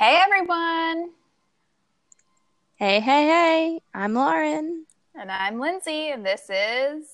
Hey 0.00 0.18
everyone! 0.24 1.10
Hey, 2.76 3.00
hey, 3.00 3.26
hey, 3.26 3.80
I'm 3.92 4.14
Lauren. 4.14 4.86
And 5.14 5.30
I'm 5.30 5.60
Lindsay, 5.60 6.08
and 6.08 6.24
this 6.24 6.48
is 6.48 7.04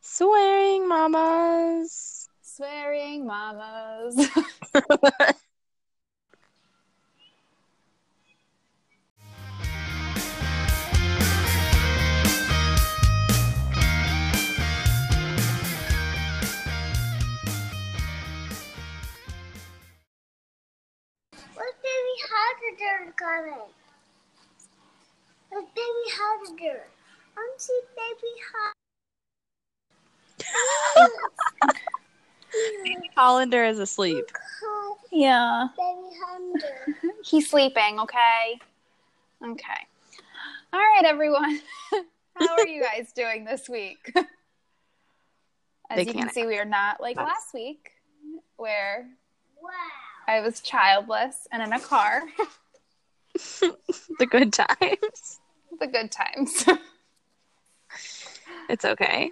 Swearing 0.00 0.88
Mamas. 0.88 2.28
Swearing 2.42 3.28
Mamas. 3.28 4.28
Look, 22.16 22.30
baby 22.30 22.80
Haggader 22.80 23.16
coming. 23.16 23.68
Look, 25.52 25.74
baby 25.74 26.04
Haggader. 26.12 26.80
I'm 27.36 27.58
see 27.58 27.80
baby 27.96 28.32
Haggader. 32.78 33.06
Hollander 33.16 33.64
is 33.64 33.78
asleep. 33.78 34.24
yeah, 35.10 35.68
Baby 35.76 36.16
Hunter. 36.26 36.96
he's 37.24 37.50
sleeping, 37.50 38.00
okay? 38.00 38.58
Okay. 39.44 39.86
All 40.72 40.80
right, 40.80 41.04
everyone. 41.04 41.60
How 42.34 42.54
are 42.58 42.66
you 42.66 42.82
guys 42.82 43.12
doing 43.12 43.44
this 43.44 43.68
week? 43.68 44.12
As 45.90 45.96
Big 45.96 46.06
you 46.08 46.12
can 46.14 46.20
panic. 46.22 46.34
see, 46.34 46.46
we 46.46 46.58
are 46.58 46.64
not 46.64 47.00
like 47.00 47.16
last 47.16 47.54
week 47.54 47.90
where 48.56 49.08
Wow. 49.62 49.70
I 50.28 50.40
was 50.40 50.60
childless 50.60 51.46
and 51.52 51.62
in 51.62 51.72
a 51.72 51.80
car. 51.80 52.22
the 53.60 54.26
good 54.28 54.52
times. 54.52 55.40
the 55.80 55.86
good 55.86 56.10
times. 56.10 56.64
It's 58.68 58.84
okay. 58.84 59.30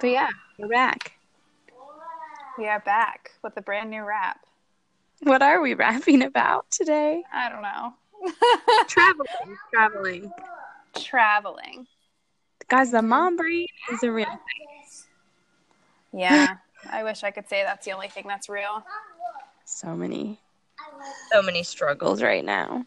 But 0.00 0.10
yeah, 0.10 0.28
we're 0.58 0.68
back. 0.68 1.12
we 2.58 2.68
are 2.68 2.80
back 2.80 3.32
with 3.42 3.56
a 3.56 3.62
brand 3.62 3.90
new 3.90 4.04
rap. 4.04 4.38
What 5.22 5.42
are 5.42 5.60
we 5.60 5.74
rapping 5.74 6.22
about 6.22 6.70
today? 6.70 7.22
I 7.32 7.48
don't 7.48 7.62
know. 7.62 7.94
Traveling. 8.88 9.56
Traveling. 9.72 10.32
Traveling. 10.96 11.86
Guys, 12.68 12.90
the 12.90 13.02
mom 13.02 13.36
breed 13.36 13.68
is 13.92 14.02
a 14.02 14.12
real 14.12 14.26
thing. 14.26 15.00
Yeah. 16.12 16.56
I 16.90 17.02
wish 17.02 17.24
I 17.24 17.30
could 17.30 17.48
say 17.48 17.62
that's 17.62 17.84
the 17.84 17.92
only 17.92 18.08
thing 18.08 18.24
that's 18.28 18.48
real. 18.48 18.84
So 19.68 19.96
many, 19.96 20.38
so 21.32 21.42
many 21.42 21.64
struggles 21.64 22.22
right 22.22 22.44
now. 22.44 22.86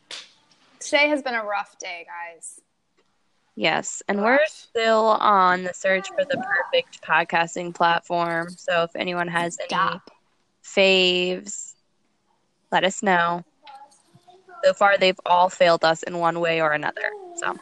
Today 0.79 1.09
has 1.09 1.21
been 1.21 1.35
a 1.35 1.43
rough 1.43 1.77
day, 1.77 2.07
guys. 2.07 2.61
Yes, 3.57 4.01
and 4.07 4.23
we're 4.23 4.39
still 4.47 5.07
on 5.07 5.65
the 5.65 5.73
search 5.73 6.07
for 6.07 6.23
the 6.23 6.37
perfect 6.37 7.01
podcasting 7.01 7.75
platform. 7.75 8.47
So 8.51 8.83
if 8.83 8.95
anyone 8.95 9.27
has 9.27 9.57
any 9.59 9.67
Stop. 9.67 10.09
faves, 10.63 11.73
let 12.71 12.85
us 12.85 13.03
know. 13.03 13.43
So 14.63 14.73
far, 14.73 14.97
they've 14.97 15.19
all 15.25 15.49
failed 15.49 15.83
us 15.83 16.01
in 16.03 16.17
one 16.17 16.39
way 16.39 16.61
or 16.61 16.71
another. 16.71 17.11
So. 17.35 17.57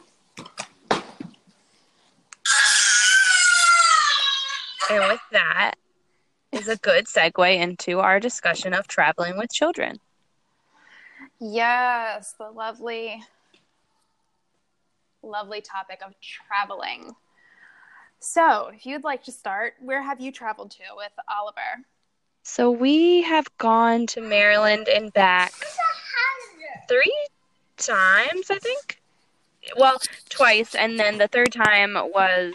And 4.92 5.08
with 5.08 5.22
that 5.32 5.74
is 6.68 6.74
a 6.74 6.80
good 6.80 7.06
segue 7.06 7.56
into 7.56 8.00
our 8.00 8.20
discussion 8.20 8.74
of 8.74 8.88
traveling 8.88 9.38
with 9.38 9.52
children. 9.52 10.00
Yes, 11.40 12.36
the 12.38 12.50
lovely, 12.50 13.22
lovely 15.24 15.62
topic 15.62 16.02
of 16.06 16.14
traveling. 16.20 17.16
So, 18.20 18.72
if 18.74 18.86
you'd 18.86 19.04
like 19.04 19.24
to 19.26 19.32
start, 19.32 19.76
where 19.80 20.02
have 20.02 20.20
you 20.20 20.32
traveled 20.32 20.72
to 20.72 20.84
with 20.96 21.12
Oliver? 21.30 21.86
So 22.44 22.72
we 22.72 23.22
have 23.24 23.46
gone 23.58 24.08
to 24.08 24.22
Maryland 24.22 24.88
and 24.88 25.14
back 25.14 25.52
three 26.88 27.28
times, 27.78 28.50
I 28.50 28.58
think. 28.60 29.02
Well, 29.78 29.98
twice, 30.30 30.74
and 30.74 30.98
then 30.98 31.18
the 31.18 31.28
third 31.28 31.52
time 31.52 31.94
was 31.94 32.54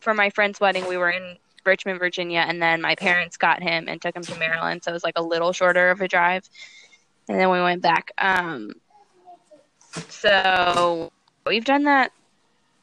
for 0.00 0.12
my 0.12 0.28
friend's 0.30 0.58
wedding. 0.60 0.86
We 0.88 0.96
were 0.96 1.10
in 1.10 1.36
Richmond, 1.64 1.98
Virginia, 1.98 2.44
and 2.46 2.62
then 2.62 2.80
my 2.80 2.94
parents 2.94 3.36
got 3.36 3.62
him 3.62 3.88
and 3.88 4.00
took 4.00 4.16
him 4.16 4.22
to 4.22 4.38
Maryland, 4.38 4.82
so 4.82 4.90
it 4.90 4.94
was 4.94 5.04
like 5.04 5.18
a 5.18 5.22
little 5.22 5.52
shorter 5.52 5.90
of 5.90 6.00
a 6.00 6.08
drive. 6.08 6.48
And 7.28 7.38
then 7.38 7.50
we 7.50 7.60
went 7.60 7.82
back. 7.82 8.10
Um, 8.18 8.72
so 10.08 11.12
we've 11.46 11.64
done 11.64 11.84
that 11.84 12.12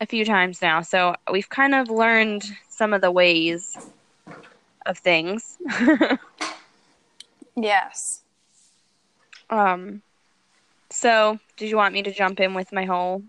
a 0.02 0.06
few 0.06 0.24
times 0.26 0.62
now. 0.62 0.82
So 0.82 1.16
we've 1.32 1.50
kind 1.50 1.76
of 1.76 1.90
learned 1.90 2.44
some 2.70 2.94
of 2.94 3.02
the 3.02 3.12
ways 3.12 3.78
of 4.86 4.98
things. 4.98 5.58
Yes. 7.62 8.22
um, 9.50 10.02
so 10.90 11.40
did 11.58 11.70
you 11.70 11.76
want 11.76 11.94
me 11.94 12.04
to 12.04 12.12
jump 12.12 12.40
in 12.40 12.54
with 12.54 12.72
my 12.72 12.86
whole 12.86 13.24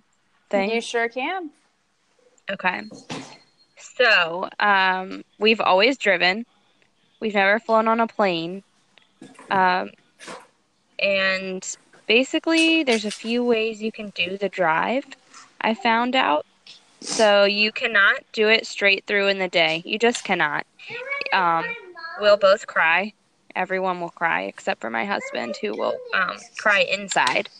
thing? 0.50 0.70
You 0.70 0.80
sure 0.80 1.08
can. 1.08 1.50
Okay. 2.48 2.82
So, 4.00 4.48
um, 4.58 5.24
we've 5.38 5.60
always 5.60 5.98
driven. 5.98 6.46
We've 7.20 7.34
never 7.34 7.58
flown 7.58 7.86
on 7.86 8.00
a 8.00 8.06
plane. 8.06 8.62
Um, 9.50 9.90
and 10.98 11.76
basically, 12.06 12.82
there's 12.82 13.04
a 13.04 13.10
few 13.10 13.44
ways 13.44 13.82
you 13.82 13.92
can 13.92 14.10
do 14.14 14.38
the 14.38 14.48
drive, 14.48 15.04
I 15.60 15.74
found 15.74 16.16
out. 16.16 16.46
So, 17.02 17.44
you 17.44 17.72
cannot 17.72 18.20
do 18.32 18.48
it 18.48 18.66
straight 18.66 19.04
through 19.06 19.28
in 19.28 19.38
the 19.38 19.48
day. 19.48 19.82
You 19.84 19.98
just 19.98 20.24
cannot. 20.24 20.66
Um, 21.34 21.64
we'll 22.20 22.38
both 22.38 22.66
cry. 22.66 23.12
Everyone 23.54 24.00
will 24.00 24.10
cry 24.10 24.42
except 24.44 24.80
for 24.80 24.88
my 24.88 25.04
husband, 25.04 25.56
who 25.60 25.76
will 25.76 25.98
um, 26.14 26.38
cry 26.56 26.86
inside. 26.90 27.50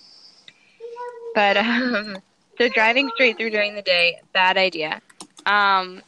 But 1.34 1.57
um, 1.59 2.17
so 2.57 2.71
driving 2.71 3.11
straight 3.15 3.37
through 3.37 3.51
during 3.51 3.75
the 3.75 3.83
day, 3.83 4.21
bad 4.33 4.57
idea. 4.57 5.03
Um, 5.45 6.01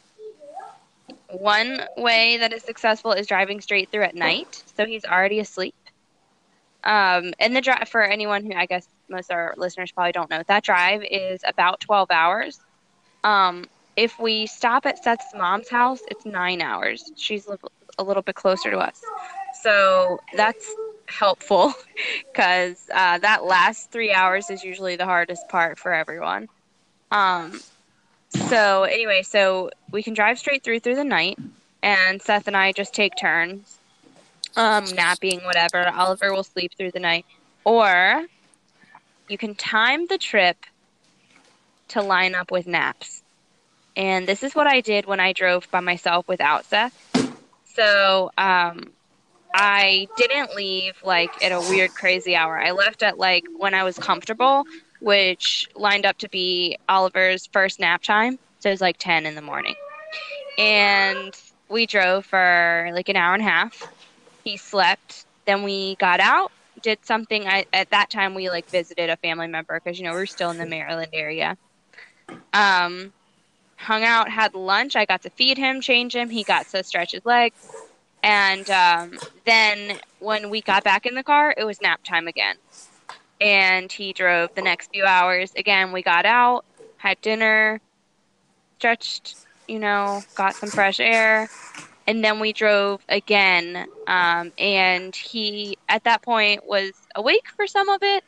one 1.33 1.81
way 1.97 2.37
that 2.37 2.53
is 2.53 2.63
successful 2.63 3.11
is 3.11 3.27
driving 3.27 3.61
straight 3.61 3.89
through 3.91 4.03
at 4.03 4.15
night, 4.15 4.63
so 4.75 4.85
he's 4.85 5.05
already 5.05 5.39
asleep. 5.39 5.75
Um, 6.83 7.33
and 7.39 7.55
the 7.55 7.61
drive 7.61 7.87
for 7.89 8.03
anyone 8.03 8.45
who 8.45 8.53
I 8.53 8.65
guess 8.65 8.87
most 9.09 9.31
of 9.31 9.35
our 9.35 9.53
listeners 9.57 9.91
probably 9.91 10.11
don't 10.11 10.29
know, 10.29 10.43
that 10.47 10.63
drive 10.63 11.03
is 11.09 11.41
about 11.47 11.79
12 11.79 12.11
hours. 12.11 12.59
Um, 13.23 13.65
if 13.95 14.19
we 14.19 14.47
stop 14.47 14.85
at 14.85 15.03
Seth's 15.03 15.33
mom's 15.35 15.69
house, 15.69 16.01
it's 16.09 16.25
nine 16.25 16.61
hours. 16.61 17.11
She's 17.15 17.47
a 17.97 18.03
little 18.03 18.23
bit 18.23 18.35
closer 18.35 18.71
to 18.71 18.79
us, 18.79 19.01
so 19.61 20.19
that's 20.35 20.73
helpful 21.07 21.73
because 22.33 22.89
uh, 22.93 23.19
that 23.19 23.45
last 23.45 23.91
three 23.91 24.11
hours 24.11 24.49
is 24.49 24.63
usually 24.63 24.95
the 24.95 25.05
hardest 25.05 25.47
part 25.47 25.77
for 25.77 25.93
everyone. 25.93 26.47
Um, 27.11 27.59
so 28.49 28.83
anyway, 28.83 29.23
so 29.23 29.69
we 29.91 30.03
can 30.03 30.13
drive 30.13 30.39
straight 30.39 30.63
through 30.63 30.79
through 30.79 30.95
the 30.95 31.03
night, 31.03 31.37
and 31.81 32.21
Seth 32.21 32.47
and 32.47 32.57
I 32.57 32.71
just 32.71 32.93
take 32.93 33.13
turns, 33.19 33.77
um, 34.55 34.85
napping, 34.95 35.39
whatever. 35.41 35.87
Oliver 35.89 36.33
will 36.33 36.43
sleep 36.43 36.71
through 36.77 36.91
the 36.91 36.99
night, 36.99 37.25
or 37.63 38.25
you 39.27 39.37
can 39.37 39.55
time 39.55 40.07
the 40.07 40.17
trip 40.17 40.57
to 41.89 42.01
line 42.01 42.35
up 42.35 42.51
with 42.51 42.67
naps. 42.67 43.23
And 43.95 44.27
this 44.27 44.43
is 44.43 44.55
what 44.55 44.67
I 44.67 44.81
did 44.81 45.05
when 45.05 45.19
I 45.19 45.33
drove 45.33 45.69
by 45.69 45.79
myself 45.79 46.27
without 46.27 46.65
Seth. 46.65 46.97
So 47.75 48.31
um, 48.37 48.91
I 49.53 50.07
didn't 50.17 50.55
leave 50.55 50.95
like 51.03 51.43
at 51.43 51.51
a 51.51 51.59
weird, 51.59 51.91
crazy 51.93 52.35
hour. 52.35 52.59
I 52.59 52.71
left 52.71 53.03
at 53.03 53.17
like 53.17 53.45
when 53.57 53.73
I 53.73 53.83
was 53.83 53.97
comfortable, 53.97 54.63
which 55.03 55.67
lined 55.75 56.05
up 56.05 56.17
to 56.17 56.29
be 56.29 56.77
Oliver's 56.87 57.47
first 57.47 57.79
nap 57.79 58.01
time. 58.01 58.39
So 58.59 58.69
it 58.69 58.73
was 58.73 58.81
like 58.81 58.97
10 58.99 59.25
in 59.25 59.35
the 59.35 59.41
morning. 59.41 59.75
And 60.57 61.33
we 61.67 61.85
drove 61.85 62.25
for 62.25 62.89
like 62.93 63.09
an 63.09 63.17
hour 63.17 63.33
and 63.33 63.41
a 63.41 63.45
half. 63.45 63.91
He 64.45 64.55
slept. 64.55 65.25
Then 65.45 65.63
we 65.63 65.95
got 65.95 66.21
out, 66.21 66.53
did 66.81 66.99
something. 67.03 67.45
I, 67.45 67.65
at 67.73 67.89
that 67.89 68.09
time, 68.09 68.33
we 68.33 68.49
like 68.49 68.69
visited 68.69 69.09
a 69.09 69.17
family 69.17 69.47
member 69.47 69.77
because, 69.83 69.99
you 69.99 70.05
know, 70.05 70.13
we 70.13 70.21
are 70.21 70.25
still 70.25 70.51
in 70.51 70.57
the 70.57 70.65
Maryland 70.65 71.09
area. 71.11 71.57
Um, 72.53 73.11
hung 73.75 74.05
out, 74.05 74.29
had 74.29 74.55
lunch. 74.55 74.95
I 74.95 75.03
got 75.03 75.21
to 75.23 75.29
feed 75.29 75.57
him, 75.57 75.81
change 75.81 76.15
him. 76.15 76.29
He 76.29 76.43
got 76.43 76.69
to 76.69 76.81
stretch 76.81 77.11
his 77.11 77.25
legs. 77.25 77.57
And 78.23 78.69
um, 78.69 79.17
then 79.43 79.99
when 80.19 80.49
we 80.49 80.61
got 80.61 80.85
back 80.85 81.05
in 81.05 81.13
the 81.13 81.23
car, 81.23 81.53
it 81.57 81.65
was 81.65 81.81
nap 81.81 82.01
time 82.05 82.29
again. 82.29 82.55
And 83.43 83.91
he 83.91 84.13
drove 84.13 84.55
the 84.55 84.61
next 84.61 84.91
few 84.91 85.05
hours. 85.05 85.51
Again, 85.57 85.91
we 85.91 86.01
got 86.01 86.25
out, 86.25 86.65
had 86.97 87.19
dinner, 87.21 87.81
stretched, 88.77 89.35
you 89.67 89.79
know, 89.79 90.23
got 90.35 90.55
some 90.55 90.69
fresh 90.69 90.99
air. 90.99 91.49
And 92.07 92.23
then 92.23 92.39
we 92.39 92.53
drove 92.53 93.01
again. 93.09 93.87
Um, 94.07 94.51
and 94.57 95.15
he, 95.15 95.77
at 95.89 96.03
that 96.05 96.21
point, 96.21 96.65
was 96.65 96.91
awake 97.15 97.47
for 97.55 97.67
some 97.67 97.89
of 97.89 98.01
it, 98.01 98.23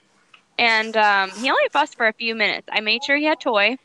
and 0.58 0.96
um, 0.96 1.30
he 1.32 1.50
only 1.50 1.70
fussed 1.72 1.98
for 1.98 2.08
a 2.08 2.14
few 2.14 2.36
minutes. 2.36 2.68
I 2.72 2.80
made 2.80 3.04
sure 3.04 3.18
he 3.18 3.26
had 3.26 3.40
toy. 3.40 3.78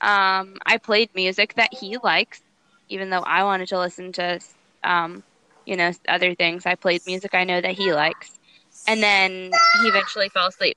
Um, 0.00 0.56
I 0.66 0.78
played 0.82 1.14
music 1.14 1.54
that 1.54 1.72
he 1.72 1.96
likes, 2.02 2.42
even 2.88 3.10
though 3.10 3.22
I 3.22 3.44
wanted 3.44 3.68
to 3.68 3.78
listen 3.78 4.12
to, 4.12 4.40
um, 4.84 5.22
you 5.64 5.76
know, 5.76 5.90
other 6.08 6.34
things. 6.34 6.66
I 6.66 6.74
played 6.74 7.06
music 7.06 7.34
I 7.34 7.44
know 7.44 7.60
that 7.60 7.72
he 7.72 7.92
likes, 7.94 8.35
and 8.86 9.02
then 9.02 9.50
he 9.80 9.88
eventually 9.88 10.28
fell 10.28 10.46
asleep. 10.46 10.76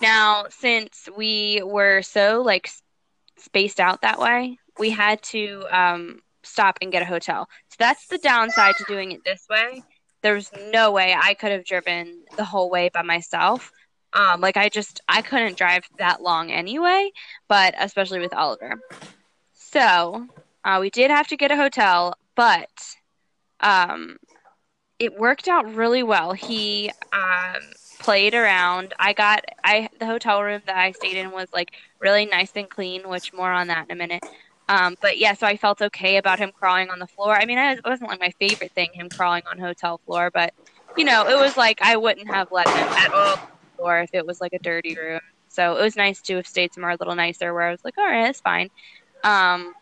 Now, 0.00 0.46
since 0.48 1.08
we 1.16 1.62
were 1.64 2.02
so 2.02 2.42
like 2.42 2.70
spaced 3.36 3.80
out 3.80 4.02
that 4.02 4.18
way, 4.18 4.58
we 4.78 4.90
had 4.90 5.22
to 5.22 5.64
um, 5.70 6.20
stop 6.42 6.78
and 6.80 6.92
get 6.92 7.02
a 7.02 7.06
hotel. 7.06 7.48
So 7.70 7.76
that's 7.78 8.06
the 8.06 8.18
downside 8.18 8.76
to 8.76 8.84
doing 8.84 9.12
it 9.12 9.24
this 9.24 9.46
way. 9.50 9.82
There's 10.22 10.50
no 10.72 10.92
way 10.92 11.14
I 11.20 11.34
could 11.34 11.52
have 11.52 11.64
driven 11.64 12.24
the 12.36 12.44
whole 12.44 12.70
way 12.70 12.90
by 12.92 13.02
myself. 13.02 13.70
Um, 14.12 14.40
like 14.40 14.56
I 14.56 14.68
just 14.68 15.00
I 15.08 15.22
couldn't 15.22 15.56
drive 15.56 15.84
that 15.98 16.22
long 16.22 16.50
anyway, 16.50 17.10
but 17.48 17.74
especially 17.78 18.20
with 18.20 18.34
Oliver. 18.34 18.80
So 19.52 20.26
uh, 20.64 20.78
we 20.80 20.90
did 20.90 21.10
have 21.10 21.28
to 21.28 21.36
get 21.36 21.52
a 21.52 21.56
hotel, 21.56 22.14
but 22.34 22.70
um, 23.60 24.16
it 24.98 25.18
worked 25.18 25.48
out 25.48 25.74
really 25.74 26.02
well. 26.02 26.32
He 26.32 26.90
um, 27.12 27.62
played 28.00 28.34
around. 28.34 28.94
I 28.98 29.12
got 29.12 29.44
I 29.64 29.88
the 29.98 30.06
hotel 30.06 30.42
room 30.42 30.62
that 30.66 30.76
I 30.76 30.92
stayed 30.92 31.16
in 31.16 31.30
was 31.30 31.48
like 31.52 31.70
really 32.00 32.26
nice 32.26 32.52
and 32.56 32.68
clean, 32.68 33.08
which 33.08 33.32
more 33.32 33.52
on 33.52 33.68
that 33.68 33.86
in 33.88 33.92
a 33.92 33.98
minute. 33.98 34.22
Um, 34.68 34.96
but 35.00 35.18
yeah, 35.18 35.32
so 35.34 35.46
I 35.46 35.56
felt 35.56 35.80
okay 35.80 36.18
about 36.18 36.38
him 36.38 36.52
crawling 36.58 36.90
on 36.90 36.98
the 36.98 37.06
floor. 37.06 37.34
I 37.34 37.46
mean, 37.46 37.58
it 37.58 37.80
wasn't 37.84 38.10
like 38.10 38.20
my 38.20 38.32
favorite 38.38 38.72
thing, 38.74 38.88
him 38.92 39.08
crawling 39.08 39.42
on 39.50 39.58
hotel 39.58 40.00
floor, 40.04 40.30
but 40.32 40.52
you 40.96 41.04
know, 41.04 41.26
it 41.28 41.38
was 41.38 41.56
like 41.56 41.78
I 41.82 41.96
wouldn't 41.96 42.28
have 42.28 42.48
let 42.50 42.68
him 42.68 42.88
at 42.88 43.12
all 43.12 43.36
floor 43.76 44.00
if 44.00 44.10
it 44.12 44.26
was 44.26 44.40
like 44.40 44.52
a 44.52 44.58
dirty 44.58 44.96
room. 44.96 45.20
So 45.48 45.76
it 45.76 45.82
was 45.82 45.96
nice 45.96 46.20
to 46.22 46.36
have 46.36 46.46
stayed 46.46 46.74
somewhere 46.74 46.92
a 46.92 46.96
little 46.98 47.14
nicer 47.14 47.54
where 47.54 47.62
I 47.62 47.70
was 47.70 47.80
like, 47.84 47.96
all 47.98 48.04
right, 48.04 48.28
it's 48.28 48.40
fine. 48.40 48.68
Um, 49.24 49.74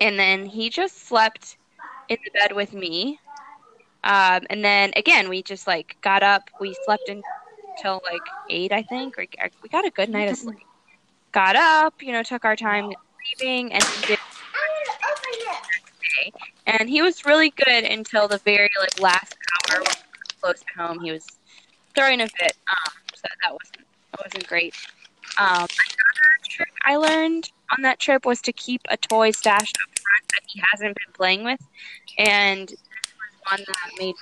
and 0.00 0.18
then 0.18 0.46
he 0.46 0.70
just 0.70 1.06
slept 1.06 1.56
in 2.08 2.18
the 2.24 2.30
bed 2.38 2.52
with 2.54 2.72
me. 2.72 3.18
Um, 4.04 4.46
and 4.50 4.64
then 4.64 4.92
again, 4.96 5.28
we 5.28 5.42
just 5.42 5.66
like 5.66 5.96
got 6.02 6.22
up. 6.22 6.50
We 6.60 6.76
slept 6.84 7.08
until 7.08 8.02
like 8.04 8.22
eight, 8.50 8.70
I 8.70 8.82
think. 8.82 9.16
We 9.16 9.68
got 9.70 9.84
a 9.84 9.90
good 9.90 10.10
night 10.10 10.30
of 10.30 10.36
sleep. 10.36 10.58
Got 11.32 11.56
up, 11.56 12.00
you 12.00 12.12
know, 12.12 12.22
took 12.22 12.44
our 12.44 12.54
time 12.54 12.92
sleeping, 13.36 13.72
and 13.72 13.84
did 14.06 14.18
and 16.66 16.88
he 16.88 17.02
was 17.02 17.24
really 17.24 17.50
good 17.50 17.84
until 17.84 18.28
the 18.28 18.38
very 18.38 18.70
like 18.80 19.00
last 19.00 19.36
hour 19.70 19.82
close 20.40 20.60
to 20.60 20.82
home. 20.82 21.00
He 21.00 21.10
was 21.10 21.26
throwing 21.94 22.20
a 22.20 22.28
fit, 22.28 22.56
um, 22.70 22.92
so 23.14 23.28
that 23.42 23.52
wasn't 23.52 23.86
that 24.12 24.20
wasn't 24.24 24.46
great. 24.46 24.74
Um, 25.38 25.48
another 25.48 25.68
trick 26.48 26.72
I 26.84 26.96
learned 26.96 27.50
on 27.76 27.82
that 27.82 27.98
trip 27.98 28.24
was 28.24 28.40
to 28.42 28.52
keep 28.52 28.82
a 28.88 28.96
toy 28.96 29.30
stashed 29.30 29.76
up 29.82 29.98
front 29.98 30.28
that 30.30 30.42
he 30.46 30.62
hasn't 30.72 30.96
been 30.96 31.12
playing 31.14 31.44
with, 31.44 31.60
and 32.18 32.72
one 33.50 33.64
that 33.66 33.90
made. 33.98 34.14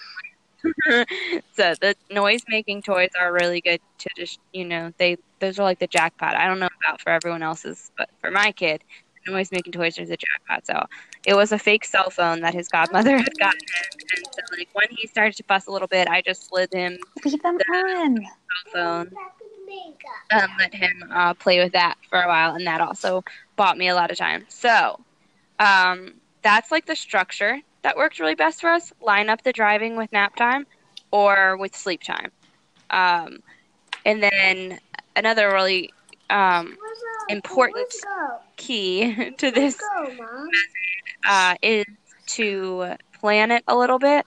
so 1.52 1.74
the 1.80 1.94
noise 2.10 2.42
making 2.48 2.82
toys 2.82 3.10
are 3.20 3.32
really 3.32 3.60
good 3.60 3.80
to 3.98 4.08
just 4.16 4.38
you 4.52 4.64
know 4.64 4.92
they 4.98 5.16
those 5.40 5.58
are 5.58 5.64
like 5.64 5.80
the 5.80 5.86
jackpot. 5.88 6.36
I 6.36 6.46
don't 6.46 6.60
know 6.60 6.68
about 6.86 7.00
for 7.00 7.10
everyone 7.10 7.42
else's, 7.42 7.90
but 7.98 8.08
for 8.20 8.30
my 8.30 8.52
kid, 8.52 8.82
noise 9.26 9.50
making 9.50 9.72
toys 9.72 9.98
is 9.98 10.10
a 10.10 10.16
jackpot. 10.16 10.66
So 10.66 10.86
it 11.26 11.34
was 11.34 11.52
a 11.52 11.58
fake 11.58 11.84
cell 11.84 12.10
phone 12.10 12.40
that 12.40 12.54
his 12.54 12.68
godmother 12.68 13.16
had 13.18 13.38
gotten 13.38 13.60
him, 13.60 14.00
and 14.16 14.26
so 14.26 14.56
like 14.56 14.68
when 14.72 14.86
he 14.90 15.06
started 15.08 15.36
to 15.36 15.42
fuss 15.44 15.66
a 15.66 15.70
little 15.72 15.88
bit, 15.88 16.08
I 16.08 16.22
just 16.22 16.48
slid 16.48 16.72
him 16.72 16.96
Leave 17.24 17.42
them 17.42 17.56
on. 17.74 18.16
cell 18.16 18.72
phone, 18.72 19.10
um, 20.32 20.48
let 20.58 20.74
him 20.74 21.04
uh, 21.12 21.34
play 21.34 21.62
with 21.62 21.72
that 21.72 21.96
for 22.08 22.20
a 22.22 22.28
while, 22.28 22.54
and 22.54 22.66
that 22.66 22.80
also 22.80 23.22
bought 23.56 23.76
me 23.78 23.88
a 23.88 23.94
lot 23.94 24.10
of 24.10 24.18
time. 24.18 24.44
So 24.48 25.00
um, 25.58 26.14
that's 26.42 26.70
like 26.70 26.86
the 26.86 26.96
structure 26.96 27.60
that 27.82 27.96
worked 27.96 28.18
really 28.18 28.34
best 28.34 28.60
for 28.60 28.70
us. 28.70 28.92
Line 29.00 29.28
up 29.28 29.42
the 29.42 29.52
driving 29.52 29.96
with 29.96 30.12
nap 30.12 30.36
time 30.36 30.66
or 31.10 31.56
with 31.56 31.74
sleep 31.76 32.02
time, 32.02 32.30
um, 32.90 33.38
and 34.04 34.22
then 34.22 34.78
another 35.16 35.48
really 35.48 35.92
um, 36.30 36.76
important 37.28 37.88
key 38.56 39.30
to 39.38 39.50
this 39.50 39.78
uh, 41.26 41.54
is 41.62 41.84
to 42.26 42.94
plan 43.20 43.50
it 43.50 43.64
a 43.68 43.76
little 43.76 43.98
bit. 43.98 44.24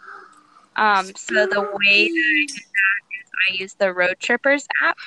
Um, 0.76 1.06
so 1.16 1.46
the 1.48 1.62
way 1.62 2.08
that 2.08 2.24
I 2.36 2.46
did 2.48 2.58
that 2.58 3.00
is 3.12 3.32
I 3.50 3.54
use 3.54 3.74
the 3.76 3.86
Roadtrippers 3.86 4.66
app, 4.82 4.98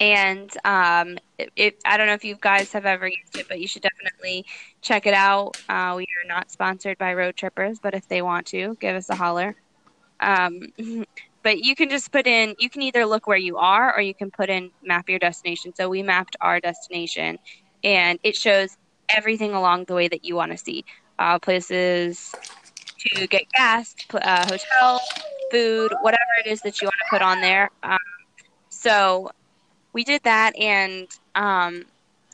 and 0.00 0.54
um, 0.64 1.18
it, 1.38 1.50
it, 1.56 1.78
I 1.84 1.96
don't 1.96 2.06
know 2.06 2.12
if 2.12 2.24
you 2.24 2.36
guys 2.40 2.72
have 2.72 2.86
ever 2.86 3.06
used 3.06 3.36
it, 3.36 3.48
but 3.48 3.60
you 3.60 3.66
should 3.66 3.82
definitely 3.82 4.44
check 4.82 5.06
it 5.06 5.14
out. 5.14 5.56
Uh, 5.68 5.94
we 5.96 6.04
are 6.04 6.28
not 6.28 6.50
sponsored 6.50 6.98
by 6.98 7.14
Roadtrippers, 7.14 7.78
but 7.80 7.94
if 7.94 8.06
they 8.08 8.22
want 8.22 8.46
to, 8.48 8.76
give 8.80 8.94
us 8.94 9.08
a 9.08 9.14
holler. 9.14 9.56
Um, 10.20 10.72
but 11.46 11.60
you 11.60 11.76
can 11.76 11.88
just 11.88 12.10
put 12.10 12.26
in 12.26 12.56
you 12.58 12.68
can 12.68 12.82
either 12.82 13.06
look 13.06 13.28
where 13.28 13.36
you 13.38 13.56
are 13.56 13.94
or 13.94 14.00
you 14.00 14.12
can 14.12 14.32
put 14.32 14.50
in 14.50 14.68
map 14.82 15.08
your 15.08 15.20
destination 15.20 15.72
so 15.72 15.88
we 15.88 16.02
mapped 16.02 16.34
our 16.40 16.58
destination 16.58 17.38
and 17.84 18.18
it 18.24 18.34
shows 18.34 18.76
everything 19.10 19.52
along 19.52 19.84
the 19.84 19.94
way 19.94 20.08
that 20.08 20.24
you 20.24 20.34
want 20.34 20.50
to 20.50 20.58
see 20.58 20.84
uh, 21.20 21.38
places 21.38 22.34
to 22.98 23.28
get 23.28 23.44
gas 23.52 23.94
uh, 24.12 24.44
hotel 24.44 25.00
food 25.52 25.92
whatever 26.02 26.32
it 26.44 26.50
is 26.50 26.60
that 26.62 26.82
you 26.82 26.86
want 26.86 26.96
to 26.98 27.06
put 27.10 27.22
on 27.22 27.40
there 27.40 27.70
um, 27.84 27.98
so 28.70 29.30
we 29.96 30.04
did 30.04 30.20
that 30.24 30.54
and 30.60 31.08
um, 31.34 31.82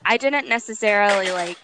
i 0.05 0.17
didn't 0.19 0.49
necessarily 0.49 1.31
like 1.31 1.57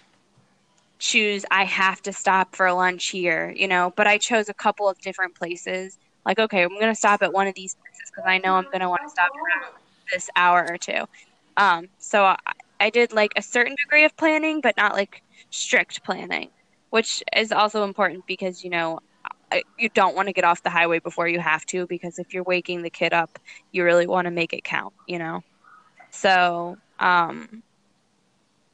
choose 0.97 1.45
i 1.51 1.65
have 1.65 2.01
to 2.01 2.13
stop 2.13 2.55
for 2.55 2.71
lunch 2.71 3.07
here 3.09 3.53
you 3.55 3.67
know 3.67 3.91
but 3.97 4.07
i 4.07 4.17
chose 4.17 4.47
a 4.49 4.53
couple 4.53 4.89
of 4.89 4.97
different 5.03 5.35
places. 5.35 5.97
Like 6.25 6.39
okay 6.39 6.63
i'm 6.63 6.69
going 6.69 6.87
to 6.87 6.95
stop 6.95 7.21
at 7.21 7.33
one 7.33 7.47
of 7.47 7.53
these 7.55 7.75
places 7.75 8.11
because 8.15 8.29
i 8.29 8.37
know 8.39 8.55
i'm 8.55 8.65
going 8.65 8.79
to 8.81 8.89
want 8.89 9.01
to 9.05 9.09
stop 9.09 9.29
around 9.35 9.73
this 10.13 10.29
hour 10.35 10.67
or 10.69 10.77
two. 10.77 11.05
Um, 11.57 11.87
so 11.99 12.23
I, 12.23 12.37
I 12.79 12.89
did 12.89 13.13
like 13.13 13.31
a 13.35 13.41
certain 13.41 13.75
degree 13.85 14.05
of 14.05 14.15
planning 14.17 14.61
but 14.61 14.75
not 14.77 14.93
like 14.93 15.21
strict 15.51 16.03
planning 16.05 16.49
which 16.91 17.23
is 17.35 17.51
also 17.51 17.83
important 17.83 18.25
because 18.27 18.63
you 18.63 18.69
know 18.69 18.99
I- 19.51 19.63
you 19.77 19.89
don't 19.89 20.15
want 20.15 20.27
to 20.27 20.33
get 20.33 20.45
off 20.45 20.63
the 20.63 20.69
highway 20.69 20.99
before 20.99 21.27
you 21.27 21.39
have 21.39 21.65
to 21.67 21.87
because 21.87 22.19
if 22.19 22.33
you're 22.33 22.43
waking 22.43 22.83
the 22.83 22.89
kid 22.89 23.13
up 23.13 23.37
you 23.71 23.83
really 23.83 24.07
want 24.07 24.25
to 24.25 24.31
make 24.31 24.53
it 24.53 24.63
count 24.63 24.93
you 25.07 25.19
know 25.19 25.41
so 26.11 26.77
um, 26.99 27.63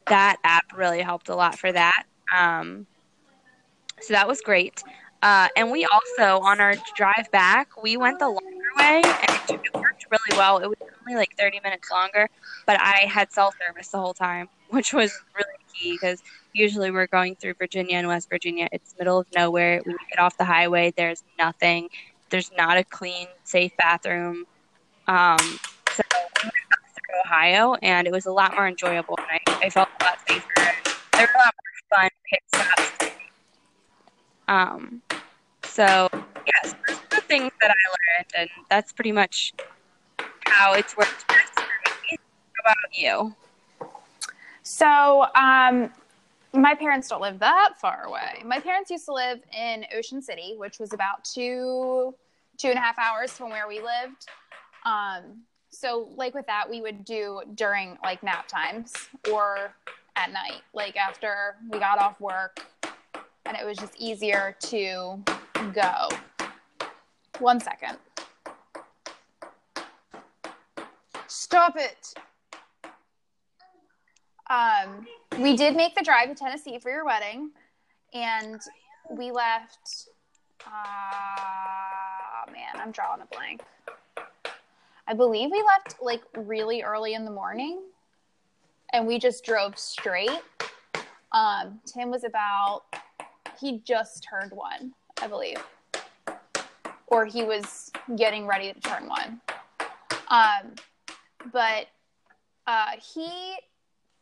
that 0.07 0.37
app 0.43 0.65
really 0.75 1.01
helped 1.01 1.29
a 1.29 1.35
lot 1.35 1.57
for 1.57 1.71
that 1.71 2.03
um, 2.35 2.85
so 4.01 4.13
that 4.13 4.27
was 4.27 4.41
great 4.41 4.83
uh, 5.25 5.47
and 5.55 5.71
we 5.71 5.85
also, 5.85 6.39
on 6.45 6.61
our 6.61 6.75
drive 6.95 7.27
back, 7.31 7.81
we 7.81 7.97
went 7.97 8.19
the 8.19 8.27
longer 8.27 8.69
way, 8.77 9.01
and 9.03 9.39
it, 9.49 9.73
worked 9.73 10.05
really 10.11 10.37
well. 10.37 10.59
It 10.59 10.67
was 10.67 10.77
only 11.01 11.17
like 11.17 11.35
30 11.35 11.61
minutes 11.63 11.89
longer, 11.89 12.29
but 12.67 12.79
I 12.79 13.07
had 13.07 13.31
cell 13.31 13.51
service 13.65 13.87
the 13.87 13.97
whole 13.97 14.13
time, 14.13 14.49
which 14.69 14.93
was 14.93 15.11
really 15.35 15.49
key 15.73 15.93
because 15.93 16.21
usually 16.53 16.91
we're 16.91 17.07
going 17.07 17.35
through 17.37 17.55
Virginia 17.55 17.97
and 17.97 18.07
West 18.07 18.29
Virginia. 18.29 18.67
It's 18.71 18.93
middle 18.99 19.17
of 19.17 19.25
nowhere. 19.35 19.81
When 19.83 19.93
you 19.93 20.07
get 20.11 20.19
off 20.19 20.37
the 20.37 20.45
highway, 20.45 20.93
there's 20.95 21.23
nothing. 21.39 21.89
There's 22.29 22.51
not 22.55 22.77
a 22.77 22.83
clean, 22.83 23.27
safe 23.45 23.71
bathroom. 23.77 24.45
Um, 25.07 25.39
so 25.91 26.03
Ohio, 27.25 27.75
and 27.81 28.07
it 28.07 28.11
was 28.11 28.25
a 28.25 28.31
lot 28.31 28.53
more 28.53 28.67
enjoyable, 28.67 29.17
and 29.17 29.39
I, 29.47 29.65
I 29.65 29.69
felt 29.69 29.89
a 29.99 30.03
lot 30.03 30.19
safer. 30.27 30.47
There 31.13 31.21
were 31.21 31.33
a 31.33 31.37
lot 31.37 31.53
more 31.55 31.99
fun 31.99 32.09
pit 32.29 32.41
stops. 32.53 33.15
Um, 34.47 35.01
so 35.63 36.09
yes, 36.13 36.75
those 36.87 36.97
are 36.97 37.15
the 37.15 37.21
things 37.21 37.51
that 37.61 37.71
I 37.71 37.73
learned, 37.73 38.31
and 38.37 38.49
that's 38.69 38.91
pretty 38.91 39.11
much 39.11 39.53
how 40.45 40.73
it's 40.73 40.95
worked 40.97 41.27
best 41.27 41.53
for 41.55 41.61
me. 41.61 42.17
How 42.53 42.71
about 42.71 42.97
you? 42.97 43.35
So, 44.63 45.27
um, 45.35 45.91
my 46.53 46.73
parents 46.73 47.07
don't 47.07 47.21
live 47.21 47.39
that 47.39 47.73
far 47.79 48.05
away. 48.05 48.41
My 48.45 48.59
parents 48.59 48.89
used 48.89 49.05
to 49.05 49.13
live 49.13 49.39
in 49.55 49.85
Ocean 49.95 50.21
City, 50.21 50.55
which 50.57 50.79
was 50.79 50.93
about 50.93 51.23
two, 51.23 52.15
two 52.57 52.69
and 52.69 52.77
a 52.77 52.81
half 52.81 52.97
hours 52.97 53.31
from 53.31 53.49
where 53.49 53.67
we 53.67 53.75
lived. 53.75 54.27
Um, 54.85 55.43
so, 55.75 56.09
like 56.15 56.33
with 56.33 56.47
that, 56.47 56.69
we 56.69 56.81
would 56.81 57.03
do 57.05 57.41
during 57.55 57.97
like 58.03 58.23
nap 58.23 58.47
times 58.47 58.93
or 59.31 59.73
at 60.15 60.31
night, 60.31 60.61
like 60.73 60.95
after 60.95 61.55
we 61.69 61.79
got 61.79 61.99
off 61.99 62.19
work, 62.21 62.65
and 63.45 63.57
it 63.57 63.65
was 63.65 63.77
just 63.77 63.93
easier 63.97 64.55
to 64.61 65.21
go. 65.73 66.09
One 67.39 67.59
second. 67.59 67.97
Stop 71.27 71.75
it. 71.77 72.13
Um, 74.49 75.07
we 75.39 75.57
did 75.57 75.75
make 75.75 75.95
the 75.95 76.03
drive 76.03 76.29
to 76.29 76.35
Tennessee 76.35 76.79
for 76.79 76.89
your 76.89 77.05
wedding, 77.05 77.51
and 78.13 78.61
we 79.09 79.31
left 79.31 80.07
uh, 80.65 82.51
man, 82.51 82.75
I'm 82.75 82.91
drawing 82.91 83.21
a 83.21 83.25
blank. 83.25 83.61
I 85.07 85.13
believe 85.13 85.51
we 85.51 85.63
left 85.63 86.01
like 86.01 86.21
really 86.35 86.81
early 86.81 87.13
in 87.13 87.25
the 87.25 87.31
morning 87.31 87.81
and 88.91 89.05
we 89.05 89.19
just 89.19 89.43
drove 89.43 89.77
straight. 89.77 90.41
Um, 91.31 91.79
Tim 91.85 92.09
was 92.09 92.23
about, 92.23 92.83
he 93.59 93.81
just 93.85 94.25
turned 94.27 94.51
one, 94.51 94.93
I 95.21 95.27
believe. 95.27 95.57
Or 97.07 97.25
he 97.25 97.43
was 97.43 97.91
getting 98.15 98.47
ready 98.47 98.73
to 98.73 98.79
turn 98.79 99.07
one. 99.07 99.41
Um, 100.29 100.73
but 101.53 101.87
uh, 102.65 102.91
he 103.13 103.57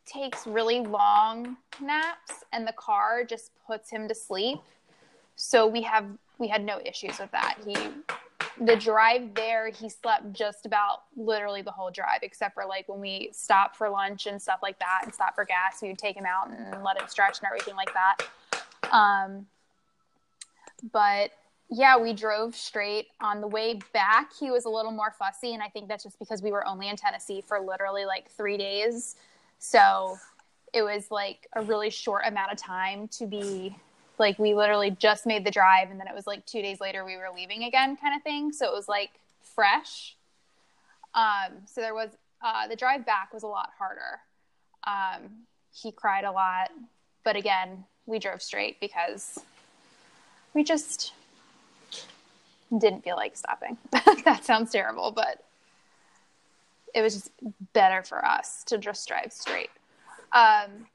takes 0.06 0.46
really 0.46 0.82
long 0.82 1.56
naps 1.82 2.44
and 2.52 2.68
the 2.68 2.74
car 2.74 3.24
just 3.24 3.52
puts 3.66 3.90
him 3.90 4.08
to 4.10 4.16
sleep. 4.16 4.60
So 5.38 5.66
we 5.66 5.82
have 5.84 6.06
we 6.40 6.48
had 6.48 6.64
no 6.64 6.80
issues 6.84 7.20
with 7.20 7.32
that. 7.32 7.58
He 7.66 7.76
the 8.60 8.76
drive 8.76 9.34
there, 9.34 9.70
he 9.70 9.90
slept 9.90 10.32
just 10.34 10.66
about 10.66 11.04
literally 11.16 11.62
the 11.62 11.72
whole 11.72 11.92
drive, 11.92 12.20
except 12.22 12.54
for 12.54 12.66
like 12.66 12.88
when 12.88 13.00
we 13.00 13.30
stopped 13.34 13.76
for 13.76 13.90
lunch 13.90 14.28
and 14.28 14.42
stuff 14.42 14.60
like 14.62 14.78
that 14.80 15.02
and 15.04 15.14
stopped 15.14 15.36
for 15.36 15.46
gas, 15.46 15.82
we 15.82 15.90
would 15.90 15.98
take 15.98 16.16
him 16.16 16.26
out 16.26 16.50
and 16.50 16.84
let 16.84 17.00
him 17.00 17.08
stretch 17.08 17.40
and 17.40 17.48
everything 17.48 17.76
like 17.76 17.92
that. 17.94 18.18
Um, 18.92 19.48
but 20.92 21.32
yeah, 21.70 21.98
we 21.98 22.14
drove 22.14 22.56
straight. 22.56 23.08
On 23.22 23.42
the 23.42 23.48
way 23.48 23.80
back, 23.94 24.32
he 24.40 24.52
was 24.52 24.66
a 24.66 24.70
little 24.70 24.92
more 24.92 25.12
fussy, 25.18 25.54
and 25.54 25.64
I 25.64 25.70
think 25.70 25.88
that's 25.88 26.04
just 26.04 26.20
because 26.20 26.42
we 26.44 26.52
were 26.52 26.66
only 26.68 26.90
in 26.90 26.96
Tennessee 26.96 27.42
for 27.42 27.60
literally 27.60 28.06
like 28.06 28.30
three 28.30 28.58
days. 28.58 29.16
So 29.58 30.18
it 30.74 30.84
was 30.84 31.10
like 31.10 31.48
a 31.56 31.62
really 31.62 31.90
short 31.90 32.26
amount 32.28 32.52
of 32.52 32.58
time 32.58 33.08
to 33.08 33.26
be 33.26 33.76
like 34.24 34.40
we 34.40 34.56
literally 34.56 34.90
just 34.90 35.26
made 35.26 35.46
the 35.46 35.52
drive 35.52 35.92
and 35.92 36.00
then 36.00 36.08
it 36.08 36.16
was 36.16 36.26
like 36.26 36.46
two 36.46 36.62
days 36.62 36.80
later 36.80 37.04
we 37.04 37.18
were 37.18 37.28
leaving 37.36 37.66
again 37.66 37.98
kind 37.98 38.16
of 38.16 38.24
thing. 38.24 38.54
So 38.54 38.66
it 38.66 38.74
was 38.74 38.88
like 38.88 39.12
fresh. 39.42 40.16
Um, 41.14 41.52
so 41.66 41.82
there 41.82 41.94
was 41.94 42.10
uh, 42.42 42.68
the 42.68 42.76
drive 42.76 43.06
back 43.06 43.34
was 43.34 43.44
a 43.44 43.48
lot 43.48 43.72
harder. 43.78 44.20
Um, 44.86 45.30
he 45.74 45.92
cried 45.92 46.24
a 46.24 46.32
lot 46.32 46.72
but 47.24 47.36
again 47.36 47.84
we 48.06 48.18
drove 48.18 48.42
straight 48.42 48.80
because 48.80 49.40
we 50.54 50.64
just 50.64 51.12
didn't 52.78 53.04
feel 53.04 53.18
like 53.18 53.36
stopping. 53.36 53.78
That 54.24 54.46
sounds 54.46 54.72
terrible 54.72 55.12
but 55.12 55.44
it 56.94 57.02
was 57.02 57.14
just 57.16 57.32
better 57.74 58.04
for 58.04 58.24
us 58.26 58.64
to 58.66 58.78
just 58.78 59.06
drive 59.06 59.34
straight. 59.34 59.72
Um, 60.32 60.88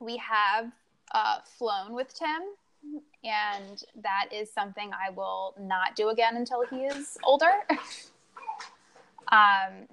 we 0.00 0.16
have 0.16 0.72
uh, 1.14 1.38
flown 1.58 1.94
with 1.94 2.12
Tim, 2.12 3.00
and 3.24 3.82
that 4.02 4.26
is 4.32 4.52
something 4.52 4.90
I 4.92 5.10
will 5.10 5.54
not 5.58 5.96
do 5.96 6.10
again 6.10 6.36
until 6.36 6.64
he 6.66 6.84
is 6.84 7.16
older. 7.24 7.52
um, 9.32 9.88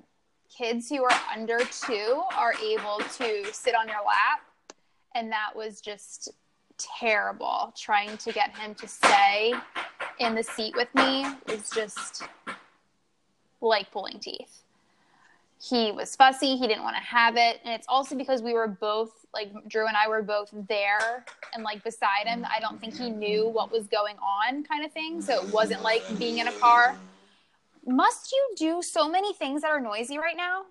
kids 0.55 0.89
who 0.89 1.03
are 1.03 1.21
under 1.33 1.59
two 1.59 2.23
are 2.35 2.53
able 2.61 2.97
to 3.17 3.45
sit 3.53 3.75
on 3.75 3.87
your 3.87 4.03
lap, 4.05 4.41
and 5.15 5.31
that 5.31 5.51
was 5.55 5.79
just 5.79 6.31
terrible. 6.99 7.73
Trying 7.77 8.17
to 8.17 8.31
get 8.31 8.57
him 8.57 8.75
to 8.75 8.87
stay 8.87 9.53
in 10.19 10.35
the 10.35 10.43
seat 10.43 10.75
with 10.75 10.93
me 10.95 11.25
is 11.47 11.69
just 11.69 12.23
like 13.61 13.91
pulling 13.91 14.19
teeth. 14.19 14.63
He 15.61 15.91
was 15.91 16.15
fussy, 16.15 16.57
he 16.57 16.67
didn't 16.67 16.83
want 16.83 16.95
to 16.95 17.03
have 17.03 17.35
it, 17.37 17.59
and 17.63 17.73
it's 17.73 17.85
also 17.87 18.15
because 18.15 18.41
we 18.41 18.53
were 18.53 18.67
both 18.67 19.11
like 19.33 19.51
Drew 19.67 19.87
and 19.87 19.95
I 19.95 20.07
were 20.07 20.23
both 20.23 20.49
there 20.67 21.23
and 21.53 21.63
like 21.63 21.83
beside 21.83 22.25
him. 22.25 22.45
I 22.49 22.59
don't 22.59 22.81
think 22.81 22.97
he 22.97 23.09
knew 23.09 23.47
what 23.47 23.71
was 23.71 23.87
going 23.87 24.17
on, 24.17 24.63
kind 24.63 24.83
of 24.83 24.91
thing. 24.91 25.21
So 25.21 25.45
it 25.45 25.53
wasn't 25.53 25.83
like 25.83 26.01
being 26.17 26.39
in 26.39 26.47
a 26.47 26.51
car. 26.53 26.95
Must 27.85 28.31
you 28.31 28.55
do 28.57 28.81
so 28.81 29.07
many 29.07 29.33
things 29.33 29.61
that 29.61 29.69
are 29.69 29.79
noisy 29.79 30.17
right 30.17 30.35
now? 30.35 30.63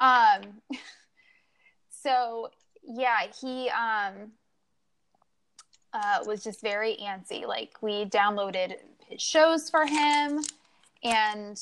Um, 0.00 0.60
so 1.90 2.50
yeah, 2.82 3.18
he 3.40 3.70
um 3.70 4.32
uh, 5.92 6.18
was 6.26 6.42
just 6.42 6.60
very 6.60 6.96
antsy. 7.02 7.46
Like 7.46 7.74
we 7.80 8.04
downloaded 8.06 8.74
his 9.06 9.22
shows 9.22 9.70
for 9.70 9.86
him, 9.86 10.42
and 11.02 11.60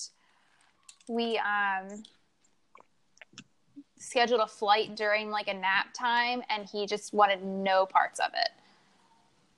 we 1.08 1.38
um 1.38 2.02
scheduled 3.98 4.40
a 4.40 4.46
flight 4.46 4.96
during 4.96 5.30
like 5.30 5.48
a 5.48 5.54
nap 5.54 5.92
time 5.92 6.42
and 6.48 6.68
he 6.70 6.86
just 6.86 7.12
wanted 7.12 7.44
no 7.44 7.86
parts 7.86 8.20
of 8.20 8.30
it. 8.34 8.50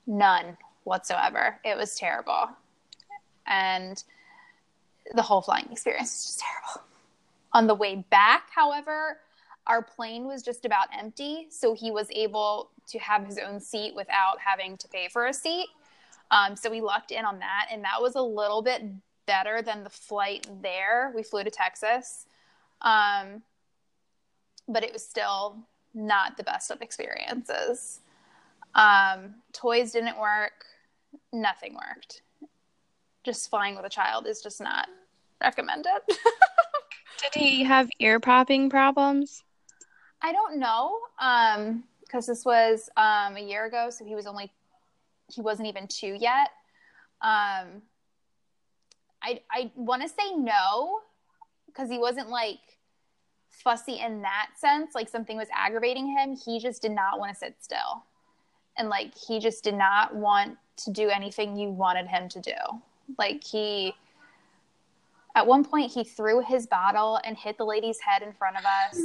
None 0.07 0.57
whatsoever. 0.85 1.59
It 1.63 1.77
was 1.77 1.95
terrible. 1.95 2.49
And 3.45 4.03
the 5.13 5.21
whole 5.21 5.41
flying 5.41 5.67
experience 5.71 6.11
was 6.11 6.25
just 6.25 6.39
terrible. 6.39 6.87
On 7.53 7.67
the 7.67 7.75
way 7.75 8.05
back, 8.09 8.49
however, 8.53 9.17
our 9.67 9.83
plane 9.83 10.25
was 10.25 10.41
just 10.41 10.65
about 10.65 10.87
empty, 10.97 11.47
so 11.49 11.73
he 11.73 11.91
was 11.91 12.07
able 12.11 12.69
to 12.87 12.99
have 12.99 13.25
his 13.25 13.37
own 13.37 13.59
seat 13.59 13.93
without 13.95 14.37
having 14.43 14.77
to 14.77 14.87
pay 14.87 15.07
for 15.07 15.27
a 15.27 15.33
seat. 15.33 15.67
Um, 16.31 16.55
so 16.55 16.69
we 16.69 16.81
lucked 16.81 17.11
in 17.11 17.25
on 17.25 17.39
that, 17.39 17.67
and 17.71 17.83
that 17.83 18.01
was 18.01 18.15
a 18.15 18.21
little 18.21 18.61
bit 18.61 18.83
better 19.29 19.61
than 19.61 19.83
the 19.83 19.91
flight 19.91 20.47
there. 20.63 21.13
We 21.15 21.21
flew 21.21 21.43
to 21.43 21.51
Texas. 21.51 22.25
Um, 22.81 23.43
but 24.67 24.83
it 24.83 24.91
was 24.91 25.07
still 25.07 25.55
not 25.93 26.35
the 26.35 26.43
best 26.43 26.71
of 26.71 26.81
experiences. 26.81 27.99
Um, 28.73 29.35
toys 29.53 29.91
didn't 29.91 30.17
work. 30.17 30.65
Nothing 31.31 31.75
worked. 31.75 32.23
Just 33.23 33.51
flying 33.51 33.75
with 33.75 33.85
a 33.85 33.89
child 33.89 34.25
is 34.25 34.41
just 34.41 34.59
not 34.59 34.87
recommended. 35.39 35.99
Did 36.07 37.35
he 37.35 37.63
have 37.65 37.87
ear 37.99 38.19
popping 38.19 38.67
problems? 38.67 39.43
I 40.23 40.31
don't 40.31 40.57
know. 40.57 40.97
Um, 41.21 41.83
because 42.01 42.25
this 42.25 42.43
was 42.43 42.89
um 42.97 43.37
a 43.37 43.39
year 43.39 43.65
ago, 43.65 43.91
so 43.91 44.03
he 44.03 44.15
was 44.15 44.25
only 44.25 44.51
he 45.31 45.41
wasn't 45.41 45.67
even 45.67 45.87
two 45.87 46.17
yet. 46.19 46.49
Um, 47.21 47.83
I 49.23 49.41
I 49.51 49.71
want 49.75 50.01
to 50.01 50.09
say 50.09 50.35
no 50.35 51.01
because 51.67 51.89
he 51.89 51.97
wasn't 51.97 52.29
like 52.29 52.59
fussy 53.49 53.99
in 53.99 54.21
that 54.21 54.49
sense, 54.55 54.95
like 54.95 55.09
something 55.09 55.37
was 55.37 55.47
aggravating 55.53 56.07
him, 56.07 56.35
he 56.35 56.59
just 56.59 56.81
did 56.81 56.91
not 56.91 57.19
want 57.19 57.31
to 57.31 57.37
sit 57.37 57.55
still. 57.59 58.03
And 58.77 58.89
like 58.89 59.13
he 59.15 59.39
just 59.39 59.63
did 59.63 59.75
not 59.75 60.15
want 60.15 60.57
to 60.77 60.91
do 60.91 61.09
anything 61.09 61.57
you 61.57 61.69
wanted 61.69 62.07
him 62.07 62.29
to 62.29 62.39
do. 62.39 62.53
Like 63.17 63.43
he 63.43 63.93
at 65.35 65.45
one 65.45 65.63
point 65.63 65.91
he 65.91 66.03
threw 66.03 66.41
his 66.41 66.67
bottle 66.67 67.19
and 67.23 67.37
hit 67.37 67.57
the 67.57 67.65
lady's 67.65 67.99
head 67.99 68.21
in 68.23 68.33
front 68.33 68.57
of 68.57 68.65
us. 68.65 68.97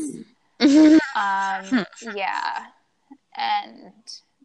um 1.17 1.87
yeah. 2.15 2.67
And 3.37 3.93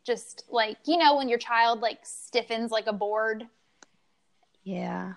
just 0.03 0.45
like, 0.49 0.77
you 0.85 0.97
know, 0.97 1.17
when 1.17 1.29
your 1.29 1.37
child 1.37 1.81
like 1.81 1.99
stiffens 2.03 2.71
like 2.71 2.87
a 2.87 2.93
board. 2.93 3.45
Yeah. 4.63 5.13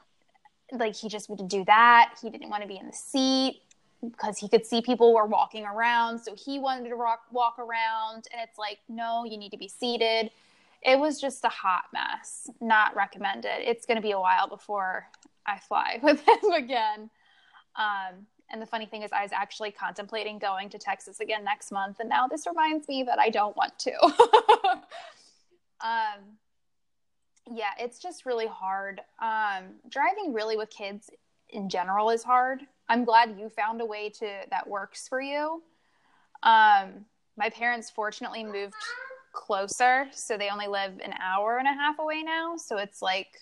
Like 0.73 0.97
he 0.97 1.09
just 1.09 1.29
would 1.29 1.49
do 1.49 1.64
that. 1.67 2.14
He 2.21 2.31
didn't 2.31 2.49
want 2.49 2.62
to 2.62 2.69
be 2.69 2.79
in 2.79 2.87
the 2.87 2.93
seat 2.93 3.62
because 4.02 4.38
he 4.38 4.49
could 4.49 4.67
see 4.67 4.83
people 4.83 5.14
were 5.14 5.26
walking 5.26 5.64
around. 5.64 6.19
So 6.19 6.35
he 6.35 6.59
wanted 6.59 6.88
to 6.88 6.97
walk, 6.97 7.21
walk 7.31 7.59
around. 7.59 8.26
And 8.33 8.43
it's 8.43 8.59
like, 8.59 8.79
no, 8.88 9.25
you 9.25 9.37
need 9.37 9.50
to 9.50 9.59
be 9.59 9.69
seated. 9.69 10.31
It 10.83 10.99
was 10.99 11.21
just 11.21 11.45
a 11.45 11.49
hot 11.49 11.85
mess. 11.93 12.50
Not 12.61 12.97
recommended. 12.97 13.61
It's 13.61 13.87
going 13.87 13.97
to 13.97 14.02
be 14.02 14.11
a 14.11 14.19
while 14.19 14.49
before 14.49 15.07
I 15.47 15.59
fly 15.61 16.00
with 16.02 16.21
him 16.26 16.52
again. 16.52 17.11
Um, 17.76 18.26
and 18.50 18.61
the 18.61 18.67
funny 18.67 18.87
thing 18.87 19.02
is, 19.02 19.12
I 19.12 19.23
was 19.23 19.33
actually 19.33 19.71
contemplating 19.71 20.38
going 20.38 20.69
to 20.71 20.79
Texas 20.79 21.21
again 21.21 21.45
next 21.45 21.73
month. 21.73 22.00
And 22.00 22.09
now 22.09 22.26
this 22.26 22.47
reminds 22.47 22.88
me 22.88 23.02
that 23.05 23.19
I 23.19 23.31
don't 23.31 23.57
want 23.57 23.79
to. 23.79 23.95
um, 25.81 26.37
yeah, 27.54 27.71
it's 27.78 27.99
just 27.99 28.26
really 28.26 28.47
hard. 28.47 29.00
Um, 29.21 29.75
driving 29.88 30.32
really 30.32 30.56
with 30.56 30.71
kids 30.71 31.11
in 31.50 31.68
general 31.68 32.11
is 32.11 32.23
hard. 32.23 32.61
I'm 32.88 33.04
glad 33.04 33.37
you 33.38 33.49
found 33.49 33.80
a 33.80 33.87
way 33.87 34.09
to 34.11 34.28
that 34.50 34.66
works 34.68 35.09
for 35.09 35.21
you. 35.21 35.62
Um, 36.42 37.04
my 37.37 37.50
parents 37.50 37.90
fortunately 37.90 38.44
moved 38.44 38.75
closer, 39.32 40.06
so 40.12 40.37
they 40.37 40.50
only 40.50 40.66
live 40.66 40.92
an 41.02 41.14
hour 41.23 41.59
and 41.59 41.68
a 41.68 41.73
half 41.73 41.99
away 41.99 42.23
now. 42.23 42.56
So 42.56 42.78
it's 42.78 43.00
like 43.00 43.38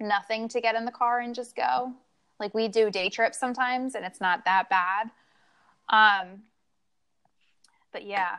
nothing 0.00 0.48
to 0.48 0.60
get 0.60 0.74
in 0.74 0.84
the 0.84 0.92
car 0.92 1.20
and 1.20 1.34
just 1.34 1.56
go. 1.56 1.92
Like 2.40 2.54
we 2.54 2.68
do 2.68 2.90
day 2.90 3.08
trips 3.08 3.38
sometimes, 3.38 3.94
and 3.94 4.04
it's 4.04 4.20
not 4.20 4.44
that 4.44 4.70
bad. 4.70 5.10
Um, 5.90 6.42
but 7.92 8.06
yeah, 8.06 8.36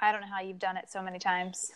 I 0.00 0.12
don't 0.12 0.22
know 0.22 0.26
how 0.26 0.40
you've 0.40 0.58
done 0.58 0.76
it 0.76 0.90
so 0.90 1.02
many 1.02 1.18
times. 1.18 1.72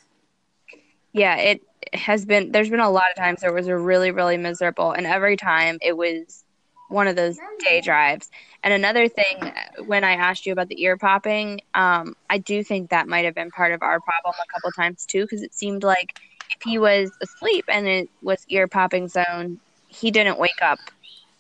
Yeah, 1.13 1.37
it 1.37 1.61
has 1.93 2.25
been. 2.25 2.53
There's 2.53 2.71
been 2.71 2.81
a 2.81 2.91
lot 2.91 3.05
of 3.15 3.23
times 3.23 3.41
there 3.41 3.53
was 3.53 3.67
a 3.67 3.77
really, 3.77 4.11
really 4.11 4.37
miserable, 4.37 4.93
and 4.93 5.07
every 5.07 5.37
time 5.37 5.79
it 5.83 5.97
was 5.97 6.45
one 6.89 7.07
of 7.07 7.17
those 7.17 7.39
day 7.61 7.81
drives. 7.81 8.31
And 8.63 8.73
another 8.73 9.09
thing, 9.09 9.53
when 9.87 10.05
I 10.05 10.13
asked 10.13 10.47
you 10.47 10.53
about 10.53 10.69
the 10.69 10.83
ear 10.83 10.97
popping, 10.97 11.61
um, 11.75 12.15
I 12.31 12.39
do 12.39 12.63
think 12.63 12.91
that 12.91 13.09
might 13.09 13.25
have 13.25 13.35
been 13.35 13.51
part 13.51 13.73
of 13.73 13.83
our 13.83 13.99
problem 14.01 14.35
a 14.43 14.53
couple 14.53 14.71
times 14.73 15.07
too, 15.07 15.23
because 15.23 15.43
it 15.43 15.55
seemed 15.55 15.83
like 15.83 16.19
if 16.55 16.63
he 16.63 16.79
was 16.79 17.11
asleep 17.23 17.65
and 17.69 17.87
it 17.87 18.09
was 18.23 18.45
ear 18.49 18.69
popping 18.69 19.09
zone, 19.09 19.59
he 19.89 20.11
didn't 20.11 20.39
wake 20.39 20.61
up 20.63 20.79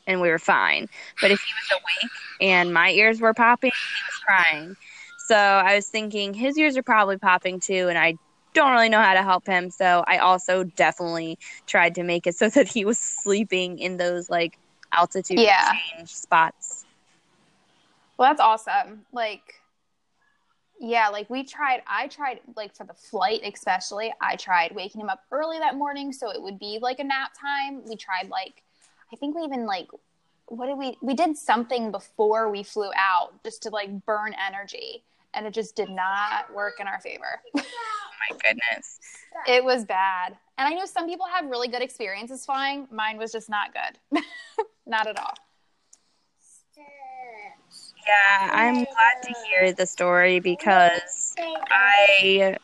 and 0.06 0.20
we 0.20 0.28
were 0.28 0.38
fine. 0.38 0.88
But 1.20 1.30
if 1.30 1.40
he 1.40 1.52
was 1.52 1.80
awake 1.80 2.10
and 2.40 2.72
my 2.72 2.90
ears 2.90 3.20
were 3.20 3.34
popping, 3.34 3.70
he 3.70 4.04
was 4.08 4.18
crying. 4.26 4.76
So 5.26 5.36
I 5.36 5.76
was 5.76 5.88
thinking 5.88 6.34
his 6.34 6.58
ears 6.58 6.76
are 6.76 6.82
probably 6.82 7.18
popping 7.18 7.60
too, 7.60 7.88
and 7.88 7.98
I 7.98 8.16
don't 8.54 8.72
really 8.72 8.88
know 8.88 9.00
how 9.00 9.14
to 9.14 9.22
help 9.22 9.46
him. 9.46 9.70
So 9.70 10.04
I 10.06 10.18
also 10.18 10.64
definitely 10.64 11.38
tried 11.66 11.94
to 11.96 12.02
make 12.02 12.26
it 12.26 12.36
so 12.36 12.48
that 12.50 12.68
he 12.68 12.84
was 12.84 12.98
sleeping 12.98 13.78
in 13.78 13.96
those 13.96 14.28
like 14.30 14.58
altitude 14.92 15.38
Yeah. 15.38 15.72
change 15.96 16.10
spots. 16.10 16.84
Well, 18.18 18.30
that's 18.30 18.40
awesome. 18.40 19.04
Like, 19.12 19.54
yeah, 20.78 21.08
like 21.08 21.30
we 21.30 21.44
tried, 21.44 21.82
I 21.86 22.08
tried, 22.08 22.40
like 22.56 22.74
for 22.74 22.84
the 22.84 22.94
flight 22.94 23.40
especially, 23.44 24.12
I 24.20 24.36
tried 24.36 24.74
waking 24.74 25.00
him 25.00 25.08
up 25.08 25.20
early 25.30 25.58
that 25.58 25.76
morning 25.76 26.12
so 26.12 26.30
it 26.30 26.42
would 26.42 26.58
be 26.58 26.78
like 26.80 26.98
a 26.98 27.04
nap 27.04 27.32
time. 27.40 27.82
We 27.86 27.96
tried, 27.96 28.28
like, 28.28 28.62
I 29.12 29.16
think 29.16 29.36
we 29.36 29.42
even, 29.42 29.66
like, 29.66 29.88
what 30.46 30.66
did 30.66 30.76
we, 30.76 30.96
we 31.00 31.14
did 31.14 31.36
something 31.36 31.90
before 31.90 32.50
we 32.50 32.62
flew 32.62 32.90
out 32.96 33.42
just 33.42 33.62
to 33.62 33.70
like 33.70 34.04
burn 34.04 34.34
energy. 34.34 35.02
And 35.34 35.46
it 35.46 35.54
just 35.54 35.76
did 35.76 35.88
not 35.88 36.52
work 36.54 36.80
in 36.80 36.86
our 36.86 37.00
favor. 37.00 37.40
Oh 37.56 37.60
my 38.30 38.36
goodness. 38.38 39.00
it 39.48 39.64
was 39.64 39.84
bad. 39.84 40.36
And 40.58 40.68
I 40.72 40.76
know 40.76 40.84
some 40.84 41.08
people 41.08 41.26
have 41.26 41.46
really 41.46 41.68
good 41.68 41.82
experiences 41.82 42.44
flying. 42.44 42.86
Mine 42.90 43.18
was 43.18 43.32
just 43.32 43.48
not 43.48 43.70
good. 43.72 44.22
not 44.86 45.06
at 45.06 45.18
all. 45.18 45.34
Yeah, 48.06 48.50
I'm 48.52 48.74
glad 48.74 49.22
to 49.22 49.34
hear 49.46 49.72
the 49.72 49.86
story 49.86 50.40
because 50.40 51.34
I 51.70 52.58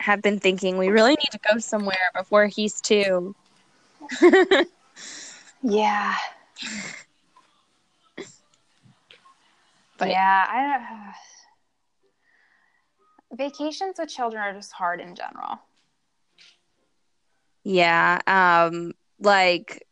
have 0.00 0.20
been 0.20 0.40
thinking 0.40 0.76
we 0.76 0.88
really 0.88 1.12
need 1.12 1.30
to 1.30 1.38
go 1.50 1.58
somewhere 1.58 2.10
before 2.14 2.46
he's 2.46 2.80
two. 2.80 3.34
Yeah. 5.62 6.14
But 9.98 10.08
yeah, 10.08 10.46
I 10.48 11.14
vacations 13.32 13.96
with 13.98 14.08
children 14.08 14.42
are 14.42 14.52
just 14.52 14.72
hard 14.72 15.00
in 15.00 15.14
general. 15.14 15.60
Yeah, 17.62 18.20
um, 18.26 18.92
like 19.20 19.86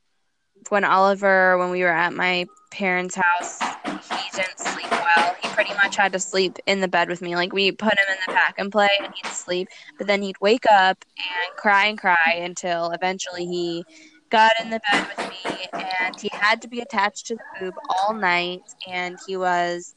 when 0.71 0.85
Oliver, 0.85 1.59
when 1.59 1.71
we 1.71 1.83
were 1.83 1.89
at 1.89 2.13
my 2.13 2.47
parents' 2.71 3.15
house, 3.15 3.61
he 3.61 4.37
didn't 4.37 4.59
sleep 4.59 4.91
well. 4.91 5.37
He 5.43 5.49
pretty 5.49 5.75
much 5.75 5.97
had 5.97 6.13
to 6.13 6.19
sleep 6.19 6.59
in 6.67 6.81
the 6.81 6.89
bed 6.89 7.09
with 7.09 7.21
me. 7.21 7.37
Like 7.37 7.53
we 7.53 7.73
put 7.73 7.93
him 7.93 8.05
in 8.11 8.17
the 8.27 8.33
pack 8.33 8.55
and 8.59 8.73
play, 8.73 8.89
and 9.03 9.13
he'd 9.15 9.31
sleep, 9.31 9.69
but 9.99 10.07
then 10.07 10.23
he'd 10.23 10.41
wake 10.41 10.65
up 10.71 11.05
and 11.19 11.57
cry 11.57 11.87
and 11.87 11.99
cry 11.99 12.41
until 12.41 12.91
eventually 12.91 13.47
he 13.47 13.85
got 14.31 14.53
in 14.63 14.71
the 14.71 14.81
bed 14.91 15.07
with 15.09 15.31
me, 15.31 15.67
and 15.73 16.21
he 16.21 16.31
had 16.33 16.61
to 16.63 16.69
be 16.69 16.81
attached 16.81 17.27
to 17.27 17.35
the 17.35 17.43
boob 17.61 17.75
all 17.89 18.15
night, 18.15 18.63
and 18.87 19.19
he 19.27 19.37
was 19.37 19.95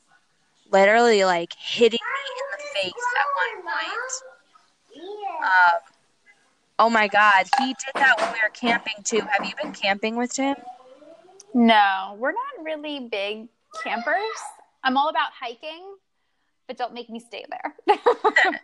literally 0.71 1.23
like 1.25 1.53
hitting 1.57 1.99
me 2.01 2.41
in 2.43 2.50
face 2.73 2.93
at 3.19 3.27
one 3.35 3.63
point. 3.63 4.13
Um, 5.43 5.79
oh 6.79 6.89
my 6.89 7.07
god, 7.07 7.45
he 7.59 7.67
did 7.67 7.93
that 7.95 8.19
when 8.19 8.33
we 8.33 8.39
were 8.43 8.49
camping 8.53 9.03
too. 9.03 9.21
Have 9.21 9.45
you 9.45 9.53
been 9.61 9.73
camping 9.73 10.15
with 10.15 10.35
him? 10.35 10.55
No, 11.53 12.15
we're 12.17 12.31
not 12.31 12.63
really 12.63 13.07
big 13.11 13.47
campers. 13.83 14.15
I'm 14.83 14.97
all 14.97 15.09
about 15.09 15.31
hiking, 15.39 15.95
but 16.67 16.77
don't 16.77 16.93
make 16.93 17.09
me 17.09 17.19
stay 17.19 17.45
there. 17.49 17.97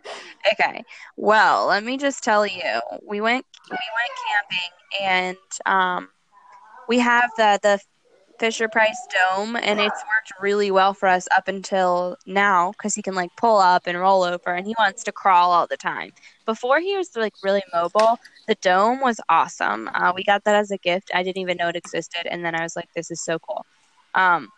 Okay. 0.52 0.84
Well, 1.16 1.66
let 1.66 1.84
me 1.84 1.98
just 1.98 2.24
tell 2.24 2.46
you, 2.46 2.80
we 3.06 3.20
went 3.20 3.44
we 3.70 3.76
went 3.76 4.12
camping 4.30 5.04
and 5.04 5.36
um 5.66 6.08
we 6.88 6.98
have 7.00 7.30
the 7.36 7.58
the 7.62 7.78
Fisher 8.38 8.68
Price 8.68 8.98
dome 9.12 9.56
and 9.56 9.80
it's 9.80 10.02
worked 10.04 10.32
really 10.40 10.70
well 10.70 10.94
for 10.94 11.08
us 11.08 11.26
up 11.36 11.48
until 11.48 12.16
now 12.26 12.72
cuz 12.80 12.94
he 12.94 13.02
can 13.02 13.14
like 13.14 13.30
pull 13.36 13.58
up 13.58 13.86
and 13.86 13.98
roll 13.98 14.22
over 14.22 14.54
and 14.54 14.66
he 14.66 14.74
wants 14.78 15.02
to 15.04 15.12
crawl 15.12 15.50
all 15.50 15.66
the 15.66 15.76
time. 15.76 16.12
Before 16.46 16.80
he 16.80 16.96
was 16.96 17.14
like 17.16 17.34
really 17.42 17.62
mobile, 17.74 18.18
the 18.46 18.54
dome 18.56 19.00
was 19.00 19.20
awesome. 19.28 19.90
Uh, 19.92 20.12
we 20.14 20.24
got 20.24 20.44
that 20.44 20.54
as 20.54 20.70
a 20.70 20.78
gift. 20.78 21.10
I 21.14 21.22
didn't 21.22 21.42
even 21.42 21.56
know 21.56 21.68
it 21.68 21.76
existed 21.76 22.26
and 22.26 22.44
then 22.44 22.54
I 22.54 22.62
was 22.62 22.76
like 22.76 22.92
this 22.94 23.10
is 23.10 23.20
so 23.22 23.38
cool. 23.38 23.64
Um 24.14 24.48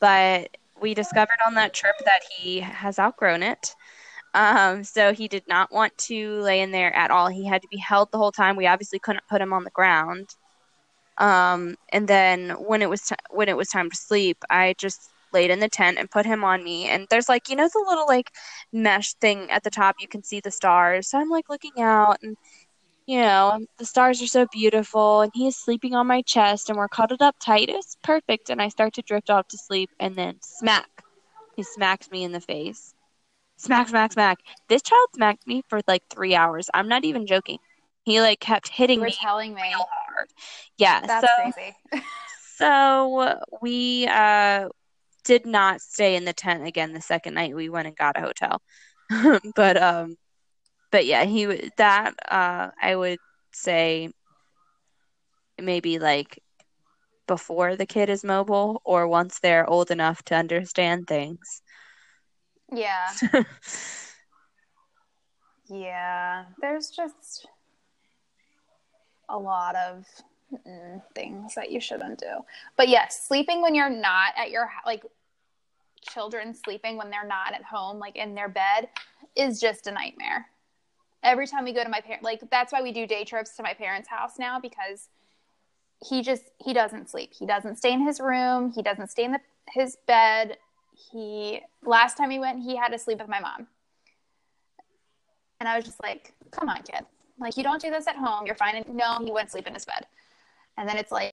but 0.00 0.56
we 0.80 0.94
discovered 0.94 1.38
on 1.46 1.54
that 1.54 1.74
trip 1.74 1.96
that 2.04 2.22
he 2.36 2.60
has 2.60 2.98
outgrown 2.98 3.42
it. 3.42 3.74
Um, 4.34 4.84
so 4.84 5.12
he 5.12 5.26
did 5.28 5.44
not 5.48 5.72
want 5.72 5.96
to 5.98 6.40
lay 6.40 6.60
in 6.60 6.70
there 6.70 6.94
at 6.94 7.10
all. 7.10 7.28
He 7.28 7.46
had 7.46 7.62
to 7.62 7.68
be 7.68 7.78
held 7.78 8.12
the 8.12 8.18
whole 8.18 8.32
time. 8.32 8.56
We 8.56 8.66
obviously 8.66 8.98
couldn't 8.98 9.26
put 9.28 9.40
him 9.40 9.52
on 9.52 9.64
the 9.64 9.70
ground. 9.70 10.34
Um, 11.18 11.76
and 11.90 12.08
then 12.08 12.50
when 12.50 12.82
it 12.82 12.88
was 12.90 13.02
t- 13.02 13.16
when 13.30 13.48
it 13.48 13.56
was 13.56 13.68
time 13.68 13.90
to 13.90 13.96
sleep, 13.96 14.38
I 14.50 14.74
just 14.78 15.10
laid 15.32 15.50
in 15.50 15.60
the 15.60 15.68
tent 15.68 15.98
and 15.98 16.10
put 16.10 16.26
him 16.26 16.44
on 16.44 16.64
me. 16.64 16.86
And 16.88 17.06
there's 17.10 17.28
like 17.28 17.48
you 17.48 17.56
know 17.56 17.68
the 17.72 17.84
little 17.88 18.06
like 18.06 18.30
mesh 18.72 19.14
thing 19.14 19.50
at 19.50 19.64
the 19.64 19.70
top. 19.70 19.96
You 20.00 20.08
can 20.08 20.22
see 20.22 20.40
the 20.40 20.50
stars. 20.50 21.08
So 21.10 21.18
I'm 21.18 21.30
like 21.30 21.48
looking 21.48 21.80
out, 21.80 22.18
and 22.22 22.36
you 23.06 23.20
know 23.20 23.60
the 23.78 23.86
stars 23.86 24.22
are 24.22 24.26
so 24.26 24.46
beautiful. 24.52 25.22
And 25.22 25.32
he 25.34 25.48
is 25.48 25.56
sleeping 25.56 25.94
on 25.94 26.06
my 26.06 26.22
chest, 26.22 26.68
and 26.68 26.78
we're 26.78 26.88
cuddled 26.88 27.22
up 27.22 27.36
tight. 27.40 27.68
It's 27.68 27.96
perfect. 28.02 28.50
And 28.50 28.62
I 28.62 28.68
start 28.68 28.94
to 28.94 29.02
drift 29.02 29.30
off 29.30 29.48
to 29.48 29.58
sleep, 29.58 29.90
and 30.00 30.16
then 30.16 30.36
smack, 30.42 30.88
he 31.56 31.62
smacks 31.62 32.10
me 32.10 32.24
in 32.24 32.32
the 32.32 32.40
face. 32.40 32.94
Smack, 33.56 33.88
smack, 33.88 34.12
smack. 34.12 34.38
This 34.68 34.82
child 34.82 35.08
smacked 35.16 35.46
me 35.46 35.62
for 35.68 35.80
like 35.88 36.04
three 36.10 36.34
hours. 36.36 36.70
I'm 36.74 36.88
not 36.88 37.04
even 37.04 37.26
joking. 37.26 37.58
He 38.04 38.20
like 38.20 38.40
kept 38.40 38.68
hitting 38.68 38.98
you 38.98 39.00
were 39.02 39.06
me 39.06 39.16
telling 39.20 39.54
me. 39.54 39.74
Hard. 40.18 40.30
Yeah. 40.76 41.00
That's 41.06 41.26
so 41.26 41.52
crazy. 41.52 41.76
so 42.56 43.40
we 43.62 44.06
uh 44.06 44.68
did 45.24 45.46
not 45.46 45.80
stay 45.80 46.16
in 46.16 46.24
the 46.24 46.32
tent 46.32 46.66
again 46.66 46.92
the 46.92 47.00
second 47.00 47.34
night 47.34 47.54
we 47.54 47.68
went 47.68 47.86
and 47.88 47.96
got 47.96 48.16
a 48.16 48.20
hotel. 48.20 48.62
but 49.54 49.80
um 49.80 50.16
but 50.90 51.06
yeah, 51.06 51.24
he 51.24 51.70
that 51.76 52.14
uh 52.30 52.70
I 52.80 52.96
would 52.96 53.18
say 53.52 54.10
maybe 55.60 55.98
like 55.98 56.40
before 57.26 57.76
the 57.76 57.86
kid 57.86 58.08
is 58.08 58.24
mobile 58.24 58.80
or 58.84 59.06
once 59.06 59.38
they're 59.40 59.68
old 59.68 59.90
enough 59.90 60.22
to 60.24 60.34
understand 60.34 61.06
things. 61.06 61.62
Yeah. 62.72 63.08
Yeah. 65.70 66.46
There's 66.60 66.90
just 66.90 67.46
a 69.28 69.38
lot 69.38 69.76
of 69.76 70.04
mm, 70.66 71.02
things 71.14 71.54
that 71.54 71.70
you 71.70 71.80
shouldn't 71.80 72.18
do. 72.18 72.44
But 72.76 72.88
yes, 72.88 73.26
sleeping 73.26 73.62
when 73.62 73.74
you're 73.74 73.90
not 73.90 74.32
at 74.36 74.50
your 74.50 74.70
like 74.86 75.04
children 76.08 76.54
sleeping 76.54 76.96
when 76.96 77.10
they're 77.10 77.26
not 77.26 77.54
at 77.54 77.64
home, 77.64 77.98
like 77.98 78.16
in 78.16 78.34
their 78.34 78.48
bed, 78.48 78.88
is 79.36 79.60
just 79.60 79.86
a 79.86 79.92
nightmare. 79.92 80.46
Every 81.22 81.46
time 81.46 81.64
we 81.64 81.72
go 81.72 81.82
to 81.82 81.90
my 81.90 82.00
parent, 82.00 82.22
like 82.22 82.42
that's 82.50 82.72
why 82.72 82.82
we 82.82 82.92
do 82.92 83.06
day 83.06 83.24
trips 83.24 83.56
to 83.56 83.62
my 83.62 83.74
parents' 83.74 84.08
house 84.08 84.38
now 84.38 84.60
because 84.60 85.08
he 86.04 86.22
just 86.22 86.44
he 86.58 86.72
doesn't 86.72 87.10
sleep. 87.10 87.32
He 87.36 87.46
doesn't 87.46 87.76
stay 87.76 87.92
in 87.92 88.04
his 88.06 88.20
room. 88.20 88.72
He 88.72 88.82
doesn't 88.82 89.10
stay 89.10 89.24
in 89.24 89.32
the, 89.32 89.40
his 89.68 89.96
bed. 90.06 90.56
He 91.12 91.60
last 91.84 92.16
time 92.16 92.30
he 92.30 92.38
went, 92.38 92.62
he 92.62 92.76
had 92.76 92.88
to 92.88 92.98
sleep 92.98 93.18
with 93.18 93.28
my 93.28 93.40
mom. 93.40 93.66
And 95.60 95.68
I 95.68 95.76
was 95.76 95.84
just 95.84 96.00
like, 96.00 96.34
"Come 96.52 96.68
on, 96.68 96.82
kid! 96.82 97.04
Like 97.38 97.56
you 97.56 97.62
don't 97.62 97.80
do 97.80 97.90
this 97.90 98.06
at 98.06 98.16
home. 98.16 98.46
You're 98.46 98.54
fine." 98.54 98.76
And 98.76 98.94
no, 98.94 99.18
he 99.24 99.30
wouldn't 99.30 99.50
sleep 99.50 99.66
in 99.66 99.74
his 99.74 99.84
bed. 99.84 100.06
And 100.76 100.88
then 100.88 100.96
it's 100.96 101.12
like 101.12 101.32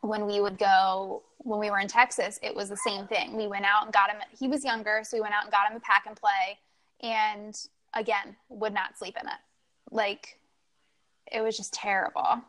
when 0.00 0.26
we 0.26 0.40
would 0.40 0.58
go 0.58 1.22
when 1.38 1.60
we 1.60 1.70
were 1.70 1.78
in 1.78 1.88
Texas, 1.88 2.38
it 2.42 2.54
was 2.54 2.68
the 2.68 2.76
same 2.76 3.06
thing. 3.06 3.36
We 3.36 3.46
went 3.46 3.64
out 3.64 3.84
and 3.84 3.92
got 3.92 4.10
him. 4.10 4.16
He 4.38 4.48
was 4.48 4.64
younger, 4.64 5.02
so 5.04 5.16
we 5.16 5.20
went 5.20 5.34
out 5.34 5.44
and 5.44 5.52
got 5.52 5.70
him 5.70 5.76
a 5.76 5.80
pack 5.80 6.04
and 6.06 6.16
play, 6.16 6.58
and 7.02 7.54
again, 7.94 8.36
would 8.48 8.72
not 8.72 8.98
sleep 8.98 9.16
in 9.20 9.26
it. 9.26 9.34
Like 9.90 10.38
it 11.30 11.40
was 11.40 11.56
just 11.56 11.72
terrible. 11.72 12.42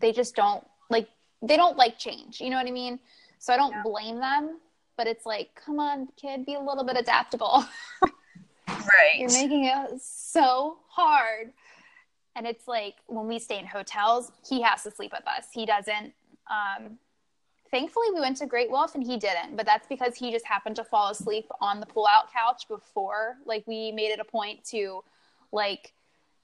They 0.00 0.12
just 0.12 0.34
don't 0.34 0.66
like 0.90 1.08
they 1.42 1.56
don't 1.56 1.76
like 1.76 1.98
change. 1.98 2.40
You 2.40 2.50
know 2.50 2.56
what 2.56 2.66
I 2.66 2.72
mean? 2.72 2.98
So 3.38 3.52
I 3.52 3.56
don't 3.56 3.82
blame 3.82 4.18
them, 4.18 4.58
but 4.96 5.06
it's 5.06 5.26
like, 5.26 5.50
come 5.54 5.78
on, 5.78 6.08
kid, 6.16 6.46
be 6.46 6.54
a 6.54 6.60
little 6.60 6.84
bit 6.84 6.96
adaptable. 6.96 7.64
You're 9.18 9.32
making 9.32 9.64
it 9.64 10.00
so 10.00 10.78
hard. 10.88 11.52
And 12.34 12.46
it's 12.46 12.68
like 12.68 12.96
when 13.06 13.26
we 13.26 13.38
stay 13.38 13.58
in 13.58 13.66
hotels, 13.66 14.30
he 14.46 14.60
has 14.62 14.82
to 14.82 14.90
sleep 14.90 15.12
with 15.12 15.26
us. 15.26 15.46
He 15.52 15.64
doesn't. 15.64 16.12
Um, 16.50 16.98
thankfully, 17.70 18.08
we 18.12 18.20
went 18.20 18.36
to 18.38 18.46
Great 18.46 18.70
Wolf 18.70 18.94
and 18.94 19.02
he 19.02 19.16
didn't, 19.16 19.56
but 19.56 19.64
that's 19.64 19.86
because 19.86 20.14
he 20.14 20.30
just 20.30 20.44
happened 20.44 20.76
to 20.76 20.84
fall 20.84 21.10
asleep 21.10 21.48
on 21.60 21.80
the 21.80 21.86
pull 21.86 22.06
out 22.06 22.32
couch 22.32 22.68
before. 22.68 23.36
Like, 23.46 23.66
we 23.66 23.90
made 23.90 24.10
it 24.10 24.20
a 24.20 24.24
point 24.24 24.64
to, 24.66 25.02
like, 25.50 25.94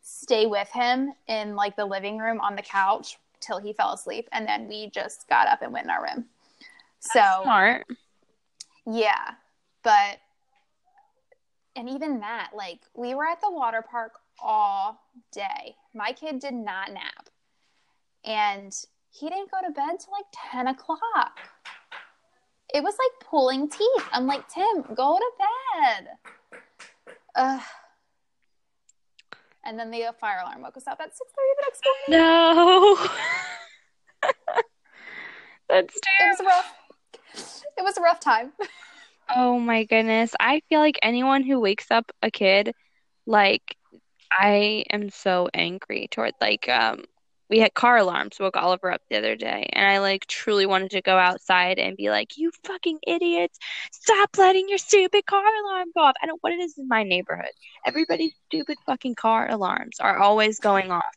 stay 0.00 0.46
with 0.46 0.68
him 0.70 1.12
in, 1.28 1.54
like, 1.56 1.76
the 1.76 1.84
living 1.84 2.18
room 2.18 2.40
on 2.40 2.56
the 2.56 2.62
couch 2.62 3.18
till 3.40 3.58
he 3.58 3.72
fell 3.74 3.92
asleep. 3.92 4.28
And 4.32 4.48
then 4.48 4.68
we 4.68 4.88
just 4.88 5.28
got 5.28 5.46
up 5.46 5.60
and 5.60 5.72
went 5.72 5.84
in 5.84 5.90
our 5.90 6.02
room. 6.02 6.24
So, 7.00 7.20
Smart. 7.42 7.86
yeah, 8.86 9.32
but 9.82 10.20
and 11.76 11.88
even 11.88 12.20
that, 12.20 12.50
like 12.56 12.80
we 12.94 13.14
were 13.14 13.26
at 13.26 13.40
the 13.40 13.50
water 13.50 13.82
park 13.82 14.12
all 14.42 15.00
day. 15.32 15.76
My 15.94 16.12
kid 16.12 16.40
did 16.40 16.54
not 16.54 16.92
nap. 16.92 17.28
And 18.24 18.74
he 19.10 19.28
didn't 19.28 19.50
go 19.50 19.58
to 19.66 19.72
bed 19.72 19.98
till 20.00 20.12
like 20.12 20.26
10 20.52 20.68
o'clock. 20.68 21.38
It 22.74 22.82
was 22.82 22.94
like 22.98 23.28
pulling 23.28 23.68
teeth. 23.68 24.08
I'm 24.12 24.26
like, 24.26 24.48
Tim, 24.48 24.82
go 24.94 25.18
to 25.18 25.30
bed. 25.38 26.08
Ugh. 27.34 27.60
And 29.64 29.78
then 29.78 29.90
the 29.90 30.12
fire 30.20 30.40
alarm 30.42 30.62
woke 30.62 30.76
us 30.76 30.86
up 30.86 31.00
at 31.00 31.10
6.30 31.10 31.14
the 31.14 31.64
next 31.66 31.84
morning. 32.08 32.26
No. 32.26 32.96
That's 35.68 35.94
It 35.94 36.28
was 36.28 36.40
a 36.40 36.44
rough, 36.44 36.74
it 37.78 37.82
was 37.82 37.96
a 37.96 38.02
rough 38.02 38.20
time. 38.20 38.52
Oh 39.34 39.58
my 39.58 39.84
goodness. 39.84 40.34
I 40.40 40.60
feel 40.68 40.80
like 40.80 40.98
anyone 41.02 41.42
who 41.44 41.60
wakes 41.60 41.90
up 41.90 42.10
a 42.22 42.30
kid, 42.30 42.74
like, 43.26 43.76
I 44.32 44.84
am 44.90 45.10
so 45.10 45.48
angry 45.54 46.08
toward, 46.10 46.34
like, 46.40 46.68
um, 46.68 47.04
we 47.50 47.60
had 47.60 47.74
car 47.74 47.98
alarms 47.98 48.38
woke 48.40 48.56
Oliver 48.56 48.92
up 48.92 49.02
the 49.10 49.18
other 49.18 49.36
day, 49.36 49.68
and 49.72 49.86
I 49.86 49.98
like 50.00 50.26
truly 50.26 50.66
wanted 50.66 50.92
to 50.92 51.02
go 51.02 51.18
outside 51.18 51.78
and 51.78 51.96
be 51.96 52.10
like, 52.10 52.38
"You 52.38 52.50
fucking 52.64 52.98
idiots! 53.06 53.58
Stop 53.92 54.38
letting 54.38 54.68
your 54.70 54.78
stupid 54.78 55.26
car 55.26 55.44
alarm 55.64 55.88
go 55.94 56.02
off." 56.02 56.16
I 56.22 56.26
don't 56.26 56.36
know 56.36 56.38
what 56.42 56.54
it 56.54 56.60
is 56.60 56.78
in 56.78 56.88
my 56.88 57.04
neighborhood. 57.04 57.52
Everybody's 57.86 58.34
stupid 58.48 58.78
fucking 58.86 59.16
car 59.16 59.50
alarms 59.50 60.00
are 60.00 60.18
always 60.18 60.60
going 60.60 60.90
off. 60.90 61.14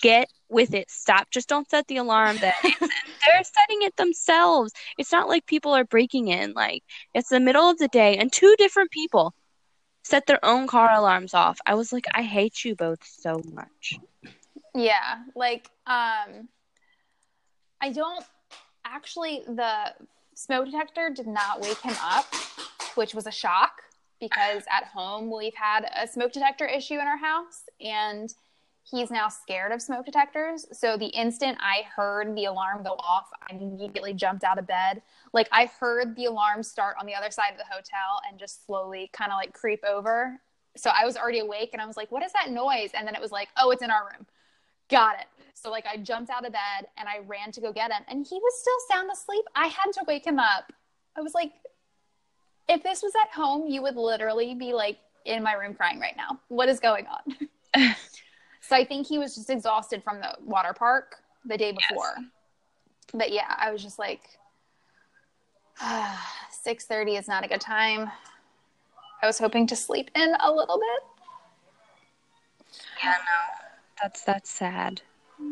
Get 0.00 0.28
with 0.48 0.74
it. 0.74 0.90
Stop. 0.90 1.30
Just 1.30 1.48
don't 1.48 1.68
set 1.68 1.86
the 1.88 1.96
alarm 1.96 2.36
that 2.38 2.54
they're 2.62 3.44
setting 3.44 3.82
it 3.82 3.96
themselves. 3.96 4.72
It's 4.96 5.12
not 5.12 5.28
like 5.28 5.46
people 5.46 5.72
are 5.72 5.84
breaking 5.84 6.28
in. 6.28 6.52
Like 6.52 6.82
it's 7.14 7.28
the 7.28 7.40
middle 7.40 7.68
of 7.68 7.78
the 7.78 7.88
day, 7.88 8.16
and 8.16 8.32
two 8.32 8.54
different 8.58 8.90
people 8.90 9.34
set 10.04 10.26
their 10.26 10.42
own 10.44 10.66
car 10.66 10.92
alarms 10.92 11.34
off. 11.34 11.58
I 11.66 11.74
was 11.74 11.92
like, 11.92 12.06
I 12.14 12.22
hate 12.22 12.64
you 12.64 12.74
both 12.74 13.04
so 13.04 13.42
much. 13.52 13.98
Yeah, 14.74 15.22
like 15.34 15.68
um 15.86 16.48
I 17.80 17.92
don't 17.92 18.24
actually 18.84 19.42
the 19.46 19.94
smoke 20.34 20.66
detector 20.66 21.10
did 21.10 21.26
not 21.26 21.60
wake 21.60 21.80
him 21.80 21.96
up, 22.02 22.26
which 22.94 23.14
was 23.14 23.26
a 23.26 23.32
shock 23.32 23.82
because 24.20 24.62
at 24.70 24.84
home 24.84 25.30
we've 25.30 25.54
had 25.54 25.88
a 25.96 26.06
smoke 26.06 26.32
detector 26.32 26.66
issue 26.66 26.94
in 26.94 27.06
our 27.06 27.16
house 27.16 27.64
and 27.80 28.34
he's 28.90 29.10
now 29.10 29.28
scared 29.28 29.72
of 29.72 29.82
smoke 29.82 30.06
detectors. 30.06 30.66
So 30.72 30.96
the 30.96 31.06
instant 31.06 31.58
I 31.60 31.82
heard 31.94 32.34
the 32.34 32.46
alarm 32.46 32.82
go 32.82 32.92
off, 32.98 33.28
I 33.50 33.54
immediately 33.54 34.14
jumped 34.14 34.44
out 34.44 34.58
of 34.58 34.66
bed. 34.66 35.02
Like 35.32 35.48
I 35.52 35.70
heard 35.80 36.16
the 36.16 36.26
alarm 36.26 36.62
start 36.62 36.96
on 37.00 37.06
the 37.06 37.14
other 37.14 37.30
side 37.30 37.52
of 37.52 37.58
the 37.58 37.64
hotel 37.64 38.20
and 38.28 38.38
just 38.38 38.64
slowly 38.66 39.10
kind 39.12 39.30
of 39.30 39.36
like 39.36 39.52
creep 39.52 39.84
over. 39.84 40.40
So 40.76 40.90
I 40.90 41.04
was 41.04 41.16
already 41.16 41.40
awake 41.40 41.70
and 41.72 41.82
I 41.82 41.86
was 41.86 41.96
like, 41.96 42.10
what 42.10 42.22
is 42.22 42.32
that 42.32 42.50
noise? 42.50 42.90
And 42.94 43.06
then 43.06 43.14
it 43.14 43.20
was 43.20 43.32
like, 43.32 43.48
oh, 43.56 43.70
it's 43.70 43.82
in 43.82 43.90
our 43.90 44.04
room. 44.04 44.26
Got 44.88 45.18
it. 45.20 45.26
So 45.54 45.70
like 45.70 45.86
I 45.86 45.96
jumped 45.96 46.30
out 46.30 46.46
of 46.46 46.52
bed 46.52 46.86
and 46.96 47.08
I 47.08 47.18
ran 47.26 47.52
to 47.52 47.60
go 47.60 47.72
get 47.72 47.90
him 47.90 48.02
and 48.08 48.26
he 48.26 48.36
was 48.36 48.60
still 48.60 48.96
sound 48.96 49.10
asleep. 49.10 49.44
I 49.54 49.66
had 49.66 49.92
to 49.94 50.04
wake 50.06 50.26
him 50.26 50.38
up. 50.38 50.72
I 51.16 51.20
was 51.20 51.34
like, 51.34 51.52
if 52.68 52.82
this 52.82 53.02
was 53.02 53.12
at 53.22 53.30
home, 53.34 53.66
you 53.66 53.82
would 53.82 53.96
literally 53.96 54.54
be 54.54 54.72
like 54.72 54.98
in 55.24 55.42
my 55.42 55.54
room 55.54 55.74
crying 55.74 55.98
right 55.98 56.16
now. 56.16 56.38
What 56.48 56.68
is 56.68 56.80
going 56.80 57.06
on? 57.06 57.94
so 58.68 58.76
I 58.76 58.84
think 58.84 59.06
he 59.06 59.18
was 59.18 59.34
just 59.34 59.48
exhausted 59.48 60.04
from 60.04 60.20
the 60.20 60.36
water 60.44 60.74
park 60.74 61.16
the 61.46 61.56
day 61.56 61.72
before. 61.72 62.16
But 63.14 63.32
yeah, 63.32 63.54
I 63.56 63.72
was 63.72 63.82
just 63.82 63.98
like, 63.98 64.20
six 66.50 66.84
thirty 66.84 67.16
is 67.16 67.26
not 67.26 67.46
a 67.46 67.48
good 67.48 67.62
time. 67.62 68.10
I 69.22 69.26
was 69.26 69.38
hoping 69.38 69.66
to 69.68 69.76
sleep 69.76 70.10
in 70.14 70.34
a 70.40 70.52
little 70.52 70.78
bit. 70.78 71.02
Yeah, 73.02 73.12
no. 73.12 73.68
That's 74.02 74.22
that's 74.24 74.50
sad. 74.50 75.00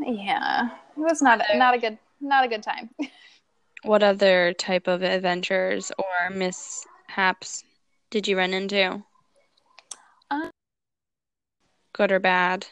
Yeah, 0.04 0.68
it 0.96 1.00
was 1.00 1.22
not 1.22 1.40
not 1.54 1.74
a 1.74 1.78
good 1.78 1.96
not 2.20 2.44
a 2.44 2.48
good 2.48 2.62
time. 2.62 2.90
What 3.82 4.02
other 4.02 4.52
type 4.54 4.88
of 4.88 5.02
adventures 5.04 5.92
or 5.96 6.30
mishaps 6.30 7.62
did 8.10 8.26
you 8.26 8.36
run 8.36 8.52
into? 8.52 9.04
Um, 10.30 10.50
Good 11.92 12.10
or 12.10 12.18
bad? 12.18 12.66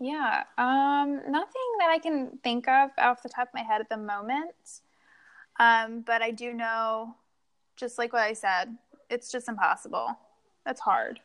Yeah, 0.00 0.44
um, 0.58 1.20
nothing 1.28 1.62
that 1.78 1.88
I 1.90 1.98
can 1.98 2.38
think 2.42 2.68
of 2.68 2.90
off 2.98 3.22
the 3.22 3.28
top 3.28 3.48
of 3.48 3.54
my 3.54 3.62
head 3.62 3.80
at 3.80 3.88
the 3.88 3.96
moment. 3.96 4.80
Um, 5.58 6.00
but 6.00 6.20
I 6.20 6.30
do 6.30 6.52
know, 6.52 7.14
just 7.76 7.96
like 7.98 8.12
what 8.12 8.22
I 8.22 8.32
said, 8.32 8.76
it's 9.08 9.30
just 9.30 9.48
impossible. 9.48 10.18
It's 10.66 10.80
hard. 10.80 11.20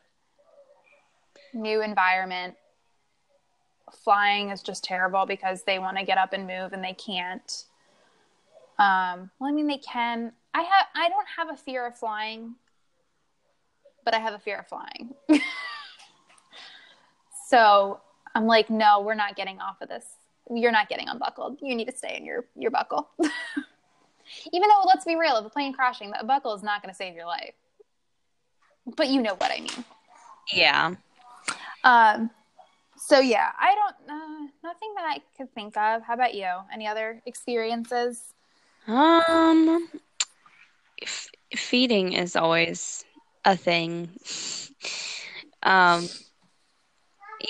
New 1.52 1.82
environment. 1.82 2.54
Flying 4.04 4.50
is 4.50 4.62
just 4.62 4.84
terrible 4.84 5.26
because 5.26 5.64
they 5.64 5.78
want 5.78 5.98
to 5.98 6.04
get 6.04 6.16
up 6.16 6.32
and 6.32 6.46
move 6.46 6.72
and 6.72 6.84
they 6.84 6.94
can't. 6.94 7.64
Um, 8.78 9.30
well, 9.38 9.50
I 9.50 9.52
mean, 9.52 9.66
they 9.66 9.78
can. 9.78 10.32
I 10.54 10.62
have. 10.62 10.86
I 10.94 11.08
don't 11.08 11.26
have 11.36 11.50
a 11.50 11.56
fear 11.56 11.86
of 11.86 11.98
flying, 11.98 12.54
but 14.04 14.14
I 14.14 14.20
have 14.20 14.32
a 14.32 14.38
fear 14.38 14.58
of 14.60 14.68
flying. 14.68 15.14
so 17.48 18.00
I'm 18.34 18.46
like, 18.46 18.70
no, 18.70 19.00
we're 19.00 19.14
not 19.14 19.36
getting 19.36 19.60
off 19.60 19.80
of 19.80 19.88
this. 19.88 20.04
You're 20.52 20.72
not 20.72 20.88
getting 20.88 21.08
unbuckled. 21.08 21.58
You 21.62 21.74
need 21.74 21.88
to 21.88 21.96
stay 21.96 22.16
in 22.16 22.24
your 22.24 22.44
your 22.56 22.70
buckle. 22.70 23.10
Even 24.52 24.68
though, 24.68 24.82
let's 24.86 25.04
be 25.04 25.16
real, 25.16 25.36
if 25.36 25.44
a 25.44 25.50
plane 25.50 25.72
crashing, 25.72 26.12
a 26.18 26.24
buckle 26.24 26.54
is 26.54 26.62
not 26.62 26.82
going 26.82 26.92
to 26.92 26.96
save 26.96 27.14
your 27.14 27.26
life. 27.26 27.54
But 28.96 29.08
you 29.08 29.20
know 29.20 29.34
what 29.34 29.50
I 29.50 29.60
mean. 29.60 29.84
Yeah. 30.52 30.94
Um. 31.84 32.30
So 32.96 33.18
yeah, 33.18 33.50
I 33.58 33.74
don't. 33.74 34.10
Uh, 34.10 34.48
nothing 34.62 34.92
that 34.96 35.04
I 35.04 35.18
could 35.36 35.52
think 35.54 35.76
of. 35.76 36.02
How 36.02 36.14
about 36.14 36.34
you? 36.34 36.48
Any 36.72 36.86
other 36.86 37.22
experiences? 37.26 38.34
Um, 38.86 39.88
f- 41.02 41.28
feeding 41.54 42.12
is 42.12 42.36
always 42.36 43.04
a 43.44 43.56
thing. 43.56 44.10
Um, 45.62 46.08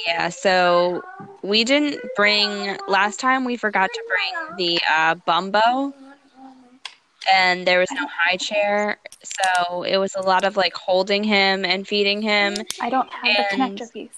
yeah, 0.06 0.28
so 0.28 1.02
we 1.42 1.64
didn't 1.64 2.00
bring, 2.16 2.76
last 2.88 3.20
time 3.20 3.44
we 3.44 3.56
forgot 3.56 3.90
to 3.92 4.02
bring 4.08 4.56
the 4.56 4.80
uh, 4.90 5.14
bumbo, 5.26 5.94
and 7.32 7.66
there 7.66 7.78
was 7.78 7.90
no 7.92 8.06
high 8.06 8.36
chair, 8.36 8.98
so 9.22 9.82
it 9.82 9.98
was 9.98 10.14
a 10.14 10.22
lot 10.22 10.44
of 10.44 10.56
like 10.56 10.74
holding 10.74 11.22
him 11.24 11.64
and 11.64 11.86
feeding 11.86 12.22
him. 12.22 12.54
I 12.80 12.90
don't 12.90 13.10
have 13.10 13.36
the 13.36 13.56
connector 13.56 13.92
piece. 13.92 14.10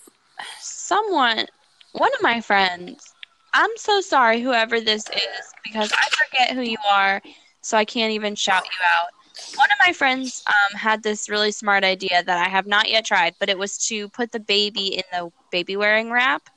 Someone, 0.59 1.47
one 1.93 2.11
of 2.15 2.23
my 2.23 2.41
friends, 2.41 3.15
I'm 3.55 3.71
so 3.77 4.01
sorry, 4.01 4.41
whoever 4.41 4.81
this 4.81 5.05
is, 5.11 5.55
because 5.65 5.93
I 5.93 6.09
forget 6.11 6.57
who 6.57 6.63
you 6.63 6.79
are, 6.91 7.21
so 7.61 7.77
I 7.77 7.85
can't 7.85 8.13
even 8.13 8.35
shout 8.35 8.65
you 8.65 8.79
out. 8.85 9.09
One 9.57 9.69
of 9.71 9.79
my 9.87 9.93
friends 9.93 10.43
um, 10.47 10.79
had 10.79 11.03
this 11.03 11.29
really 11.29 11.53
smart 11.53 11.85
idea 11.85 12.23
that 12.23 12.39
I 12.47 12.49
have 12.49 12.67
not 12.67 12.89
yet 12.89 13.05
tried, 13.05 13.35
but 13.39 13.49
it 13.49 13.59
was 13.59 13.79
to 13.89 14.09
put 14.09 14.33
the 14.33 14.41
baby 14.41 14.95
in 14.97 15.03
the 15.13 15.31
baby 15.51 15.77
wearing 15.77 16.11
wrap 16.11 16.49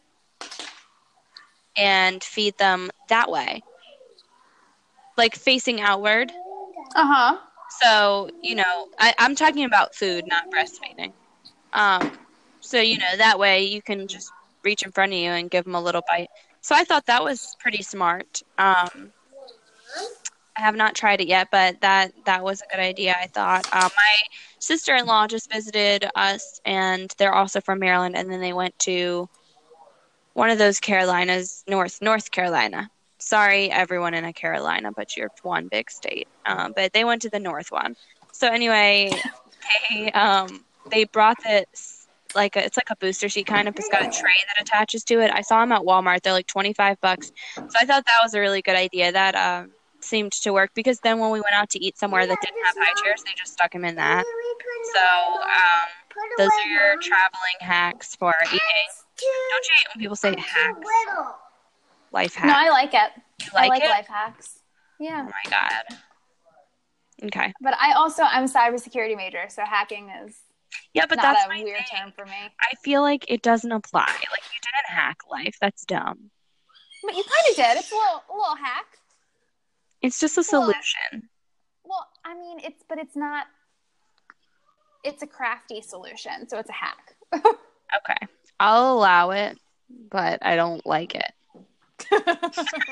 and 1.78 2.24
feed 2.24 2.58
them 2.58 2.90
that 3.10 3.30
way, 3.30 3.64
like 5.18 5.36
facing 5.36 5.82
outward. 5.82 6.32
Uh 6.96 7.06
huh. 7.06 7.38
So, 7.82 8.30
you 8.42 8.56
know, 8.56 8.88
I, 9.00 9.14
I'm 9.20 9.36
talking 9.36 9.66
about 9.66 9.96
food, 9.96 10.26
not 10.28 10.44
breastfeeding. 10.52 11.14
Um, 11.74 12.18
so, 12.62 12.80
you 12.80 12.98
know, 12.98 13.18
that 13.18 13.40
way 13.40 13.64
you 13.64 13.82
can 13.82 14.08
just 14.08 14.32
reach 14.64 14.84
in 14.84 14.92
front 14.92 15.14
of 15.14 15.20
you 15.20 15.30
and 15.32 15.50
give 15.50 15.66
them 15.66 15.76
a 15.76 15.82
little 15.82 16.04
bite. 16.08 16.30
So 16.62 16.76
I 16.76 16.84
thought 16.84 17.06
that 17.08 17.24
was 17.24 17.56
pretty 17.60 17.84
smart. 17.84 18.42
Um, 18.58 19.12
I 20.58 20.62
have 20.62 20.76
not 20.76 20.96
tried 20.96 21.22
it 21.22 21.28
yet, 21.28 21.50
but 21.52 21.82
that 21.82 22.12
that 22.26 22.44
was 22.44 22.62
a 22.62 22.76
good 22.76 22.82
idea. 22.82 23.16
I 23.20 23.28
thought. 23.28 23.66
Uh, 23.72 23.90
my 23.96 24.16
sister-in-law 24.60 25.28
just 25.28 25.52
visited 25.52 26.10
us, 26.16 26.62
and 26.66 27.14
they're 27.18 27.34
also 27.34 27.60
from 27.62 27.80
Maryland, 27.80 28.16
and 28.16 28.32
then 28.32 28.40
they 28.40 28.54
went 28.54 28.78
to 28.80 29.30
one 30.34 30.50
of 30.50 30.58
those 30.58 30.80
Carolinas, 30.80 31.64
North 31.68 32.02
North 32.02 32.32
Carolina. 32.32 32.90
Sorry, 33.20 33.72
everyone 33.72 34.14
in 34.14 34.26
a 34.26 34.34
Carolina, 34.34 34.92
but 34.92 35.18
you're 35.18 35.32
one 35.42 35.68
big 35.68 35.90
state. 35.90 36.28
Um, 36.46 36.74
but 36.76 36.94
they 36.94 37.04
went 37.04 37.22
to 37.24 37.30
the 37.30 37.40
North 37.40 37.72
one. 37.72 37.96
So 38.32 38.48
anyway, 38.48 39.12
they 39.90 40.12
um, 40.12 40.64
they 40.92 41.06
brought 41.06 41.38
this 41.44 42.08
like 42.36 42.56
a, 42.56 42.66
it's 42.66 42.78
like 42.78 42.90
a 42.90 42.96
booster 42.98 43.30
seat 43.30 43.48
kind 43.48 43.68
of. 43.68 43.76
It's 43.78 43.90
got 43.90 44.02
a 44.02 44.10
tray 44.10 44.36
that 44.48 44.62
attaches 44.62 45.04
to 45.06 45.22
it. 45.22 45.32
I 45.34 45.42
saw 45.42 45.62
them 45.62 45.72
at 45.72 45.82
Walmart. 45.82 46.22
They're 46.22 46.34
like 46.34 46.48
twenty 46.48 46.74
five 46.74 47.00
bucks. 47.02 47.32
So 47.56 47.64
I 47.80 47.86
thought 47.86 48.06
that 48.06 48.20
was 48.22 48.34
a 48.34 48.40
really 48.40 48.62
good 48.62 48.76
idea. 48.76 49.12
That 49.12 49.36
um, 49.36 49.72
seemed 50.06 50.32
to 50.32 50.54
work 50.54 50.72
because 50.74 51.00
then 51.00 51.20
when 51.20 51.32
we 51.32 51.40
went 51.42 51.54
out 51.54 51.70
to 51.72 51.84
eat 51.84 51.98
somewhere 51.98 52.26
that 52.26 52.38
didn't 52.42 52.66
have 52.66 52.76
high 52.78 52.94
chairs, 53.04 53.24
they 53.24 53.32
just 53.38 53.54
stuck 53.54 53.74
him 53.74 53.84
in 53.86 53.96
that. 53.96 54.24
So 54.94 55.42
um, 55.42 56.30
those 56.38 56.50
are 56.64 56.70
your 56.70 56.98
traveling 57.02 57.58
hacks 57.60 58.16
for 58.16 58.34
eating. 58.46 58.60
Don't 59.50 59.66
you 59.66 59.76
hate 59.76 59.88
when 59.94 60.02
people 60.02 60.16
say 60.16 60.36
hacks? 60.38 60.80
Life 62.12 62.36
hacks. 62.36 62.48
No. 62.48 62.54
I 62.56 62.70
like 62.70 62.94
it. 62.94 63.12
You 63.42 63.48
I 63.56 63.68
like 63.68 63.84
it? 63.84 63.90
life 63.90 64.08
hacks. 64.08 64.60
Yeah. 65.00 65.28
Oh 65.28 65.32
my 65.32 65.50
god. 65.50 65.98
Okay. 67.24 67.54
But 67.62 67.76
I 67.80 67.94
also 67.94 68.24
I'm 68.24 68.44
a 68.44 68.48
cybersecurity 68.48 69.16
major, 69.18 69.46
so 69.50 69.64
hacking 69.66 70.10
is 70.26 70.38
Yeah, 70.94 71.06
but 71.08 71.20
that's 71.22 71.46
a 71.46 71.50
weird 71.50 71.80
thing. 71.90 72.00
term 72.00 72.12
for 72.16 72.26
me. 72.26 72.32
I 72.62 72.76
feel 72.84 73.02
like 73.02 73.26
it 73.30 73.42
doesn't 73.42 73.72
apply. 73.72 74.06
Like 74.06 74.20
you 74.22 74.60
didn't 74.62 74.88
hack 74.98 75.18
life. 75.30 75.58
That's 75.62 75.86
dumb. 75.86 76.30
But 77.04 77.16
you 77.16 77.24
kind 77.24 77.50
of 77.52 77.56
did. 77.56 77.78
It's 77.78 77.92
a 77.92 77.96
little, 77.96 78.24
a 78.30 78.36
little 78.36 78.56
hack. 78.56 78.86
It's 80.02 80.20
just 80.20 80.38
a 80.38 80.44
solution. 80.44 81.30
Well, 81.84 82.08
I 82.24 82.36
mean, 82.36 82.60
it's 82.64 82.84
but 82.88 82.98
it's 82.98 83.16
not. 83.16 83.48
It's 85.04 85.22
a 85.24 85.28
crafty 85.28 85.82
solution, 85.82 86.50
so 86.50 86.58
it's 86.60 86.70
a 86.70 86.74
hack. 86.74 87.16
Okay. 87.98 88.28
I'll 88.60 88.94
allow 88.94 89.30
it, 89.30 89.58
but 90.10 90.40
I 90.44 90.56
don't 90.56 90.86
like 90.86 91.16
it. 91.16 91.32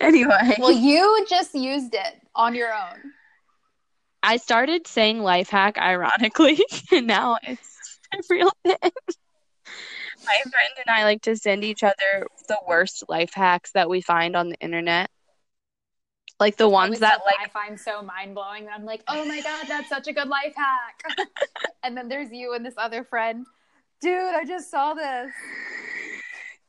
Anyway, 0.00 0.56
well, 0.58 0.72
you 0.72 1.26
just 1.28 1.54
used 1.54 1.94
it 1.94 2.20
on 2.34 2.54
your 2.54 2.72
own. 2.72 3.12
I 4.22 4.36
started 4.38 4.86
saying 4.86 5.20
life 5.20 5.48
hack 5.50 5.78
ironically, 5.78 6.58
and 6.92 7.06
now 7.06 7.36
it's 7.42 7.98
a 8.12 8.18
real 8.28 8.50
thing. 8.64 8.76
My 8.82 10.38
friend 10.42 10.72
and 10.78 10.88
I 10.88 11.04
like 11.04 11.22
to 11.22 11.36
send 11.36 11.64
each 11.64 11.82
other 11.82 12.26
the 12.48 12.58
worst 12.66 13.04
life 13.08 13.32
hacks 13.32 13.72
that 13.72 13.88
we 13.88 14.00
find 14.00 14.36
on 14.36 14.48
the 14.48 14.58
internet. 14.60 15.10
Like 16.40 16.56
the 16.56 16.70
ones 16.70 17.00
that 17.00 17.20
like 17.26 17.36
I 17.38 17.48
find 17.48 17.78
so 17.78 18.00
mind 18.00 18.34
blowing 18.34 18.64
that 18.64 18.72
I'm 18.74 18.86
like, 18.86 19.02
oh 19.08 19.26
my 19.26 19.42
god, 19.42 19.66
that's 19.68 19.90
such 19.90 20.08
a 20.08 20.12
good 20.14 20.26
life 20.28 20.54
hack. 20.56 21.28
and 21.82 21.94
then 21.94 22.08
there's 22.08 22.32
you 22.32 22.54
and 22.54 22.64
this 22.64 22.74
other 22.78 23.04
friend. 23.04 23.46
Dude, 24.00 24.34
I 24.34 24.46
just 24.46 24.70
saw 24.70 24.94
this. 24.94 25.30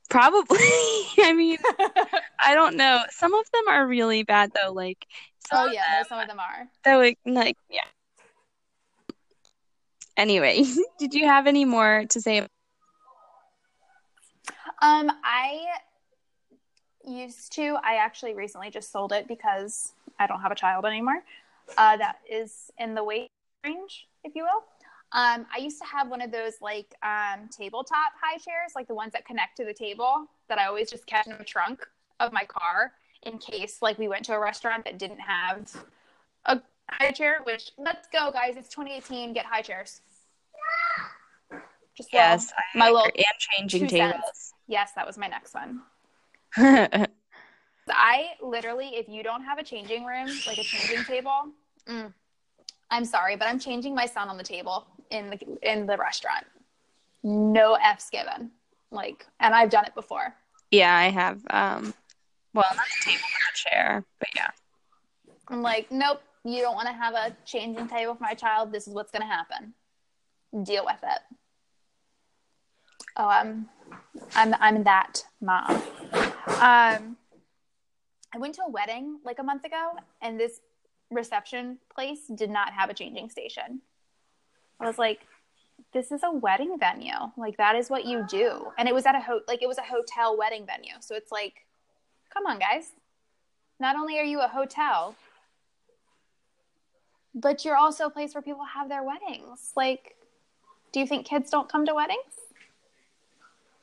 probably 0.10 0.58
I 1.20 1.34
mean, 1.34 1.58
I 2.46 2.54
don't 2.54 2.76
know. 2.76 3.02
Some 3.12 3.34
of 3.34 3.46
them 3.54 3.64
are 3.70 3.88
really 3.88 4.24
bad 4.24 4.52
though. 4.54 4.74
Like 4.74 5.08
some 5.48 5.60
oh 5.60 5.68
of 5.68 5.74
yeah, 5.74 6.00
them 6.00 6.06
some 6.10 6.20
of 6.20 6.28
them 6.28 6.40
are. 6.42 6.68
that 6.84 6.98
would 6.98 7.16
like 7.26 7.56
yeah. 7.70 7.80
Anyway, 10.18 10.66
did 11.00 11.14
you 11.14 11.26
have 11.26 11.48
any 11.48 11.64
more 11.64 12.04
to 12.10 12.20
say? 12.20 12.40
Um, 14.82 15.10
I 15.24 15.62
used 17.06 17.54
to. 17.54 17.78
I 17.84 17.96
actually 17.96 18.34
recently 18.34 18.70
just 18.70 18.92
sold 18.92 19.12
it 19.12 19.28
because 19.28 19.94
I 20.20 20.28
don't 20.28 20.42
have 20.42 20.52
a 20.52 20.56
child 20.56 20.86
anymore. 20.86 21.24
Uh, 21.78 21.98
that 21.98 22.20
is 22.30 22.72
in 22.78 22.96
the 22.96 23.04
weight 23.04 23.30
range, 23.64 24.08
if 24.24 24.36
you 24.36 24.44
will. 24.44 24.64
Um, 25.14 25.46
I 25.54 25.60
used 25.60 25.78
to 25.80 25.86
have 25.86 26.10
one 26.10 26.22
of 26.22 26.32
those 26.32 26.54
like 26.62 26.94
um, 27.04 27.50
tabletop 27.50 28.14
high 28.22 28.38
chairs, 28.38 28.72
like 28.76 28.88
the 28.88 28.96
ones 28.96 29.14
that 29.14 29.26
connect 29.26 29.58
to 29.58 29.66
the 29.66 29.74
table, 29.74 30.26
that 30.48 30.58
I 30.58 30.68
always 30.68 30.90
just 30.90 31.06
kept 31.06 31.28
in 31.28 31.38
the 31.38 31.44
trunk 31.44 31.86
of 32.20 32.32
my 32.32 32.46
car 32.46 32.94
in 33.24 33.38
case, 33.38 33.82
like, 33.82 34.00
we 34.00 34.08
went 34.08 34.26
to 34.26 34.34
a 34.34 34.40
restaurant 34.40 34.84
that 34.86 34.98
didn't 34.98 35.20
have 35.20 35.72
a 36.46 36.62
high 36.90 37.12
chair. 37.12 37.42
Which 37.44 37.72
let's 37.78 38.08
go, 38.08 38.32
guys! 38.32 38.56
It's 38.58 38.70
2018. 38.70 39.34
Get 39.34 39.46
high 39.46 39.62
chairs. 39.62 40.02
Just 41.96 42.10
Yes, 42.14 42.52
my 42.74 42.90
little 42.90 43.06
and 43.06 43.26
changing 43.38 43.82
two 43.82 43.90
cents. 43.90 44.14
tables. 44.14 44.54
Yes, 44.68 44.92
that 44.96 45.06
was 45.06 45.18
my 45.18 45.28
next 45.28 45.54
one. 45.54 45.82
I 47.90 48.28
literally, 48.42 48.96
if 48.96 49.08
you 49.10 49.24
don't 49.24 49.44
have 49.44 49.58
a 49.58 49.64
changing 49.64 50.06
room, 50.06 50.28
like 50.48 50.58
a 50.58 50.64
changing 50.64 51.04
table, 51.06 51.50
mm, 51.88 52.14
I'm 52.90 53.06
sorry, 53.06 53.36
but 53.36 53.48
I'm 53.48 53.60
changing 53.60 53.96
my 53.96 54.06
son 54.06 54.30
on 54.30 54.38
the 54.38 54.44
table 54.44 54.86
in 55.10 55.30
the 55.30 55.40
in 55.70 55.86
the 55.86 55.98
restaurant. 55.98 56.46
No 57.24 57.76
f's 57.76 58.10
given. 58.10 58.52
Like, 58.92 59.26
and 59.40 59.56
I've 59.56 59.70
done 59.70 59.86
it 59.86 59.96
before. 59.96 60.36
Yeah, 60.70 60.94
I 60.94 61.10
have. 61.10 61.42
Um, 61.50 61.94
well, 62.54 62.66
not 62.76 62.86
a 62.86 63.10
table, 63.10 63.24
but 63.24 63.52
a 63.52 63.56
chair. 63.56 64.06
But 64.20 64.30
yeah, 64.36 64.50
I'm 65.48 65.62
like, 65.62 65.92
nope, 65.92 66.22
you 66.44 66.62
don't 66.62 66.76
want 66.76 66.88
to 66.88 66.94
have 66.94 67.14
a 67.14 67.36
changing 67.46 67.88
table 67.88 68.16
for 68.16 68.24
my 68.24 68.34
child. 68.34 68.72
This 68.72 68.88
is 68.88 68.94
what's 68.94 69.12
going 69.12 69.22
to 69.22 69.28
happen. 69.28 69.74
Deal 70.64 70.86
with 70.86 71.00
it. 71.04 71.20
Oh, 73.18 73.28
I'm, 73.28 73.70
I'm, 74.36 74.56
I'm 74.60 74.84
that 74.84 75.24
mom. 75.42 75.82
Um, 76.48 77.18
I 78.34 78.38
went 78.38 78.56
to 78.56 78.64
a 78.64 78.70
wedding 78.70 79.20
like 79.26 79.40
a 79.40 79.44
month 79.44 79.66
ago, 79.66 79.94
and 80.22 80.40
this 80.40 80.62
reception 81.10 81.78
place 81.94 82.22
did 82.34 82.50
not 82.50 82.74
have 82.74 82.90
a 82.90 82.94
changing 82.94 83.30
station. 83.30 83.82
I 84.80 84.88
was 84.88 84.98
like, 84.98 85.20
this 85.94 86.12
is 86.12 86.22
a 86.24 86.32
wedding 86.32 86.78
venue. 86.80 87.14
Like 87.38 87.58
that 87.58 87.76
is 87.76 87.90
what 87.90 88.06
you 88.06 88.26
do. 88.30 88.68
And 88.78 88.88
it 88.88 88.96
was 88.96 89.06
at 89.06 89.16
a 89.16 89.20
ho- 89.20 89.42
like 89.48 89.62
it 89.62 89.68
was 89.68 89.78
a 89.78 89.84
hotel 89.84 90.38
wedding 90.38 90.66
venue. 90.66 90.94
So 91.02 91.16
it's 91.16 91.32
like, 91.32 91.66
come 92.34 92.46
on, 92.46 92.60
guys. 92.60 92.92
Not 93.80 93.96
only 93.96 94.20
are 94.20 94.24
you 94.24 94.42
a 94.42 94.48
hotel, 94.48 95.16
but 97.34 97.66
you're 97.66 97.78
also 97.78 98.06
a 98.06 98.10
place 98.10 98.34
where 98.34 98.42
people 98.42 98.64
have 98.64 98.90
their 98.90 99.04
weddings. 99.04 99.72
Like, 99.76 100.16
do 100.92 101.00
you 101.00 101.08
think 101.08 101.26
kids 101.26 101.50
don't 101.50 101.70
come 101.70 101.86
to 101.86 101.94
weddings? 101.94 102.41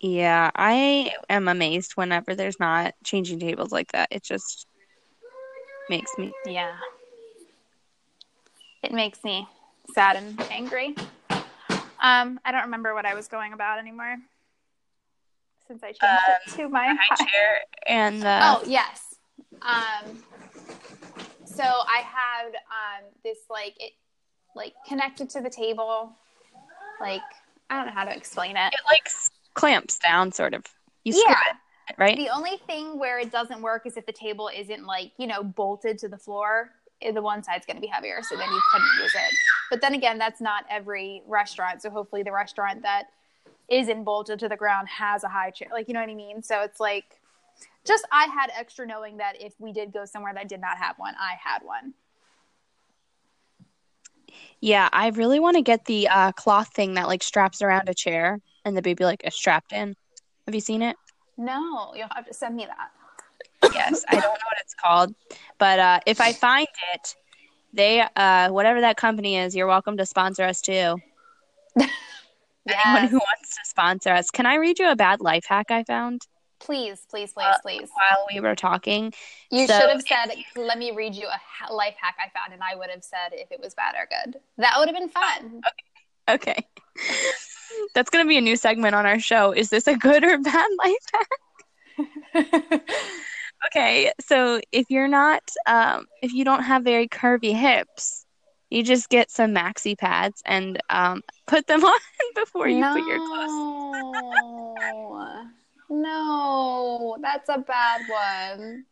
Yeah. 0.00 0.50
I 0.54 1.12
am 1.28 1.48
amazed 1.48 1.92
whenever 1.96 2.34
there's 2.34 2.58
not 2.60 2.94
changing 3.04 3.40
tables 3.40 3.72
like 3.72 3.92
that. 3.92 4.08
It 4.10 4.22
just 4.22 4.66
makes 5.88 6.16
me. 6.18 6.32
Yeah. 6.44 6.74
It 8.82 8.92
makes 8.92 9.24
me 9.24 9.46
sad 9.94 10.16
and 10.16 10.40
angry. 10.50 10.94
Um, 12.00 12.38
I 12.44 12.52
don't 12.52 12.62
remember 12.62 12.94
what 12.94 13.04
I 13.04 13.14
was 13.14 13.26
going 13.26 13.52
about 13.52 13.78
anymore 13.78 14.16
since 15.66 15.82
I 15.82 15.88
changed 15.88 16.22
it 16.28 16.56
to 16.56 16.68
my 16.68 16.94
High 16.98 17.26
chair 17.26 17.58
and 17.86 18.22
the. 18.22 18.38
Oh 18.42 18.62
yes. 18.66 19.16
Um, 19.62 20.22
so 21.44 21.64
I 21.64 22.02
had 22.04 22.46
um, 22.46 23.04
this 23.24 23.38
like 23.50 23.74
it 23.80 23.92
like 24.54 24.74
connected 24.86 25.28
to 25.30 25.40
the 25.40 25.50
table. 25.50 26.12
Like 27.00 27.22
I 27.68 27.76
don't 27.76 27.86
know 27.86 27.92
how 27.92 28.04
to 28.04 28.16
explain 28.16 28.56
it. 28.56 28.72
It 28.72 28.80
like 28.86 29.02
s- 29.06 29.30
clamps 29.58 29.98
down, 29.98 30.32
sort 30.32 30.54
of. 30.54 30.64
You 31.04 31.12
screw 31.12 31.24
Yeah. 31.28 31.52
it, 31.90 31.98
right? 31.98 32.16
The 32.16 32.28
only 32.30 32.58
thing 32.66 32.98
where 32.98 33.18
it 33.18 33.30
doesn't 33.32 33.60
work 33.62 33.86
is 33.86 33.96
if 33.96 34.06
the 34.06 34.12
table 34.12 34.48
isn't 34.54 34.84
like 34.84 35.12
you 35.18 35.26
know 35.26 35.42
bolted 35.42 35.98
to 35.98 36.08
the 36.08 36.18
floor. 36.18 36.70
eh, 37.02 37.12
The 37.12 37.22
one 37.22 37.42
side's 37.42 37.66
going 37.66 37.76
to 37.76 37.80
be 37.80 37.86
heavier, 37.86 38.22
so 38.22 38.36
then 38.36 38.50
you 38.50 38.60
couldn't 38.72 38.88
use 39.02 39.14
it. 39.14 39.34
But 39.70 39.80
then 39.80 39.94
again, 39.94 40.18
that's 40.18 40.40
not 40.40 40.64
every 40.70 41.22
restaurant. 41.26 41.82
So 41.82 41.90
hopefully, 41.90 42.22
the 42.22 42.32
restaurant 42.32 42.82
that 42.82 43.04
isn't 43.68 44.04
bolted 44.04 44.38
to 44.40 44.48
the 44.48 44.56
ground 44.56 44.88
has 44.88 45.24
a 45.24 45.28
high 45.28 45.50
chair. 45.50 45.68
Like 45.72 45.88
you 45.88 45.94
know 45.94 46.00
what 46.00 46.10
I 46.10 46.14
mean? 46.14 46.42
So 46.42 46.62
it's 46.62 46.80
like 46.80 47.20
just 47.84 48.06
I 48.12 48.24
had 48.26 48.50
extra 48.58 48.86
knowing 48.86 49.18
that 49.18 49.40
if 49.40 49.54
we 49.58 49.72
did 49.72 49.92
go 49.92 50.04
somewhere 50.04 50.34
that 50.34 50.48
did 50.48 50.60
not 50.60 50.76
have 50.78 50.98
one, 50.98 51.14
I 51.18 51.34
had 51.42 51.62
one. 51.62 51.94
Yeah, 54.60 54.88
I 54.92 55.08
really 55.08 55.40
want 55.40 55.56
to 55.56 55.62
get 55.62 55.84
the 55.84 56.08
uh, 56.08 56.32
cloth 56.32 56.68
thing 56.74 56.94
that 56.94 57.06
like 57.06 57.22
straps 57.22 57.62
around 57.62 57.88
a 57.88 57.94
chair 57.94 58.40
and 58.68 58.76
the 58.76 58.82
baby 58.82 59.04
like 59.04 59.22
is 59.24 59.34
strapped 59.34 59.72
in. 59.72 59.96
Have 60.46 60.54
you 60.54 60.60
seen 60.60 60.82
it? 60.82 60.96
No, 61.36 61.92
you'll 61.96 62.08
have 62.14 62.26
to 62.26 62.34
send 62.34 62.56
me 62.56 62.66
that. 62.66 63.72
Yes, 63.74 64.04
I 64.08 64.12
don't 64.14 64.22
know 64.22 64.28
what 64.30 64.56
it's 64.60 64.74
called, 64.74 65.14
but 65.58 65.78
uh, 65.78 66.00
if 66.06 66.20
I 66.20 66.32
find 66.32 66.68
it, 66.94 67.14
they 67.72 68.00
uh, 68.14 68.50
whatever 68.50 68.80
that 68.80 68.96
company 68.96 69.36
is, 69.36 69.54
you're 69.56 69.66
welcome 69.66 69.96
to 69.96 70.06
sponsor 70.06 70.44
us 70.44 70.60
too. 70.60 70.72
Anyone 71.76 71.90
Yes. 72.66 73.10
who 73.10 73.16
wants 73.18 73.54
to 73.54 73.60
sponsor 73.64 74.10
us. 74.10 74.30
Can 74.30 74.44
I 74.46 74.56
read 74.56 74.78
you 74.78 74.90
a 74.90 74.96
bad 74.96 75.20
life 75.20 75.44
hack 75.48 75.70
I 75.70 75.84
found 75.84 76.22
Please, 76.60 77.00
please, 77.08 77.32
please, 77.32 77.46
Uh, 77.46 77.58
please. 77.62 77.88
while 77.94 78.26
we 78.32 78.40
were 78.40 78.56
talking? 78.56 79.12
You 79.50 79.66
so 79.68 79.78
should 79.80 79.90
have 79.90 80.02
said, 80.02 80.34
"Let 80.56 80.76
me 80.76 80.90
read 80.90 81.14
you 81.14 81.28
a 81.28 81.72
life 81.72 81.94
hack 82.00 82.16
I 82.18 82.28
found," 82.36 82.52
and 82.52 82.62
I 82.62 82.74
would 82.74 82.90
have 82.90 83.04
said 83.04 83.28
if 83.32 83.52
it 83.52 83.60
was 83.60 83.74
bad 83.74 83.94
or 83.94 84.08
good. 84.24 84.40
That 84.56 84.74
would 84.78 84.88
have 84.88 84.96
been 84.96 85.08
fun. 85.08 85.62
Okay. 86.28 86.66
That's 87.94 88.10
going 88.10 88.24
to 88.24 88.28
be 88.28 88.38
a 88.38 88.42
new 88.42 88.56
segment 88.56 88.94
on 88.94 89.06
our 89.06 89.18
show. 89.18 89.52
Is 89.52 89.70
this 89.70 89.86
a 89.86 89.96
good 89.96 90.24
or 90.24 90.38
bad 90.38 90.68
life 90.84 91.06
hack? 92.34 92.82
Okay, 93.66 94.12
so 94.20 94.60
if 94.70 94.86
you're 94.88 95.08
not, 95.08 95.42
um, 95.66 96.06
if 96.22 96.32
you 96.32 96.44
don't 96.44 96.62
have 96.62 96.84
very 96.84 97.08
curvy 97.08 97.52
hips, 97.52 98.24
you 98.70 98.82
just 98.84 99.08
get 99.08 99.30
some 99.30 99.52
maxi 99.52 99.98
pads 99.98 100.42
and 100.46 100.80
um, 100.90 101.22
put 101.46 101.66
them 101.66 101.84
on 101.84 102.00
before 102.34 102.68
you 102.68 102.80
no, 102.80 102.92
put 102.92 103.06
your 103.06 103.18
clothes. 103.18 103.50
no, 105.90 107.16
that's 107.20 107.48
a 107.48 107.58
bad 107.58 108.02
one. 108.08 108.84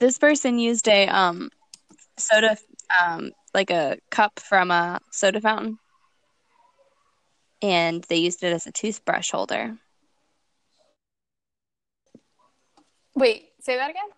this 0.00 0.18
person 0.18 0.58
used 0.58 0.88
a 0.88 1.08
um, 1.08 1.50
soda, 2.18 2.56
um, 3.02 3.32
like 3.54 3.70
a 3.70 3.98
cup 4.10 4.40
from 4.40 4.70
a 4.70 5.00
soda 5.10 5.40
fountain, 5.40 5.78
and 7.62 8.04
they 8.08 8.16
used 8.16 8.42
it 8.42 8.52
as 8.52 8.66
a 8.66 8.72
toothbrush 8.72 9.30
holder. 9.30 9.76
Wait, 13.14 13.48
say 13.60 13.76
that 13.76 13.90
again. 13.90 14.08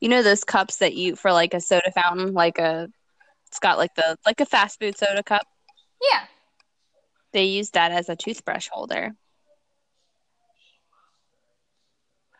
You 0.00 0.08
know 0.08 0.22
those 0.22 0.44
cups 0.44 0.78
that 0.78 0.94
you 0.94 1.16
for 1.16 1.32
like 1.32 1.54
a 1.54 1.60
soda 1.60 1.92
fountain, 1.92 2.32
like 2.32 2.58
a, 2.58 2.88
it's 3.46 3.58
got 3.58 3.78
like 3.78 3.94
the 3.94 4.16
like 4.26 4.40
a 4.40 4.46
fast 4.46 4.80
food 4.80 4.96
soda 4.96 5.22
cup. 5.22 5.46
Yeah. 6.12 6.24
They 7.32 7.44
used 7.44 7.74
that 7.74 7.92
as 7.92 8.08
a 8.08 8.16
toothbrush 8.16 8.68
holder. 8.70 9.12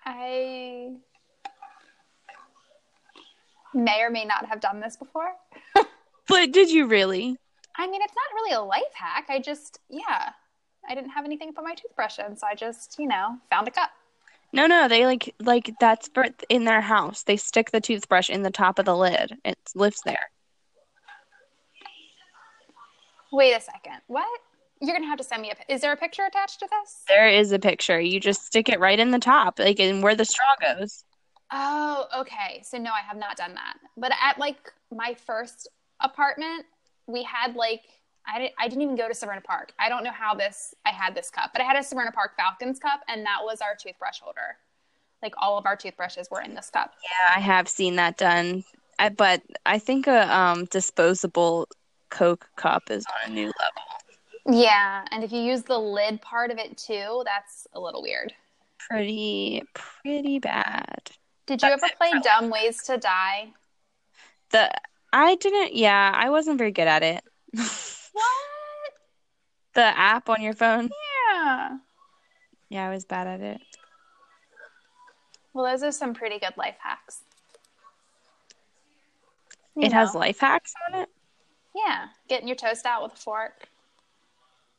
I 0.05 0.62
may 3.75 4.03
or 4.03 4.11
may 4.11 4.25
not 4.25 4.47
have 4.47 4.61
done 4.61 4.81
this 4.81 4.97
before. 4.97 5.33
But 6.29 6.53
did 6.53 6.71
you 6.71 6.87
really? 6.87 7.37
I 7.77 7.87
mean, 7.87 8.01
it's 8.01 8.15
not 8.15 8.35
really 8.35 8.53
a 8.53 8.63
life 8.63 8.95
hack. 8.95 9.27
I 9.29 9.41
just, 9.41 9.81
yeah, 9.91 10.31
I 10.89 10.95
didn't 10.95 11.11
have 11.11 11.25
anything 11.25 11.49
to 11.49 11.55
put 11.55 11.65
my 11.65 11.75
toothbrush 11.75 12.19
in, 12.19 12.37
so 12.37 12.47
I 12.47 12.55
just, 12.55 12.97
you 12.99 13.09
know, 13.09 13.39
found 13.51 13.69
a 13.69 13.71
cup. 13.71 13.91
No, 14.53 14.67
no, 14.67 14.87
they 14.87 15.07
like 15.07 15.35
like 15.41 15.73
that's 15.81 16.11
in 16.51 16.65
their 16.65 16.83
house. 16.83 17.23
They 17.23 17.37
stick 17.37 17.71
the 17.71 17.81
toothbrush 17.81 18.29
in 18.29 18.43
the 18.43 18.51
top 18.51 18.79
of 18.79 18.85
the 18.85 18.97
lid. 18.97 19.39
It 19.45 19.59
lives 19.75 20.03
there. 20.05 20.31
Wait 23.33 23.55
a 23.55 23.61
second. 23.61 24.01
What? 24.09 24.27
You're 24.81 24.95
gonna 24.95 25.07
have 25.07 25.19
to 25.19 25.25
send 25.25 25.41
me 25.41 25.53
a. 25.53 25.73
Is 25.73 25.81
there 25.81 25.93
a 25.93 25.97
picture 25.97 26.25
attached 26.27 26.61
to 26.61 26.69
this? 26.71 27.03
There 27.09 27.29
is 27.29 27.53
a 27.53 27.59
picture. 27.59 27.99
You 27.99 28.21
just 28.21 28.45
stick 28.45 28.69
it 28.69 28.79
right 28.79 28.99
in 28.99 29.11
the 29.11 29.19
top, 29.19 29.59
like 29.59 29.81
in 29.81 30.03
where 30.03 30.15
the 30.15 30.27
straw 30.27 30.55
goes. 30.61 31.05
Oh, 31.53 32.07
okay. 32.19 32.63
So 32.65 32.79
no, 32.79 32.91
I 32.91 33.01
have 33.07 33.17
not 33.17 33.37
done 33.37 33.55
that. 33.55 33.75
But 33.97 34.13
at 34.21 34.39
like 34.39 34.73
my 34.91 35.15
first 35.15 35.69
apartment, 36.01 36.65
we 37.07 37.23
had 37.23 37.55
like 37.55 37.83
I 38.27 38.39
didn't 38.39 38.55
I 38.59 38.69
didn't 38.69 38.83
even 38.83 38.97
go 38.97 39.09
to 39.09 39.15
Severna 39.15 39.45
Park. 39.45 39.73
I 39.79 39.89
don't 39.89 40.05
know 40.05 40.13
how 40.13 40.35
this 40.35 40.75
I 40.87 40.91
had 40.91 41.15
this 41.15 41.31
cup, 41.31 41.51
but 41.53 41.61
I 41.61 41.65
had 41.65 41.77
a 41.77 41.81
Severna 41.81 42.13
Park 42.13 42.33
Falcons 42.37 42.79
cup, 42.79 43.01
and 43.09 43.25
that 43.27 43.41
was 43.43 43.61
our 43.61 43.75
toothbrush 43.75 44.21
holder. 44.21 44.57
Like 45.23 45.35
all 45.37 45.59
of 45.59 45.67
our 45.67 45.77
toothbrushes 45.77 46.29
were 46.31 46.41
in 46.41 46.55
this 46.55 46.71
cup. 46.71 46.95
Yeah, 47.05 47.37
I 47.37 47.41
have 47.41 47.69
seen 47.69 47.97
that 47.97 48.17
done. 48.17 48.65
I, 48.99 49.09
but 49.11 49.43
I 49.67 49.79
think 49.79 50.07
a 50.07 50.35
um, 50.35 50.65
disposable 50.67 51.69
Coke 52.11 52.49
cup 52.57 52.91
is 52.91 53.05
on 53.07 53.31
a 53.31 53.35
new 53.35 53.53
level. 53.61 54.61
Yeah, 54.61 55.05
and 55.11 55.23
if 55.23 55.33
you 55.33 55.41
use 55.41 55.63
the 55.63 55.79
lid 55.79 56.21
part 56.21 56.51
of 56.51 56.59
it 56.59 56.77
too, 56.77 57.23
that's 57.25 57.67
a 57.75 57.81
little 57.81 58.03
weird. 58.03 58.33
Pretty, 58.79 59.63
pretty 59.75 60.41
bad. 60.41 61.11
Did 61.47 61.63
you 61.63 61.69
That's 61.69 61.83
ever 61.83 61.93
play 61.97 62.13
Dumb 62.23 62.51
Ways 62.51 62.83
to 62.85 62.97
Die? 62.99 63.53
The 64.51 64.71
I 65.13 65.35
didn't. 65.37 65.75
Yeah, 65.75 66.13
I 66.15 66.31
wasn't 66.31 66.59
very 66.59 66.73
good 66.73 66.89
at 66.89 67.03
it. 67.03 67.23
What? 68.15 68.93
the 69.75 69.85
app 69.99 70.29
on 70.29 70.43
your 70.43 70.53
phone. 70.53 70.91
Yeah. 71.35 71.79
Yeah, 72.69 72.87
I 72.87 72.91
was 72.91 73.07
bad 73.07 73.27
at 73.27 73.41
it. 73.41 73.61
Well, 75.55 75.65
those 75.65 75.83
are 75.83 75.93
some 75.93 76.13
pretty 76.13 76.39
good 76.39 76.53
life 76.59 76.77
hacks. 76.79 77.21
You 79.75 79.85
It 79.85 79.93
has 79.95 80.15
life 80.15 80.41
hacks 80.41 80.75
on 80.93 81.01
it. 81.01 81.09
Yeah, 81.75 82.09
getting 82.29 82.49
your 82.49 82.57
toast 82.57 82.85
out 82.85 83.03
with 83.03 83.15
a 83.15 83.17
fork. 83.17 83.67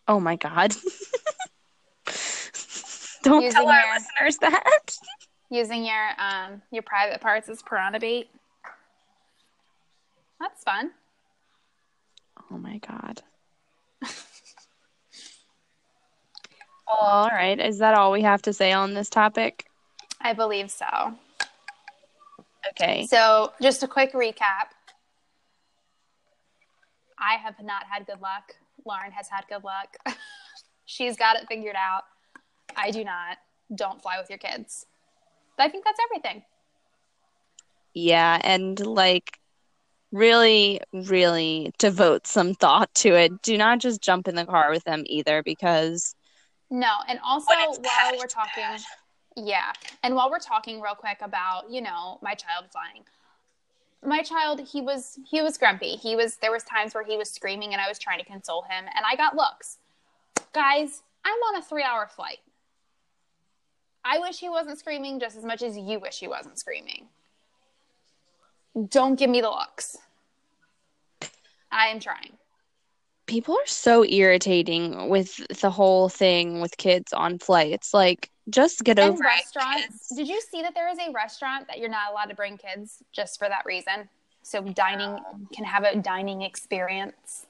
Oh 0.07 0.19
my 0.19 0.35
god. 0.35 0.75
Don't 3.23 3.41
Using 3.41 3.51
tell 3.61 3.67
our 3.67 3.79
your- 3.79 3.95
listeners 3.95 4.37
that. 4.41 4.95
Using 5.53 5.85
your 5.85 6.09
um 6.17 6.63
your 6.71 6.81
private 6.81 7.21
parts 7.21 7.47
as 7.47 7.61
piranha 7.61 7.99
bait. 7.99 8.27
That's 10.39 10.63
fun. 10.63 10.89
Oh 12.51 12.57
my 12.57 12.79
god. 12.79 13.21
All 16.87 17.27
right. 17.27 17.59
Is 17.59 17.77
that 17.77 17.93
all 17.93 18.11
we 18.11 18.23
have 18.23 18.41
to 18.41 18.51
say 18.51 18.71
on 18.71 18.95
this 18.95 19.11
topic? 19.11 19.67
I 20.19 20.33
believe 20.33 20.71
so. 20.71 20.87
Okay. 22.69 23.05
So, 23.05 23.53
just 23.61 23.83
a 23.83 23.87
quick 23.87 24.13
recap. 24.13 24.73
I 27.19 27.35
have 27.35 27.63
not 27.63 27.83
had 27.87 28.07
good 28.07 28.21
luck. 28.21 28.55
Lauren 28.87 29.11
has 29.11 29.27
had 29.29 29.45
good 29.47 29.63
luck. 29.63 29.95
She's 30.85 31.15
got 31.15 31.35
it 31.35 31.47
figured 31.47 31.75
out. 31.75 32.05
I 32.75 32.89
do 32.89 33.03
not. 33.03 33.37
Don't 33.75 34.01
fly 34.01 34.17
with 34.19 34.31
your 34.31 34.39
kids. 34.39 34.87
I 35.59 35.69
think 35.69 35.85
that's 35.85 35.99
everything. 36.11 36.43
Yeah, 37.93 38.39
and 38.43 38.79
like 38.79 39.37
really, 40.11 40.81
really 40.93 41.73
devote 41.79 42.27
some 42.27 42.53
thought 42.55 42.93
to 42.95 43.09
it. 43.15 43.41
Do 43.41 43.57
not 43.57 43.79
just 43.79 44.01
jump 44.01 44.27
in 44.27 44.35
the 44.35 44.45
car 44.45 44.69
with 44.71 44.83
them 44.83 45.03
either 45.05 45.43
because 45.43 46.15
No, 46.69 46.91
and 47.07 47.19
also 47.23 47.47
while 47.53 47.77
bad, 47.81 48.15
we're 48.17 48.27
talking, 48.27 48.51
bad. 48.63 48.81
yeah, 49.35 49.71
and 50.03 50.15
while 50.15 50.29
we're 50.29 50.39
talking 50.39 50.81
real 50.81 50.95
quick 50.95 51.17
about 51.21 51.69
you 51.69 51.81
know 51.81 52.19
my 52.21 52.33
child 52.33 52.65
flying, 52.71 53.03
my 54.05 54.21
child 54.23 54.59
he 54.67 54.81
was 54.81 55.19
he 55.29 55.41
was 55.41 55.57
grumpy. 55.57 55.95
He 55.95 56.15
was 56.15 56.37
there 56.37 56.51
was 56.51 56.63
times 56.63 56.93
where 56.95 57.03
he 57.05 57.15
was 57.17 57.29
screaming 57.29 57.73
and 57.73 57.81
I 57.81 57.87
was 57.87 57.99
trying 57.99 58.19
to 58.19 58.25
console 58.25 58.63
him, 58.63 58.85
and 58.95 59.05
I 59.09 59.15
got 59.15 59.35
looks. 59.35 59.77
Guys, 60.51 61.03
I'm 61.23 61.37
on 61.49 61.57
a 61.57 61.61
three 61.61 61.83
hour 61.83 62.07
flight. 62.07 62.39
I 64.05 64.19
wish 64.19 64.39
he 64.39 64.49
wasn't 64.49 64.79
screaming 64.79 65.19
just 65.19 65.37
as 65.37 65.43
much 65.43 65.61
as 65.61 65.77
you 65.77 65.99
wish 65.99 66.19
he 66.19 66.27
wasn't 66.27 66.59
screaming. 66.59 67.07
Don't 68.89 69.17
give 69.17 69.29
me 69.29 69.41
the 69.41 69.49
looks. 69.49 69.97
I 71.71 71.87
am 71.87 71.99
trying. 71.99 72.33
people 73.25 73.55
are 73.55 73.65
so 73.67 74.03
irritating 74.05 75.09
with 75.09 75.35
the 75.61 75.69
whole 75.69 76.09
thing 76.09 76.61
with 76.61 76.75
kids 76.77 77.13
on 77.13 77.39
flights. 77.39 77.93
Like 77.93 78.29
just 78.49 78.83
get 78.83 78.99
and 78.99 79.13
over 79.13 79.23
restaurants. 79.23 80.11
it. 80.11 80.15
Did 80.17 80.27
you 80.27 80.41
see 80.41 80.61
that 80.61 80.75
there 80.75 80.89
is 80.89 80.97
a 80.99 81.11
restaurant 81.11 81.67
that 81.67 81.79
you're 81.79 81.89
not 81.89 82.11
allowed 82.11 82.25
to 82.25 82.35
bring 82.35 82.57
kids 82.57 83.01
just 83.11 83.39
for 83.39 83.47
that 83.47 83.63
reason? 83.65 84.09
So 84.41 84.61
dining 84.61 85.17
can 85.55 85.63
have 85.65 85.83
a 85.83 85.95
dining 85.95 86.41
experience. 86.41 87.45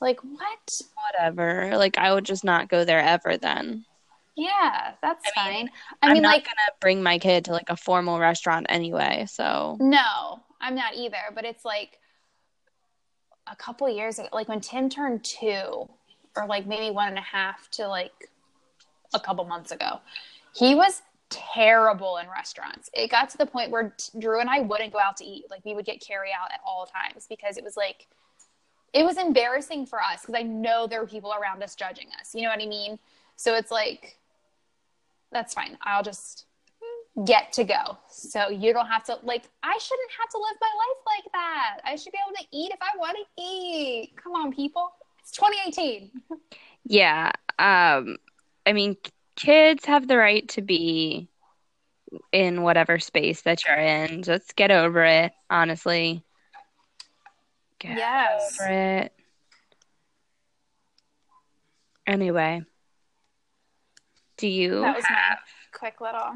Like 0.00 0.20
what? 0.20 0.80
Whatever. 0.94 1.76
Like 1.76 1.98
I 1.98 2.14
would 2.14 2.24
just 2.24 2.44
not 2.44 2.68
go 2.68 2.84
there 2.84 3.00
ever 3.00 3.36
then. 3.36 3.84
Yeah, 4.36 4.94
that's 5.00 5.24
I 5.36 5.50
mean, 5.50 5.66
fine. 5.66 5.70
I 6.02 6.06
I'm 6.08 6.12
mean, 6.14 6.22
not 6.22 6.34
like 6.34 6.44
gonna 6.44 6.78
bring 6.80 7.02
my 7.02 7.18
kid 7.18 7.44
to 7.46 7.52
like 7.52 7.68
a 7.68 7.76
formal 7.76 8.18
restaurant 8.18 8.66
anyway, 8.68 9.26
so 9.28 9.76
no, 9.80 10.40
I'm 10.60 10.74
not 10.74 10.94
either. 10.94 11.18
But 11.34 11.44
it's 11.44 11.64
like 11.64 11.98
a 13.46 13.54
couple 13.54 13.88
years 13.88 14.18
ago, 14.18 14.28
like 14.32 14.48
when 14.48 14.60
Tim 14.60 14.88
turned 14.88 15.24
two, 15.24 15.88
or 16.36 16.46
like 16.48 16.66
maybe 16.66 16.92
one 16.92 17.08
and 17.08 17.18
a 17.18 17.22
half 17.22 17.70
to 17.72 17.86
like 17.86 18.30
a 19.14 19.20
couple 19.20 19.44
months 19.44 19.70
ago, 19.70 20.00
he 20.52 20.74
was 20.74 21.02
terrible 21.30 22.16
in 22.16 22.28
restaurants. 22.28 22.90
It 22.92 23.10
got 23.10 23.28
to 23.30 23.38
the 23.38 23.46
point 23.46 23.70
where 23.70 23.94
Drew 24.18 24.40
and 24.40 24.50
I 24.50 24.60
wouldn't 24.60 24.92
go 24.92 24.98
out 24.98 25.16
to 25.18 25.24
eat. 25.24 25.44
Like 25.50 25.64
we 25.64 25.74
would 25.74 25.86
get 25.86 26.00
carry 26.00 26.30
out 26.30 26.50
at 26.52 26.60
all 26.66 26.86
times 26.86 27.26
because 27.28 27.56
it 27.56 27.64
was 27.64 27.76
like 27.76 28.08
it 28.92 29.04
was 29.04 29.16
embarrassing 29.16 29.86
for 29.86 30.00
us 30.00 30.20
because 30.22 30.34
I 30.36 30.42
know 30.42 30.86
there 30.86 31.00
were 31.00 31.06
people 31.06 31.32
around 31.32 31.62
us 31.62 31.74
judging 31.74 32.08
us. 32.20 32.34
You 32.34 32.42
know 32.42 32.50
what 32.50 32.62
I 32.62 32.66
mean? 32.66 32.98
So 33.36 33.54
it's 33.54 33.70
like 33.70 34.18
that's 35.34 35.52
fine. 35.52 35.76
I'll 35.82 36.02
just 36.02 36.46
get 37.26 37.52
to 37.52 37.64
go. 37.64 37.98
So 38.08 38.48
you 38.48 38.72
don't 38.72 38.86
have 38.86 39.04
to 39.04 39.18
like 39.22 39.44
I 39.62 39.78
shouldn't 39.78 40.10
have 40.18 40.28
to 40.30 40.38
live 40.38 40.56
my 40.60 40.66
life 40.66 41.02
like 41.06 41.32
that. 41.32 41.78
I 41.84 41.96
should 41.96 42.12
be 42.12 42.18
able 42.26 42.36
to 42.36 42.46
eat 42.52 42.72
if 42.72 42.78
I 42.80 42.96
want 42.98 43.18
to 43.18 43.42
eat. 43.42 44.14
Come 44.16 44.32
on, 44.32 44.52
people. 44.52 44.90
It's 45.20 45.30
2018. 45.32 46.10
yeah. 46.86 47.30
Um 47.58 48.16
I 48.66 48.72
mean 48.72 48.96
kids 49.36 49.84
have 49.84 50.08
the 50.08 50.16
right 50.16 50.48
to 50.50 50.62
be 50.62 51.28
in 52.32 52.62
whatever 52.62 52.98
space 52.98 53.42
that 53.42 53.66
you're 53.66 53.76
in. 53.76 54.22
Just 54.22 54.56
get 54.56 54.70
over 54.70 55.04
it, 55.04 55.32
honestly. 55.50 56.24
Get 57.80 57.96
Yes. 57.98 58.58
over 58.60 58.70
it. 58.72 59.12
Anyway. 62.06 62.64
Do 64.44 64.50
you 64.50 64.82
That 64.82 64.94
was 64.94 65.06
my 65.08 65.16
have 65.16 65.38
quick 65.72 66.02
little 66.02 66.34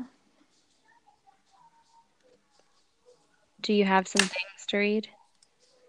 do 3.60 3.74
you 3.74 3.84
have 3.84 4.08
some 4.08 4.22
things 4.22 4.66
to 4.68 4.78
read? 4.78 5.08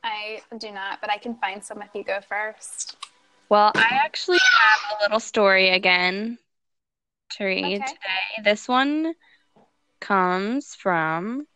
I 0.04 0.42
do 0.58 0.70
not, 0.74 1.00
but 1.00 1.10
I 1.10 1.18
can 1.18 1.36
find 1.36 1.64
some 1.64 1.82
if 1.82 1.92
you 1.94 2.04
go 2.04 2.20
first. 2.20 2.98
Well, 3.48 3.72
I 3.74 4.02
actually 4.04 4.40
have 4.42 5.00
a 5.00 5.04
little 5.04 5.22
story 5.22 5.70
again 5.70 6.38
to 7.38 7.46
read 7.46 7.76
Okay. 7.76 7.86
today. 7.86 8.44
This 8.44 8.68
one 8.68 9.14
comes 10.02 10.76
from 10.76 11.48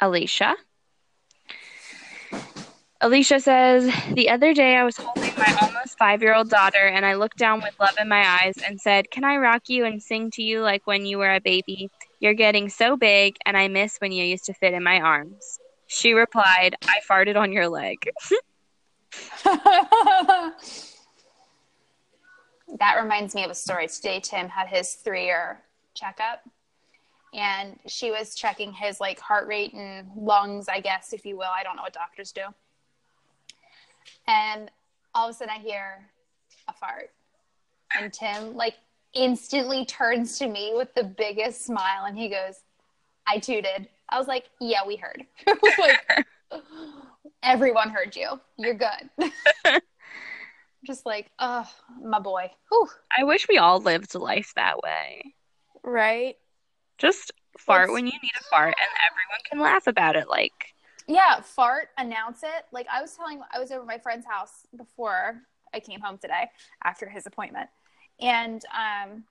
Alicia. 0.00 0.56
Alicia 3.02 3.40
says, 3.40 3.92
The 4.12 4.30
other 4.30 4.54
day 4.54 4.76
I 4.76 4.84
was 4.84 4.96
holding 4.96 5.34
my 5.36 5.58
almost 5.60 5.98
five 5.98 6.22
year 6.22 6.34
old 6.34 6.48
daughter, 6.48 6.86
and 6.86 7.04
I 7.04 7.14
looked 7.14 7.36
down 7.36 7.60
with 7.60 7.78
love 7.78 7.96
in 8.00 8.08
my 8.08 8.26
eyes 8.26 8.54
and 8.66 8.80
said, 8.80 9.10
Can 9.10 9.22
I 9.24 9.36
rock 9.36 9.68
you 9.68 9.84
and 9.84 10.02
sing 10.02 10.30
to 10.32 10.42
you 10.42 10.62
like 10.62 10.86
when 10.86 11.04
you 11.04 11.18
were 11.18 11.34
a 11.34 11.40
baby? 11.40 11.90
You're 12.20 12.34
getting 12.34 12.70
so 12.70 12.96
big, 12.96 13.36
and 13.44 13.56
I 13.56 13.68
miss 13.68 13.98
when 13.98 14.12
you 14.12 14.24
used 14.24 14.46
to 14.46 14.54
fit 14.54 14.72
in 14.72 14.82
my 14.82 15.00
arms. 15.00 15.58
She 15.88 16.14
replied, 16.14 16.74
I 16.88 17.00
farted 17.08 17.36
on 17.36 17.52
your 17.52 17.68
leg. 17.68 17.98
that 19.44 20.54
reminds 23.00 23.34
me 23.34 23.44
of 23.44 23.50
a 23.50 23.54
story. 23.54 23.88
Today, 23.88 24.20
Tim 24.20 24.48
had 24.48 24.68
his 24.68 24.94
three 24.94 25.26
year 25.26 25.60
checkup, 25.94 26.40
and 27.34 27.78
she 27.86 28.10
was 28.10 28.34
checking 28.34 28.72
his 28.72 29.00
like 29.00 29.20
heart 29.20 29.46
rate 29.46 29.74
and 29.74 30.08
lungs, 30.16 30.66
I 30.68 30.80
guess, 30.80 31.12
if 31.12 31.26
you 31.26 31.36
will. 31.36 31.50
I 31.54 31.62
don't 31.62 31.76
know 31.76 31.82
what 31.82 31.92
doctors 31.92 32.32
do. 32.32 32.42
And 34.26 34.70
all 35.14 35.28
of 35.28 35.34
a 35.34 35.38
sudden, 35.38 35.54
I 35.56 35.58
hear 35.60 36.08
a 36.68 36.72
fart, 36.72 37.10
and 37.98 38.12
Tim 38.12 38.54
like 38.56 38.74
instantly 39.14 39.84
turns 39.86 40.38
to 40.38 40.48
me 40.48 40.72
with 40.76 40.94
the 40.94 41.04
biggest 41.04 41.64
smile, 41.64 42.04
and 42.06 42.18
he 42.18 42.28
goes, 42.28 42.60
"I 43.26 43.38
tooted." 43.38 43.88
I 44.08 44.18
was 44.18 44.28
like, 44.28 44.44
yeah, 44.60 44.86
we 44.86 44.94
heard. 44.94 45.24
like, 45.80 46.26
everyone 47.42 47.90
heard 47.90 48.14
you. 48.14 48.40
You're 48.56 48.74
good. 48.74 49.10
Just 50.86 51.04
like, 51.04 51.30
oh, 51.40 51.68
my 52.00 52.20
boy. 52.20 52.50
Whew. 52.70 52.88
I 53.16 53.24
wish 53.24 53.48
we 53.48 53.58
all 53.58 53.80
lived 53.80 54.14
life 54.14 54.52
that 54.54 54.80
way. 54.80 55.34
Right? 55.82 56.36
Just 56.98 57.32
fart 57.58 57.84
It's- 57.84 57.94
when 57.94 58.06
you 58.06 58.12
need 58.12 58.30
a 58.38 58.44
fart 58.44 58.74
and 58.78 58.88
everyone 59.10 59.40
can 59.50 59.58
laugh 59.58 59.88
about 59.88 60.14
it. 60.14 60.28
Like, 60.28 60.52
Yeah, 61.06 61.40
fart, 61.40 61.88
announce 61.98 62.42
it. 62.42 62.66
Like 62.72 62.86
I 62.92 63.00
was 63.00 63.12
telling, 63.12 63.40
I 63.54 63.60
was 63.60 63.70
over 63.70 63.84
my 63.84 63.98
friend's 63.98 64.26
house 64.26 64.66
before 64.76 65.40
I 65.72 65.80
came 65.80 66.00
home 66.00 66.18
today 66.18 66.50
after 66.82 67.08
his 67.08 67.26
appointment, 67.26 67.68
and 68.20 68.62
um, 68.74 69.24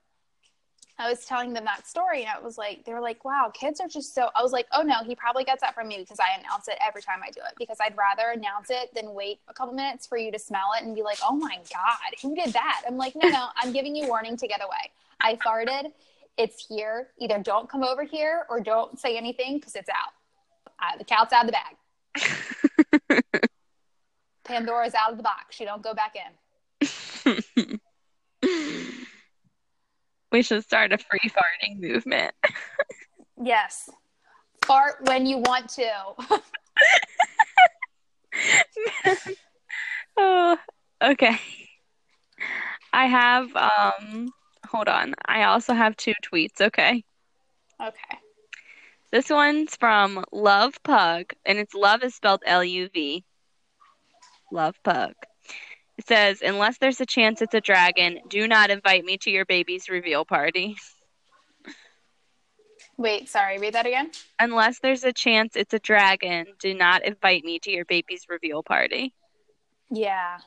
I 0.98 1.10
was 1.10 1.26
telling 1.26 1.52
them 1.52 1.66
that 1.66 1.86
story, 1.86 2.22
and 2.22 2.30
I 2.30 2.40
was 2.40 2.56
like, 2.56 2.84
they 2.86 2.94
were 2.94 3.00
like, 3.00 3.24
"Wow, 3.26 3.52
kids 3.52 3.80
are 3.80 3.88
just 3.88 4.14
so." 4.14 4.30
I 4.34 4.42
was 4.42 4.52
like, 4.52 4.66
"Oh 4.72 4.80
no, 4.80 5.04
he 5.04 5.14
probably 5.14 5.44
gets 5.44 5.60
that 5.60 5.74
from 5.74 5.88
me 5.88 5.98
because 5.98 6.18
I 6.18 6.40
announce 6.40 6.68
it 6.68 6.78
every 6.86 7.02
time 7.02 7.20
I 7.22 7.30
do 7.30 7.40
it 7.40 7.54
because 7.58 7.76
I'd 7.80 7.96
rather 7.96 8.30
announce 8.30 8.70
it 8.70 8.94
than 8.94 9.12
wait 9.12 9.40
a 9.48 9.52
couple 9.52 9.74
minutes 9.74 10.06
for 10.06 10.16
you 10.16 10.32
to 10.32 10.38
smell 10.38 10.70
it 10.78 10.84
and 10.84 10.94
be 10.94 11.02
like, 11.02 11.18
"Oh 11.28 11.36
my 11.36 11.56
god, 11.70 12.14
who 12.22 12.34
did 12.34 12.54
that?" 12.54 12.82
I'm 12.88 12.96
like, 12.96 13.14
"No, 13.14 13.28
no, 13.28 13.48
I'm 13.56 13.72
giving 13.72 13.94
you 13.94 14.08
warning 14.08 14.38
to 14.38 14.48
get 14.48 14.62
away. 14.64 14.92
I 15.20 15.36
farted. 15.36 15.92
It's 16.38 16.66
here. 16.66 17.08
Either 17.18 17.38
don't 17.38 17.68
come 17.68 17.82
over 17.82 18.04
here 18.04 18.46
or 18.48 18.60
don't 18.60 18.98
say 18.98 19.18
anything 19.18 19.58
because 19.58 19.74
it's 19.74 19.90
out. 19.90 20.12
Uh, 20.80 20.96
the 20.98 21.04
cat's 21.04 21.32
out 21.32 21.46
of 21.46 21.52
the 21.52 21.52
bag." 21.52 23.22
Pandora's 24.44 24.94
out 24.94 25.10
of 25.10 25.16
the 25.16 25.22
box. 25.22 25.56
She 25.56 25.64
don't 25.64 25.82
go 25.82 25.92
back 25.92 26.14
in. 26.16 26.32
we 30.32 30.42
should 30.42 30.62
start 30.62 30.92
a 30.92 30.98
free 30.98 31.30
farting 31.30 31.80
movement. 31.80 32.34
Yes. 33.38 33.90
Fart 34.64 34.94
when 35.02 35.26
you 35.26 35.36
want 35.36 35.68
to. 35.68 35.90
oh, 40.16 40.56
okay. 41.04 41.38
I 42.94 43.04
have 43.04 43.54
um 43.54 44.30
hold 44.66 44.88
on. 44.88 45.14
I 45.26 45.44
also 45.44 45.74
have 45.74 45.98
two 45.98 46.14
tweets, 46.24 46.62
okay? 46.62 47.04
okay. 47.78 48.18
This 49.16 49.30
one's 49.30 49.74
from 49.76 50.26
Love 50.30 50.74
Pug, 50.82 51.32
and 51.46 51.56
it's 51.56 51.72
love 51.72 52.02
is 52.02 52.14
spelled 52.14 52.42
L 52.44 52.62
U 52.62 52.90
V. 52.92 53.24
Love 54.52 54.76
Pug. 54.82 55.14
It 55.96 56.06
says, 56.06 56.42
unless 56.42 56.76
there's 56.76 57.00
a 57.00 57.06
chance 57.06 57.40
it's 57.40 57.54
a 57.54 57.62
dragon, 57.62 58.20
do 58.28 58.46
not 58.46 58.68
invite 58.68 59.06
me 59.06 59.16
to 59.22 59.30
your 59.30 59.46
baby's 59.46 59.88
reveal 59.88 60.26
party. 60.26 60.76
Wait, 62.98 63.30
sorry, 63.30 63.56
read 63.56 63.72
that 63.72 63.86
again. 63.86 64.10
Unless 64.38 64.80
there's 64.80 65.04
a 65.04 65.14
chance 65.14 65.56
it's 65.56 65.72
a 65.72 65.78
dragon, 65.78 66.48
do 66.60 66.74
not 66.74 67.02
invite 67.02 67.42
me 67.42 67.58
to 67.60 67.70
your 67.70 67.86
baby's 67.86 68.26
reveal 68.28 68.62
party. 68.62 69.14
Yeah. 69.90 70.40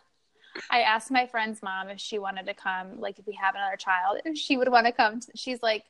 I 0.69 0.81
asked 0.81 1.09
my 1.09 1.25
friend's 1.25 1.63
mom 1.63 1.89
if 1.89 1.99
she 1.99 2.19
wanted 2.19 2.45
to 2.45 2.53
come, 2.53 2.99
like 2.99 3.17
if 3.17 3.25
we 3.25 3.33
have 3.33 3.55
another 3.55 3.77
child, 3.77 4.19
if 4.25 4.37
she 4.37 4.57
would 4.57 4.69
want 4.69 4.85
to 4.85 4.91
come. 4.91 5.21
She's 5.33 5.63
like, 5.63 5.85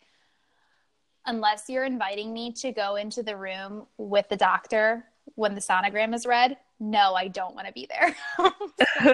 unless 1.25 1.65
you're 1.69 1.85
inviting 1.85 2.33
me 2.33 2.51
to 2.53 2.71
go 2.71 2.95
into 2.95 3.23
the 3.23 3.35
room 3.35 3.85
with 3.97 4.27
the 4.29 4.37
doctor 4.37 5.05
when 5.35 5.55
the 5.55 5.61
sonogram 5.61 6.13
is 6.13 6.25
read, 6.25 6.57
no, 6.79 7.13
I 7.13 7.27
don't 7.27 7.55
want 7.55 7.67
to 7.67 7.73
be 7.73 7.87
there. 7.89 8.15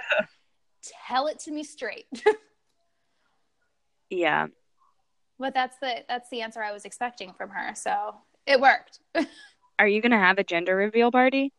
Tell 1.07 1.27
it 1.27 1.39
to 1.39 1.51
me 1.51 1.63
straight. 1.63 2.05
Yeah. 4.09 4.47
but 5.39 5.53
that's 5.53 5.77
the 5.79 6.03
that's 6.07 6.29
the 6.29 6.41
answer 6.41 6.61
I 6.61 6.71
was 6.71 6.85
expecting 6.85 7.33
from 7.33 7.49
her. 7.49 7.73
So 7.75 8.15
it 8.45 8.59
worked. 8.61 8.99
Are 9.79 9.87
you 9.87 10.01
going 10.01 10.11
to 10.11 10.17
have 10.17 10.37
a 10.37 10.43
gender 10.43 10.75
reveal 10.75 11.11
party? 11.11 11.51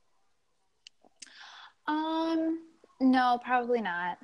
Um, 1.87 2.61
no, 3.01 3.39
probably 3.45 3.81
not. 3.81 4.19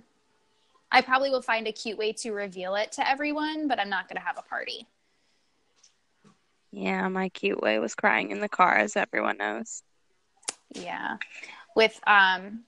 I 0.91 1.03
probably 1.03 1.31
will 1.31 1.43
find 1.43 1.67
a 1.67 1.73
cute 1.73 1.99
way 1.99 2.13
to 2.15 2.33
reveal 2.33 2.75
it 2.75 2.93
to 2.93 3.09
everyone, 3.09 3.69
but 3.69 3.79
I'm 3.79 3.91
not 3.91 4.09
going 4.09 4.17
to 4.17 4.27
have 4.27 4.39
a 4.39 4.43
party. 4.43 4.87
Yeah, 6.73 7.07
my 7.09 7.29
cute 7.29 7.61
way 7.61 7.79
was 7.79 7.95
crying 7.95 8.31
in 8.31 8.41
the 8.41 8.49
car, 8.49 8.75
as 8.75 8.97
everyone 8.97 9.37
knows. 9.37 9.83
Yeah. 10.71 11.19
With 11.77 12.01
um 12.07 12.61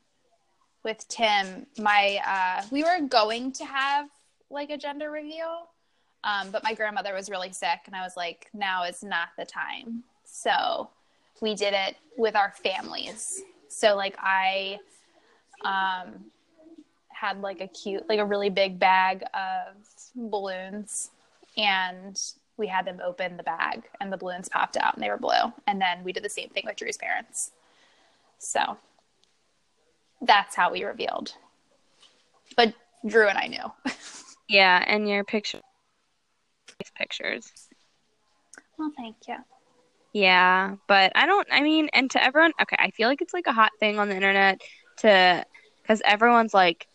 with 0.85 1.07
Tim, 1.09 1.67
my 1.79 2.21
uh 2.27 2.67
we 2.71 2.85
were 2.85 3.01
going 3.09 3.53
to 3.53 3.65
have 3.65 4.09
like 4.51 4.71
a 4.71 4.77
gender 4.77 5.11
reveal. 5.11 5.69
Um, 6.23 6.51
but 6.51 6.63
my 6.63 6.75
grandmother 6.75 7.13
was 7.13 7.29
really 7.29 7.53
sick 7.53 7.81
and 7.87 7.95
I 7.95 8.03
was 8.03 8.17
like, 8.17 8.49
now 8.55 8.85
is 8.85 9.03
not 9.03 9.29
the 9.37 9.45
time. 9.45 10.05
So 10.25 10.89
we 11.43 11.55
did 11.55 11.75
it 11.75 11.97
with 12.17 12.37
our 12.37 12.53
families. 12.63 13.43
So 13.69 13.97
like 13.97 14.17
I 14.19 14.79
um 15.65 16.27
had 17.09 17.41
like 17.41 17.63
a 17.63 17.69
cute 17.69 18.07
like 18.09 18.19
a 18.19 18.25
really 18.25 18.51
big 18.51 18.79
bag 18.79 19.23
of 19.33 19.77
balloons 20.15 21.11
and 21.57 22.21
we 22.57 22.67
had 22.69 22.87
them 22.87 23.01
open 23.05 23.37
the 23.37 23.43
bag 23.43 23.83
and 24.01 24.13
the 24.13 24.17
balloons 24.17 24.49
popped 24.49 24.77
out 24.77 24.95
and 24.95 25.03
they 25.03 25.11
were 25.11 25.17
blue. 25.19 25.53
And 25.67 25.81
then 25.81 26.05
we 26.05 26.13
did 26.13 26.23
the 26.25 26.29
same 26.31 26.49
thing 26.51 26.65
with 26.67 26.77
Drew's 26.77 26.97
parents. 26.97 27.51
So 28.39 28.79
that's 30.21 30.55
how 30.55 30.71
we 30.73 30.85
revealed. 30.85 31.35
But 32.57 32.75
Drew 33.07 33.29
and 33.29 33.39
I 33.39 33.47
knew. 33.47 33.73
Yeah, 34.47 34.85
and 34.87 35.09
your 35.09 35.25
picture 35.25 35.61
these 36.79 36.93
pictures. 36.95 37.51
well, 38.79 38.93
thank 38.95 39.17
you. 39.27 39.37
Yeah, 40.13 40.75
but 40.87 41.13
I 41.15 41.25
don't 41.25 41.49
I 41.51 41.63
mean, 41.63 41.89
and 41.95 42.11
to 42.11 42.23
everyone, 42.23 42.53
okay, 42.61 42.77
I 42.79 42.91
feel 42.91 43.09
like 43.09 43.23
it's 43.23 43.33
like 43.33 43.47
a 43.47 43.53
hot 43.53 43.71
thing 43.81 43.99
on 43.99 44.11
the 44.11 44.15
internet 44.15 44.61
to 44.99 45.45
cuz 45.87 46.03
everyone's 46.05 46.53
like 46.53 46.87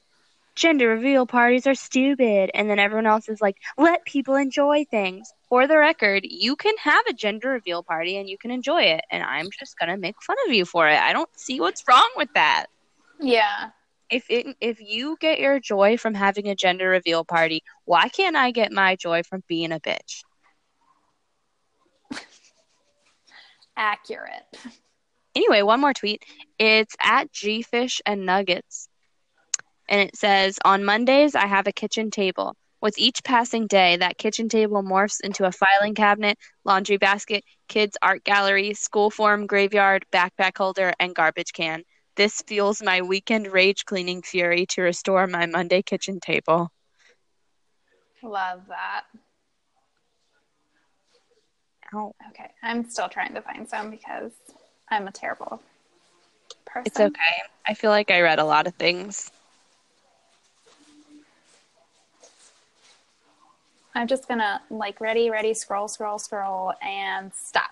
gender 0.60 0.90
reveal 0.90 1.26
parties 1.26 1.66
are 1.66 1.74
stupid 1.76 2.52
and 2.54 2.70
then 2.70 2.80
everyone 2.80 3.06
else 3.06 3.30
is 3.30 3.40
like 3.42 3.58
let 3.78 4.04
people 4.06 4.36
enjoy 4.36 4.84
things. 4.92 5.32
For 5.48 5.66
the 5.68 5.78
record, 5.78 6.26
you 6.26 6.56
can 6.58 6.76
have 6.84 7.06
a 7.08 7.14
gender 7.14 7.50
reveal 7.50 7.82
party 7.82 8.18
and 8.18 8.30
you 8.30 8.38
can 8.38 8.52
enjoy 8.52 8.84
it 8.84 9.02
and 9.10 9.24
I'm 9.24 9.48
just 9.58 9.80
going 9.80 9.90
to 9.90 9.98
make 9.98 10.22
fun 10.22 10.36
of 10.48 10.54
you 10.54 10.66
for 10.66 10.88
it. 10.90 11.00
I 11.00 11.14
don't 11.14 11.30
see 11.40 11.62
what's 11.62 11.84
wrong 11.88 12.10
with 12.18 12.30
that. 12.36 12.68
Yeah. 13.22 13.70
if 14.10 14.26
it, 14.30 14.56
if 14.60 14.80
you 14.82 15.18
get 15.20 15.40
your 15.40 15.60
joy 15.60 15.98
from 15.98 16.14
having 16.14 16.48
a 16.48 16.56
gender 16.56 16.90
reveal 16.90 17.24
party, 17.24 17.64
why 17.86 18.10
can't 18.10 18.36
I 18.36 18.52
get 18.52 18.72
my 18.72 18.96
joy 18.96 19.24
from 19.24 19.44
being 19.48 19.72
a 19.72 19.80
bitch? 19.80 20.24
Accurate. 23.78 24.44
Anyway, 25.36 25.62
one 25.62 25.80
more 25.80 25.94
tweet. 25.94 26.24
It's 26.58 26.96
at 27.02 27.32
Gfish 27.32 28.02
and 28.06 28.26
Nuggets. 28.26 28.89
And 29.90 30.02
it 30.02 30.16
says, 30.16 30.60
On 30.64 30.86
Mondays, 30.86 31.36
I 31.36 31.48
have 31.48 31.68
a 31.68 31.72
kitchen 31.72 32.12
table. 32.12 32.56
With 32.80 32.98
each 32.98 33.24
passing 33.24 33.68
day, 33.68 33.98
that 33.98 34.18
kitchen 34.18 34.48
table 34.48 34.82
morphs 34.84 35.20
into 35.22 35.46
a 35.46 35.52
filing 35.52 35.96
cabinet, 35.96 36.38
laundry 36.64 36.96
basket, 36.98 37.44
kids' 37.68 37.98
art 38.02 38.24
gallery, 38.24 38.74
school 38.76 39.10
form 39.10 39.48
graveyard, 39.48 40.06
backpack 40.14 40.58
holder, 40.58 40.94
and 41.00 41.14
garbage 41.14 41.52
can. 41.52 41.84
This 42.16 42.42
fuels 42.48 42.82
my 42.82 43.02
weekend 43.02 43.48
rage 43.48 43.84
cleaning 43.84 44.22
fury 44.22 44.66
to 44.68 44.84
restore 44.84 45.28
my 45.28 45.48
Monday 45.48 45.82
kitchen 45.82 46.20
table. 46.20 46.70
Love 48.22 48.62
that. 48.68 49.04
Ow. 51.94 52.14
Okay. 52.30 52.52
I'm 52.62 52.88
still 52.90 53.10
trying 53.10 53.34
to 53.34 53.42
find 53.42 53.68
some 53.68 53.90
because 53.90 54.32
I'm 54.90 55.08
a 55.08 55.12
terrible 55.12 55.62
person. 56.66 56.84
It's 56.86 57.00
okay. 57.00 57.42
I 57.68 57.74
feel 57.74 57.90
like 57.90 58.12
I 58.12 58.22
read 58.22 58.40
a 58.40 58.46
lot 58.46 58.68
of 58.68 58.76
things. 58.76 59.32
I'm 63.96 64.08
just 64.08 64.28
gonna 64.28 64.62
like 64.70 65.02
ready, 65.02 65.30
ready, 65.30 65.54
scroll, 65.54 65.88
scroll, 65.88 66.20
scroll, 66.20 66.74
and 66.82 67.32
stop. 67.34 67.72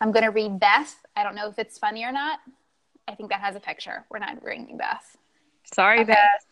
I'm 0.00 0.12
gonna 0.12 0.30
read 0.30 0.58
Beth. 0.58 0.96
I 1.16 1.22
don't 1.22 1.34
know 1.34 1.48
if 1.48 1.58
it's 1.58 1.78
funny 1.78 2.04
or 2.04 2.12
not. 2.12 2.40
I 3.06 3.14
think 3.14 3.30
that 3.30 3.40
has 3.40 3.54
a 3.54 3.60
picture. 3.60 4.04
We're 4.10 4.18
not 4.18 4.42
reading 4.42 4.76
Beth. 4.76 5.16
Sorry, 5.72 6.00
Okay. 6.00 6.12
Beth. 6.12 6.46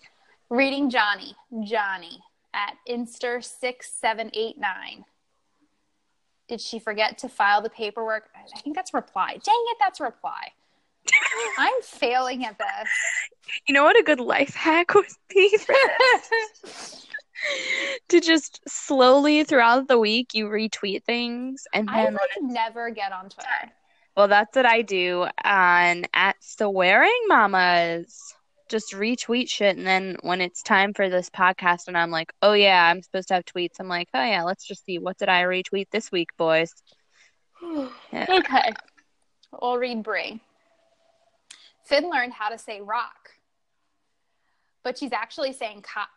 Reading 0.51 0.91
Johnny. 0.91 1.35
Johnny 1.65 2.23
at 2.55 2.75
Inster 2.87 3.41
six 3.41 3.91
seven 3.91 4.31
eight 4.35 4.59
nine. 4.59 5.05
Did 6.49 6.61
she 6.61 6.79
forget 6.79 7.17
to 7.19 7.29
file 7.29 7.63
the 7.63 7.71
paperwork? 7.71 8.29
I 8.35 8.61
think 8.61 8.77
that's 8.77 8.93
reply. 8.93 9.39
Dang 9.43 9.65
it, 9.71 9.77
that's 9.81 10.01
reply. 10.01 10.53
I'm 11.59 11.81
failing 11.83 12.45
at 12.45 12.59
this. 12.59 12.89
You 13.67 13.75
know 13.75 13.85
what 13.85 13.99
a 13.99 14.03
good 14.03 14.21
life 14.21 14.55
hack 14.55 14.95
would 14.95 15.07
be? 15.31 15.57
to 18.09 18.21
just 18.21 18.61
slowly 18.69 19.45
throughout 19.45 19.89
the 19.89 19.99
week 19.99 20.35
you 20.35 20.47
retweet 20.47 21.05
things 21.05 21.65
and 21.73 21.89
I 21.91 22.05
like 22.09 22.19
never 22.41 22.91
get 22.91 23.13
on 23.13 23.29
Twitter. 23.29 23.73
well 24.17 24.29
that's 24.29 24.55
what 24.55 24.67
I 24.67 24.83
do 24.83 25.27
on 25.45 26.05
at 26.15 26.37
swearing 26.41 27.23
mamas. 27.29 28.35
Just 28.69 28.93
retweet 28.93 29.49
shit 29.49 29.77
and 29.77 29.87
then 29.87 30.17
when 30.23 30.41
it's 30.41 30.63
time 30.63 30.95
for 30.95 31.09
this 31.11 31.29
podcast 31.29 31.89
and 31.89 31.97
I'm 31.97 32.11
like, 32.11 32.33
oh 32.43 32.55
yeah, 32.55 32.89
I'm 32.91 33.03
supposed 33.03 33.29
to 33.29 33.35
have 33.35 33.45
tweets, 33.45 33.81
I'm 33.81 33.89
like, 33.89 34.09
oh 34.15 34.25
yeah, 34.25 34.43
let's 34.43 34.65
just 34.65 34.85
see 34.85 34.99
what 34.99 35.19
did 35.19 35.29
I 35.29 35.43
retweet 35.43 35.89
this 35.91 36.11
week, 36.11 36.31
boys. 36.37 36.73
Yeah. 38.13 38.27
Okay. 38.29 38.73
We'll 39.61 39.79
read 39.79 40.03
Brie. 40.03 40.41
Finn 41.85 42.11
learned 42.11 42.33
how 42.33 42.49
to 42.49 42.59
say 42.59 42.81
rock, 42.81 43.31
but 44.83 44.99
she's 44.99 45.13
actually 45.13 45.53
saying 45.53 45.83
cock 45.83 46.09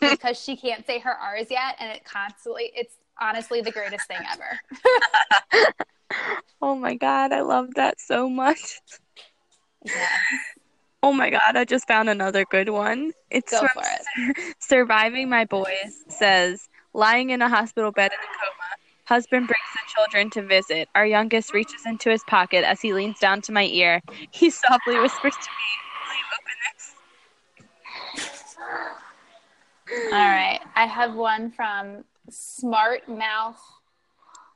because 0.00 0.40
she 0.40 0.56
can't 0.56 0.86
say 0.86 0.98
her 1.00 1.12
R's 1.12 1.50
yet, 1.50 1.76
and 1.78 1.90
it 1.90 2.04
constantly, 2.04 2.70
it's 2.74 2.94
honestly 3.20 3.60
the 3.60 3.72
greatest 3.72 4.06
thing 4.06 4.20
ever. 4.32 5.74
Oh 6.60 6.74
my 6.74 6.94
god, 6.94 7.32
I 7.32 7.42
love 7.42 7.74
that 7.74 8.00
so 8.00 8.28
much. 8.28 8.80
Yeah. 9.84 10.08
Oh 11.02 11.12
my 11.12 11.30
god, 11.30 11.54
I 11.54 11.64
just 11.64 11.86
found 11.86 12.08
another 12.08 12.44
good 12.44 12.68
one. 12.70 13.12
It's 13.30 13.52
Go 13.52 13.64
from 13.68 13.84
it. 13.84 14.54
Surviving 14.58 15.28
My 15.28 15.44
Boys 15.44 16.02
says, 16.08 16.68
lying 16.94 17.30
in 17.30 17.42
a 17.42 17.48
hospital 17.48 17.92
bed 17.92 18.10
in 18.10 18.18
a 18.18 18.38
coma, 18.38 18.74
husband 19.04 19.46
brings 19.46 19.60
the 19.72 19.80
children 19.94 20.30
to 20.30 20.42
visit. 20.42 20.88
Our 20.96 21.06
youngest 21.06 21.54
reaches 21.54 21.86
into 21.86 22.10
his 22.10 22.24
pocket 22.24 22.64
as 22.64 22.80
he 22.80 22.92
leans 22.92 23.20
down 23.20 23.40
to 23.42 23.52
my 23.52 23.66
ear. 23.66 24.02
He 24.32 24.50
softly 24.50 24.98
whispers 24.98 25.34
to 25.34 25.50
me, 25.50 25.68
Will 26.08 26.16
you 26.16 26.24
open 26.40 26.54
this? 26.74 26.94
All 29.90 30.10
right. 30.10 30.60
I 30.74 30.86
have 30.86 31.14
one 31.14 31.50
from 31.50 32.04
Smart 32.30 33.08
Mouth 33.08 33.60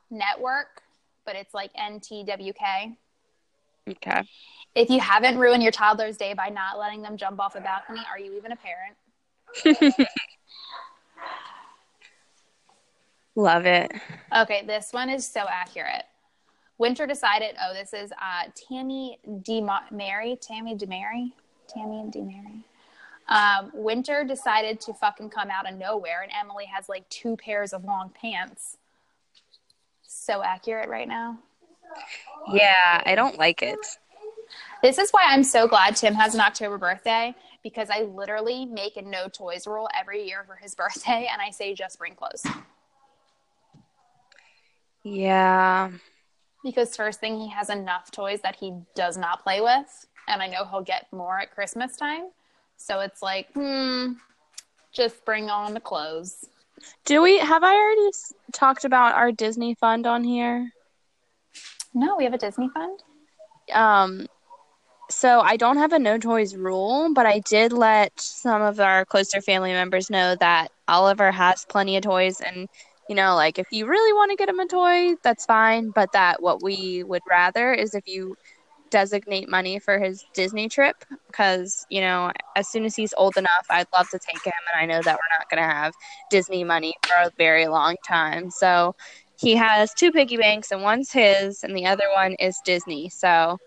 Network, 0.09 0.81
but 1.25 1.35
it's 1.35 1.53
like 1.53 1.71
NTWK. 1.73 2.95
Okay. 3.89 4.23
If 4.75 4.89
you 4.89 4.99
haven't 4.99 5.37
ruined 5.37 5.63
your 5.63 5.71
toddler's 5.71 6.17
day 6.17 6.33
by 6.33 6.49
not 6.49 6.79
letting 6.79 7.01
them 7.01 7.17
jump 7.17 7.39
off 7.39 7.55
a 7.55 7.61
balcony, 7.61 8.01
are 8.09 8.19
you 8.19 8.35
even 8.37 8.51
a 8.51 8.55
parent? 8.55 8.95
Love 13.35 13.65
it. 13.65 13.91
Okay, 14.35 14.63
this 14.65 14.89
one 14.91 15.09
is 15.09 15.27
so 15.27 15.45
accurate. 15.49 16.03
Winter 16.77 17.05
decided, 17.05 17.55
oh, 17.63 17.73
this 17.73 17.93
is 17.93 18.11
uh, 18.13 18.49
Tammy 18.69 19.19
DeMary, 19.27 20.39
Tammy 20.39 20.75
DeMary, 20.75 21.31
Tammy 21.67 21.99
and 21.99 22.13
DeMary. 22.13 22.63
Um, 23.29 23.71
Winter 23.73 24.23
decided 24.23 24.81
to 24.81 24.93
fucking 24.93 25.29
come 25.29 25.49
out 25.49 25.69
of 25.69 25.77
nowhere, 25.77 26.21
and 26.21 26.31
Emily 26.39 26.65
has 26.65 26.89
like 26.89 27.07
two 27.09 27.37
pairs 27.37 27.73
of 27.73 27.83
long 27.85 28.09
pants. 28.09 28.77
So 30.03 30.43
accurate 30.43 30.89
right 30.89 31.07
now. 31.07 31.39
Yeah, 32.51 33.01
I 33.05 33.15
don't 33.15 33.37
like 33.37 33.61
it. 33.61 33.79
This 34.81 34.97
is 34.97 35.11
why 35.11 35.23
I'm 35.27 35.43
so 35.43 35.67
glad 35.67 35.95
Tim 35.95 36.13
has 36.15 36.35
an 36.35 36.41
October 36.41 36.77
birthday 36.77 37.33
because 37.63 37.89
I 37.89 38.01
literally 38.01 38.65
make 38.65 38.97
a 38.97 39.01
no 39.01 39.27
toys 39.29 39.65
rule 39.65 39.87
every 39.97 40.27
year 40.27 40.43
for 40.45 40.55
his 40.55 40.75
birthday, 40.75 41.29
and 41.31 41.41
I 41.41 41.49
say 41.49 41.73
just 41.73 41.97
bring 41.97 42.15
clothes. 42.15 42.45
Yeah. 45.03 45.91
Because 46.63 46.95
first 46.95 47.19
thing, 47.19 47.39
he 47.39 47.49
has 47.49 47.69
enough 47.69 48.11
toys 48.11 48.41
that 48.41 48.57
he 48.57 48.73
does 48.95 49.17
not 49.17 49.43
play 49.43 49.61
with, 49.61 50.07
and 50.27 50.41
I 50.41 50.47
know 50.47 50.65
he'll 50.65 50.81
get 50.81 51.11
more 51.11 51.39
at 51.39 51.53
Christmas 51.53 51.97
time. 51.97 52.29
So 52.77 52.99
it's 52.99 53.21
like, 53.21 53.51
hmm, 53.53 54.13
just 54.93 55.25
bring 55.25 55.49
on 55.49 55.73
the 55.73 55.79
clothes. 55.79 56.49
Do 57.05 57.21
we 57.21 57.37
have 57.39 57.63
I 57.63 57.73
already 57.75 58.07
s- 58.07 58.33
talked 58.51 58.83
about 58.83 59.15
our 59.15 59.31
Disney 59.31 59.73
fund 59.73 60.05
on 60.05 60.23
here? 60.23 60.73
No, 61.93 62.15
we 62.15 62.23
have 62.25 62.33
a 62.33 62.37
Disney 62.37 62.69
fund. 62.69 63.03
Um 63.73 64.27
so 65.09 65.41
I 65.41 65.57
don't 65.57 65.77
have 65.77 65.93
a 65.93 65.99
no 65.99 66.17
toys 66.17 66.55
rule, 66.55 67.13
but 67.13 67.25
I 67.25 67.39
did 67.39 67.71
let 67.73 68.19
some 68.19 68.61
of 68.61 68.79
our 68.79 69.05
closer 69.05 69.41
family 69.41 69.71
members 69.71 70.09
know 70.09 70.35
that 70.39 70.69
Oliver 70.87 71.31
has 71.31 71.65
plenty 71.65 71.97
of 71.97 72.03
toys 72.03 72.39
and 72.41 72.67
you 73.09 73.15
know, 73.15 73.35
like 73.35 73.59
if 73.59 73.67
you 73.71 73.85
really 73.87 74.13
want 74.13 74.31
to 74.31 74.37
get 74.37 74.49
him 74.49 74.59
a 74.59 74.67
toy, 74.67 75.15
that's 75.23 75.45
fine, 75.45 75.91
but 75.91 76.11
that 76.13 76.41
what 76.41 76.61
we 76.63 77.03
would 77.03 77.21
rather 77.29 77.73
is 77.73 77.93
if 77.93 78.07
you 78.07 78.35
designate 78.93 79.49
money 79.49 79.79
for 79.79 79.99
his 79.99 80.23
Disney 80.35 80.69
trip 80.69 80.95
because, 81.27 81.85
you 81.89 82.01
know, 82.01 82.31
as 82.55 82.69
soon 82.69 82.85
as 82.85 82.95
he's 82.95 83.13
old 83.17 83.37
enough, 83.37 83.65
I'd 83.69 83.87
love 83.93 84.07
to 84.11 84.19
take 84.19 84.45
him 84.45 84.53
and 84.73 84.81
I 84.81 84.85
know 84.85 85.01
that 85.03 85.15
we're 85.15 85.37
not 85.39 85.49
going 85.49 85.67
to 85.67 85.75
have 85.75 85.93
Disney 86.31 86.63
money 86.63 86.93
for 87.05 87.15
a 87.27 87.31
very 87.37 87.67
long 87.67 87.97
time. 88.07 88.51
So, 88.51 88.95
he 89.39 89.55
has 89.55 89.93
two 89.95 90.11
piggy 90.11 90.37
banks 90.37 90.71
and 90.71 90.83
one's 90.83 91.11
his 91.11 91.63
and 91.63 91.75
the 91.75 91.87
other 91.87 92.05
one 92.15 92.35
is 92.39 92.57
Disney. 92.63 93.09
So, 93.09 93.57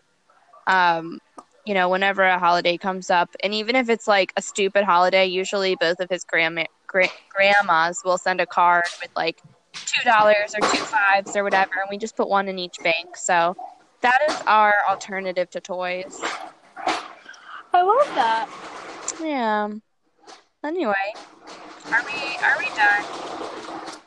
um, 0.66 1.18
you 1.66 1.74
know, 1.74 1.88
whenever 1.88 2.22
a 2.22 2.38
holiday 2.38 2.78
comes 2.78 3.10
up, 3.10 3.30
and 3.42 3.52
even 3.54 3.76
if 3.76 3.88
it's 3.88 4.06
like 4.06 4.32
a 4.36 4.42
stupid 4.42 4.84
holiday, 4.84 5.26
usually 5.26 5.76
both 5.76 6.00
of 6.00 6.08
his 6.08 6.24
grandma 6.24 6.64
gra- 6.86 7.08
grandmas 7.30 8.00
will 8.04 8.18
send 8.18 8.40
a 8.40 8.46
card 8.46 8.84
with 9.02 9.10
like 9.16 9.42
two 9.74 10.08
dollars 10.08 10.54
or 10.56 10.60
two 10.70 10.84
fives 10.84 11.36
or 11.36 11.44
whatever, 11.44 11.72
and 11.80 11.90
we 11.90 11.98
just 11.98 12.16
put 12.16 12.28
one 12.28 12.48
in 12.48 12.58
each 12.58 12.76
bank. 12.82 13.16
So 13.16 13.56
that 14.06 14.22
is 14.28 14.40
our 14.46 14.74
alternative 14.88 15.50
to 15.50 15.60
toys. 15.60 16.20
I 17.72 17.82
love 17.82 18.06
that. 18.14 18.48
Yeah. 19.20 19.68
Anyway, 20.62 20.94
are 21.90 22.04
we 22.04 22.36
are 22.40 22.56
we 22.56 22.66
done? 22.76 23.04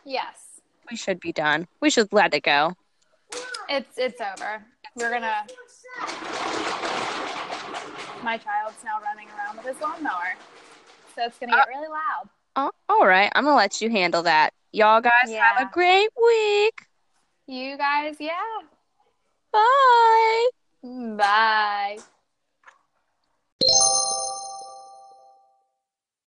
Yes, 0.06 0.62
We 0.90 0.96
should 0.96 1.20
be 1.20 1.34
done. 1.34 1.68
We 1.82 1.90
should 1.90 2.14
let 2.14 2.34
it 2.34 2.44
go. 2.44 2.76
it's 3.68 3.98
it's 3.98 4.22
over. 4.22 4.64
We're 4.96 5.12
gonna. 5.12 5.46
My 8.24 8.38
child's 8.38 8.82
now 8.86 9.02
running 9.04 9.28
around 9.38 9.58
with 9.58 9.66
his 9.66 9.82
lawnmower, 9.82 10.36
so 11.14 11.26
it's 11.26 11.38
gonna 11.40 11.52
get 11.52 11.68
oh. 11.68 11.78
really 11.78 11.90
loud. 11.90 12.30
Oh, 12.56 12.72
all 12.88 13.06
right, 13.06 13.30
I'm 13.36 13.44
gonna 13.44 13.58
let 13.58 13.82
you 13.82 13.90
handle 13.90 14.24
that. 14.24 14.54
Y'all 14.72 15.02
guys 15.02 15.30
have 15.30 15.68
a 15.68 15.70
great 15.74 16.10
week. 16.16 16.86
You 17.48 17.78
guys, 17.78 18.16
yeah. 18.20 18.38
Bye. 19.52 20.50
Bye. 20.84 21.98